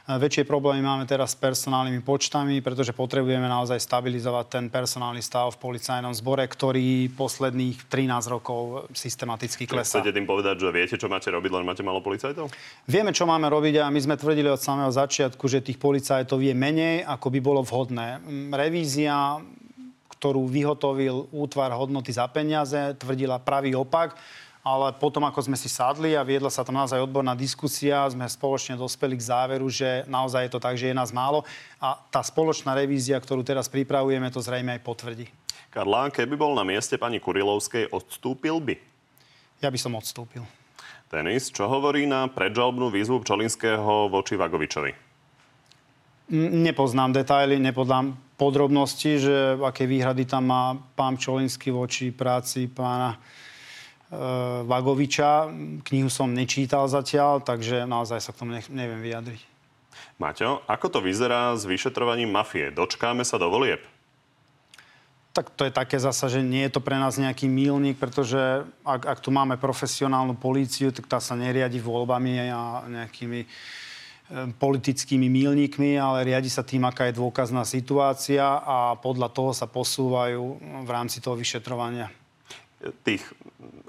Väčšie 0.05 0.45
problémy 0.45 0.85
máme 0.85 1.09
teraz 1.09 1.33
s 1.33 1.41
personálnymi 1.41 2.05
počtami, 2.05 2.61
pretože 2.61 2.93
potrebujeme 2.93 3.49
naozaj 3.49 3.81
stabilizovať 3.81 4.45
ten 4.53 4.65
personálny 4.69 5.17
stav 5.17 5.57
v 5.57 5.57
policajnom 5.57 6.13
zbore, 6.13 6.45
ktorý 6.45 7.09
posledných 7.17 7.89
13 7.89 8.29
rokov 8.29 8.85
systematicky 8.93 9.65
klesá. 9.65 9.97
Chcete 9.97 10.13
tým 10.13 10.29
povedať, 10.29 10.61
že 10.61 10.69
viete, 10.69 10.95
čo 11.01 11.09
máte 11.09 11.33
robiť, 11.33 11.49
len 11.49 11.65
máte 11.65 11.81
malo 11.81 12.05
policajtov? 12.05 12.53
Vieme, 12.85 13.17
čo 13.17 13.25
máme 13.25 13.49
robiť 13.49 13.81
a 13.81 13.89
my 13.89 13.97
sme 13.97 14.13
tvrdili 14.13 14.45
od 14.45 14.61
samého 14.61 14.93
začiatku, 14.93 15.41
že 15.49 15.65
tých 15.65 15.81
policajtov 15.81 16.37
je 16.37 16.53
menej, 16.53 17.01
ako 17.01 17.33
by 17.33 17.39
bolo 17.41 17.65
vhodné. 17.65 18.21
Mm, 18.21 18.53
Revízia 18.53 19.41
ktorú 20.15 20.47
vyhotovil 20.47 21.29
útvar 21.35 21.69
hodnoty 21.75 22.09
za 22.09 22.25
peniaze, 22.31 22.97
tvrdila 22.97 23.37
pravý 23.37 23.77
opak 23.77 24.17
ale 24.65 24.97
potom, 24.97 25.21
ako 25.29 25.45
sme 25.45 25.53
si 25.53 25.69
sadli 25.69 26.17
a 26.17 26.25
viedla 26.25 26.49
sa 26.49 26.65
tam 26.65 26.73
naozaj 26.81 26.97
odborná 26.97 27.37
diskusia, 27.37 28.09
sme 28.09 28.25
spoločne 28.25 28.73
dospeli 28.73 29.13
k 29.13 29.27
záveru, 29.29 29.69
že 29.69 30.01
naozaj 30.09 30.49
je 30.49 30.51
to 30.57 30.59
tak, 30.59 30.73
že 30.73 30.89
je 30.89 30.97
nás 30.97 31.13
málo 31.13 31.45
a 31.77 32.01
tá 32.09 32.25
spoločná 32.25 32.73
revízia, 32.73 33.21
ktorú 33.21 33.45
teraz 33.45 33.69
pripravujeme, 33.69 34.33
to 34.33 34.41
zrejme 34.41 34.73
aj 34.73 34.81
potvrdí. 34.81 35.29
Karla, 35.69 36.09
keby 36.09 36.33
bol 36.33 36.57
na 36.57 36.65
mieste 36.65 36.97
pani 36.97 37.21
Kurilovskej, 37.21 37.93
odstúpil 37.93 38.57
by? 38.57 38.75
Ja 39.61 39.69
by 39.69 39.77
som 39.77 39.93
odstúpil. 39.93 40.41
Tenis, 41.13 41.53
čo 41.53 41.69
hovorí 41.69 42.09
na 42.09 42.25
predžalbnú 42.25 42.89
výzvu 42.89 43.21
Pčolinského 43.21 44.09
voči 44.09 44.33
Vagovičovi? 44.33 44.91
Nepoznám 46.33 47.13
detaily, 47.13 47.61
nepoznám 47.61 48.17
podrobnosti, 48.33 49.21
že 49.21 49.61
aké 49.61 49.85
výhrady 49.85 50.25
tam 50.25 50.49
má 50.49 50.73
pán 50.97 51.21
Pčolinský 51.21 51.69
voči 51.69 52.09
práci 52.09 52.65
pána 52.65 53.21
Vagoviča. 54.65 55.49
Knihu 55.81 56.09
som 56.13 56.29
nečítal 56.29 56.85
zatiaľ, 56.85 57.41
takže 57.41 57.89
naozaj 57.89 58.21
sa 58.21 58.29
k 58.29 58.39
tomu 58.45 58.53
neviem 58.69 59.01
vyjadriť. 59.01 59.41
Maťo, 60.15 60.63
ako 60.69 60.87
to 60.87 60.99
vyzerá 61.03 61.51
s 61.57 61.67
vyšetrovaním 61.67 62.31
mafie? 62.31 62.71
Dočkáme 62.71 63.25
sa 63.27 63.35
do 63.35 63.51
volieb? 63.51 63.83
Tak 65.35 65.51
to 65.51 65.67
je 65.67 65.73
také 65.75 65.99
zasa, 65.99 66.31
že 66.31 66.39
nie 66.39 66.63
je 66.63 66.79
to 66.79 66.79
pre 66.79 66.95
nás 66.95 67.19
nejaký 67.19 67.51
mílnik, 67.51 67.99
pretože 67.99 68.63
ak, 68.87 69.01
ak 69.03 69.19
tu 69.19 69.35
máme 69.35 69.59
profesionálnu 69.59 70.39
políciu, 70.39 70.95
tak 70.95 71.11
tá 71.11 71.19
sa 71.19 71.35
neriadi 71.35 71.83
voľbami 71.83 72.47
a 72.47 72.87
nejakými 72.87 73.43
e, 73.43 73.47
politickými 74.55 75.27
mílnikmi, 75.27 75.99
ale 75.99 76.23
riadi 76.23 76.47
sa 76.47 76.63
tým, 76.63 76.87
aká 76.87 77.11
je 77.11 77.19
dôkazná 77.19 77.67
situácia 77.67 78.47
a 78.63 78.95
podľa 78.95 79.27
toho 79.35 79.51
sa 79.51 79.67
posúvajú 79.67 80.43
v 80.87 80.89
rámci 80.89 81.19
toho 81.19 81.35
vyšetrovania. 81.35 82.07
Tých 83.05 83.23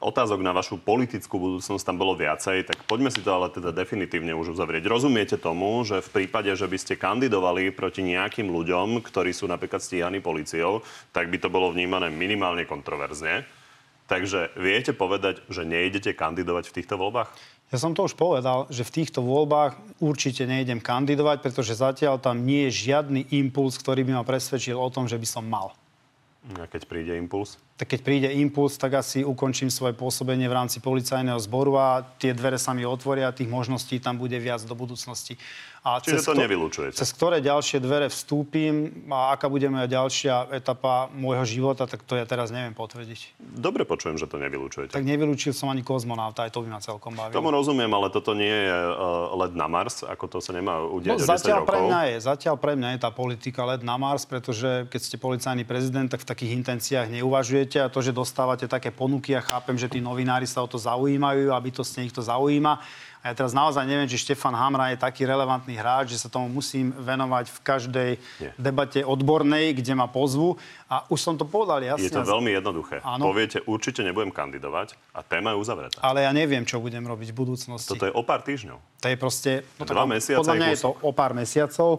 otázok 0.01 0.41
na 0.41 0.53
vašu 0.53 0.81
politickú 0.81 1.37
budúcnosť 1.37 1.85
tam 1.85 1.97
bolo 1.97 2.17
viacej, 2.17 2.69
tak 2.69 2.79
poďme 2.85 3.13
si 3.13 3.21
to 3.21 3.33
ale 3.33 3.53
teda 3.53 3.73
definitívne 3.73 4.33
už 4.37 4.57
uzavrieť. 4.57 4.87
Rozumiete 4.87 5.37
tomu, 5.37 5.83
že 5.85 6.05
v 6.05 6.23
prípade, 6.23 6.53
že 6.53 6.69
by 6.69 6.79
ste 6.79 7.01
kandidovali 7.01 7.73
proti 7.73 8.05
nejakým 8.05 8.49
ľuďom, 8.49 9.01
ktorí 9.05 9.33
sú 9.33 9.49
napríklad 9.49 9.81
stíhaní 9.81 10.21
policiou, 10.21 10.85
tak 11.13 11.29
by 11.33 11.41
to 11.41 11.49
bolo 11.53 11.73
vnímané 11.73 12.13
minimálne 12.13 12.69
kontroverzne. 12.69 13.45
Takže 14.07 14.55
viete 14.55 14.95
povedať, 14.95 15.43
že 15.51 15.67
nejdete 15.67 16.15
kandidovať 16.15 16.71
v 16.71 16.75
týchto 16.79 16.95
voľbách? 16.95 17.27
Ja 17.75 17.83
som 17.83 17.99
to 17.99 18.07
už 18.07 18.15
povedal, 18.15 18.71
že 18.71 18.87
v 18.87 19.03
týchto 19.03 19.27
voľbách 19.27 19.99
určite 19.99 20.47
nejdem 20.47 20.79
kandidovať, 20.79 21.43
pretože 21.43 21.75
zatiaľ 21.75 22.23
tam 22.23 22.47
nie 22.47 22.71
je 22.71 22.95
žiadny 22.95 23.27
impuls, 23.35 23.75
ktorý 23.75 24.07
by 24.07 24.23
ma 24.23 24.25
presvedčil 24.25 24.79
o 24.79 24.87
tom, 24.87 25.11
že 25.11 25.19
by 25.19 25.27
som 25.27 25.43
mal. 25.43 25.75
Keď 26.47 26.83
príde 26.87 27.13
impuls? 27.19 27.59
tak 27.77 27.93
keď 27.93 28.01
príde 28.01 28.29
impuls, 28.41 28.81
tak 28.81 28.97
asi 28.97 29.21
ukončím 29.21 29.69
svoje 29.69 29.93
pôsobenie 29.93 30.49
v 30.49 30.57
rámci 30.57 30.81
policajného 30.81 31.37
zboru 31.45 31.77
a 31.77 32.01
tie 32.17 32.33
dvere 32.33 32.57
sa 32.57 32.73
mi 32.73 32.89
otvoria 32.89 33.29
a 33.29 33.37
tých 33.37 33.53
možností 33.53 34.01
tam 34.01 34.17
bude 34.17 34.33
viac 34.41 34.65
do 34.65 34.73
budúcnosti. 34.73 35.37
A 35.87 36.03
Čiže 36.03 36.35
to 36.35 36.35
nevylučujete? 36.35 36.99
Cez 36.99 37.15
ktoré 37.15 37.39
ďalšie 37.39 37.79
dvere 37.79 38.11
vstúpim 38.11 39.07
a 39.07 39.39
aká 39.39 39.47
bude 39.47 39.71
moja 39.71 39.87
ďalšia 39.87 40.51
etapa 40.51 41.07
môjho 41.15 41.47
života, 41.47 41.87
tak 41.87 42.03
to 42.03 42.19
ja 42.19 42.27
teraz 42.27 42.51
neviem 42.51 42.75
potvrdiť. 42.75 43.39
Dobre 43.39 43.87
počujem, 43.87 44.19
že 44.19 44.27
to 44.27 44.43
nevylučujete. 44.43 44.91
Tak 44.91 45.07
nevylučil 45.07 45.55
som 45.55 45.71
ani 45.71 45.87
kozmonauta, 45.87 46.43
aj 46.43 46.51
to 46.51 46.67
by 46.67 46.75
ma 46.75 46.83
celkom 46.83 47.15
bavilo. 47.15 47.39
Tomu 47.39 47.55
rozumiem, 47.55 47.87
ale 47.87 48.11
toto 48.11 48.35
nie 48.35 48.51
je 48.51 48.75
uh, 48.83 49.31
let 49.47 49.55
na 49.55 49.71
Mars, 49.71 50.03
ako 50.03 50.27
to 50.27 50.39
sa 50.43 50.59
nemá 50.59 50.83
udiať 50.83 51.23
no, 51.23 51.31
zatiaľ 51.39 51.63
rokov. 51.63 51.71
pre 51.71 51.79
mňa 51.87 52.01
je, 52.11 52.17
zatiaľ 52.19 52.57
pre 52.59 52.73
mňa 52.75 52.89
je 52.91 52.99
tá 53.07 53.11
politika 53.15 53.63
let 53.63 53.87
na 53.87 53.95
Mars, 53.95 54.27
pretože 54.27 54.91
keď 54.91 55.01
ste 55.07 55.23
policajný 55.23 55.63
prezident, 55.63 56.11
tak 56.11 56.27
v 56.27 56.29
takých 56.35 56.53
intenciách 56.67 57.15
neuvažujete 57.15 57.79
a 57.79 57.87
to, 57.87 58.03
že 58.03 58.11
dostávate 58.11 58.67
také 58.67 58.91
ponuky 58.91 59.39
a 59.39 59.41
chápem, 59.45 59.79
že 59.79 59.87
tí 59.87 60.03
novinári 60.03 60.51
sa 60.51 60.67
o 60.67 60.69
to 60.69 60.83
zaujímajú 60.83 61.55
a 61.55 61.63
bytostne 61.63 62.11
ich 62.11 62.15
to 62.15 62.27
zaujíma 62.27 62.83
ja 63.27 63.35
teraz 63.35 63.51
naozaj 63.51 63.83
neviem, 63.83 64.07
či 64.07 64.23
Štefan 64.23 64.55
Hamra 64.55 64.95
je 64.95 64.99
taký 65.03 65.27
relevantný 65.27 65.75
hráč, 65.75 66.15
že 66.15 66.23
sa 66.23 66.29
tomu 66.31 66.47
musím 66.47 66.95
venovať 66.95 67.51
v 67.51 67.59
každej 67.61 68.11
Nie. 68.39 68.51
debate 68.55 69.03
odbornej, 69.03 69.75
kde 69.75 69.93
ma 69.99 70.07
pozvu. 70.07 70.55
A 70.87 71.03
už 71.11 71.19
som 71.19 71.35
to 71.35 71.43
povedal 71.43 71.83
jasne. 71.83 72.07
Je 72.07 72.15
to 72.15 72.23
veľmi 72.23 72.55
jednoduché. 72.55 73.03
Áno. 73.03 73.27
Poviete, 73.27 73.59
určite 73.67 74.07
nebudem 74.07 74.31
kandidovať 74.31 74.95
a 75.11 75.27
téma 75.27 75.51
je 75.53 75.59
uzavretá. 75.59 75.99
Ale 75.99 76.23
ja 76.23 76.31
neviem, 76.31 76.63
čo 76.63 76.79
budem 76.79 77.03
robiť 77.03 77.35
v 77.35 77.37
budúcnosti. 77.37 77.91
Toto 77.91 78.07
je 78.07 78.15
o 78.15 78.23
pár 78.23 78.47
týždňov. 78.47 78.79
To 79.03 79.07
je 79.11 79.17
proste... 79.19 79.51
No, 79.77 79.85
Dva 79.85 80.07
mesiace 80.07 80.39
podľa 80.39 80.57
mňa 80.57 80.69
je 80.73 80.81
to 80.87 80.91
o 81.03 81.11
pár 81.11 81.33
mesiacov. 81.35 81.91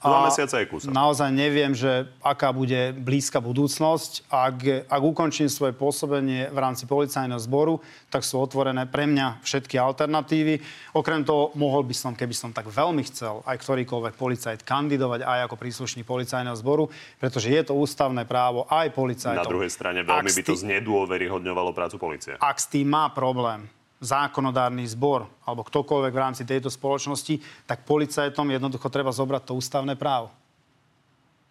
Dva 0.00 0.24
mesiace 0.24 0.64
je 0.64 0.66
kúsok. 0.66 0.88
Naozaj 0.96 1.28
neviem, 1.28 1.76
že 1.76 2.08
aká 2.24 2.56
bude 2.56 2.96
blízka 2.96 3.36
budúcnosť. 3.36 4.32
Ak, 4.32 4.64
ak 4.88 5.02
ukončím 5.04 5.52
svoje 5.52 5.76
pôsobenie 5.76 6.48
v 6.48 6.56
rámci 6.56 6.88
policajného 6.88 7.36
zboru, 7.36 7.84
tak 8.08 8.24
sú 8.24 8.40
otvorené 8.40 8.88
pre 8.88 9.04
mňa 9.04 9.44
všetky 9.44 9.76
alternatívy. 9.76 10.64
Okrem 10.96 11.20
toho, 11.20 11.52
mohol 11.52 11.84
by 11.84 11.92
som, 11.92 12.16
keby 12.16 12.32
som 12.32 12.48
tak 12.48 12.72
veľmi 12.72 13.04
chcel, 13.12 13.44
aj 13.44 13.60
ktorýkoľvek 13.60 14.14
policajt 14.16 14.64
kandidovať 14.64 15.20
aj 15.20 15.38
ako 15.44 15.56
príslušník 15.60 16.08
policajného 16.08 16.56
zboru, 16.56 16.88
pretože 17.20 17.52
je 17.52 17.60
to 17.60 17.76
ústavné 17.76 18.24
právo 18.24 18.64
aj 18.72 18.96
policajtov. 18.96 19.44
Na 19.44 19.52
druhej 19.52 19.68
strane 19.68 20.00
veľmi 20.00 20.32
by 20.32 20.42
to 20.48 20.56
znedôveryhodňovalo 20.56 21.76
prácu 21.76 22.00
policie. 22.00 22.32
Ak 22.40 22.56
s 22.56 22.72
tým 22.72 22.88
má 22.88 23.12
problém, 23.12 23.68
zákonodárny 24.00 24.88
zbor 24.88 25.28
alebo 25.44 25.60
ktokoľvek 25.60 26.12
v 26.12 26.22
rámci 26.22 26.42
tejto 26.48 26.72
spoločnosti, 26.72 27.38
tak 27.68 27.84
policajtom 27.84 28.48
jednoducho 28.48 28.88
treba 28.88 29.12
zobrať 29.12 29.52
to 29.52 29.52
ústavné 29.60 29.94
právo. 29.94 30.32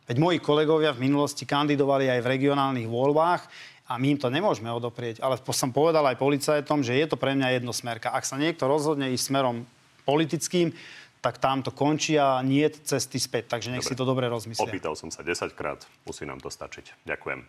Veď 0.10 0.18
moji 0.18 0.38
kolegovia 0.42 0.90
v 0.90 1.06
minulosti 1.06 1.46
kandidovali 1.46 2.10
aj 2.10 2.26
v 2.26 2.32
regionálnych 2.34 2.90
voľbách 2.90 3.46
a 3.86 4.02
my 4.02 4.18
im 4.18 4.20
to 4.22 4.34
nemôžeme 4.34 4.66
odoprieť. 4.74 5.22
Ale 5.22 5.38
som 5.54 5.70
povedal 5.70 6.02
aj 6.10 6.18
policajtom, 6.18 6.82
že 6.82 6.98
je 6.98 7.06
to 7.06 7.18
pre 7.18 7.38
mňa 7.38 7.62
jednosmerka. 7.62 8.10
Ak 8.10 8.26
sa 8.26 8.42
niekto 8.42 8.66
rozhodne 8.66 9.14
ísť 9.14 9.30
smerom 9.30 9.70
politickým, 10.10 10.74
tak 11.22 11.38
tam 11.38 11.62
to 11.62 11.70
končí 11.70 12.18
a 12.18 12.42
nie 12.42 12.66
je 12.66 12.98
cesty 12.98 13.22
späť. 13.22 13.54
Takže 13.54 13.70
nech 13.70 13.86
dobre. 13.86 13.94
si 13.94 14.00
to 14.02 14.06
dobre 14.10 14.26
rozmyslia. 14.26 14.66
Opýtal 14.66 14.98
som 14.98 15.14
sa 15.14 15.22
10 15.22 15.54
krát, 15.54 15.86
musí 16.10 16.26
nám 16.26 16.42
to 16.42 16.50
stačiť. 16.50 17.06
Ďakujem. 17.06 17.46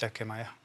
Ďakujem 0.00 0.30
aj 0.32 0.40
ja. 0.40 0.63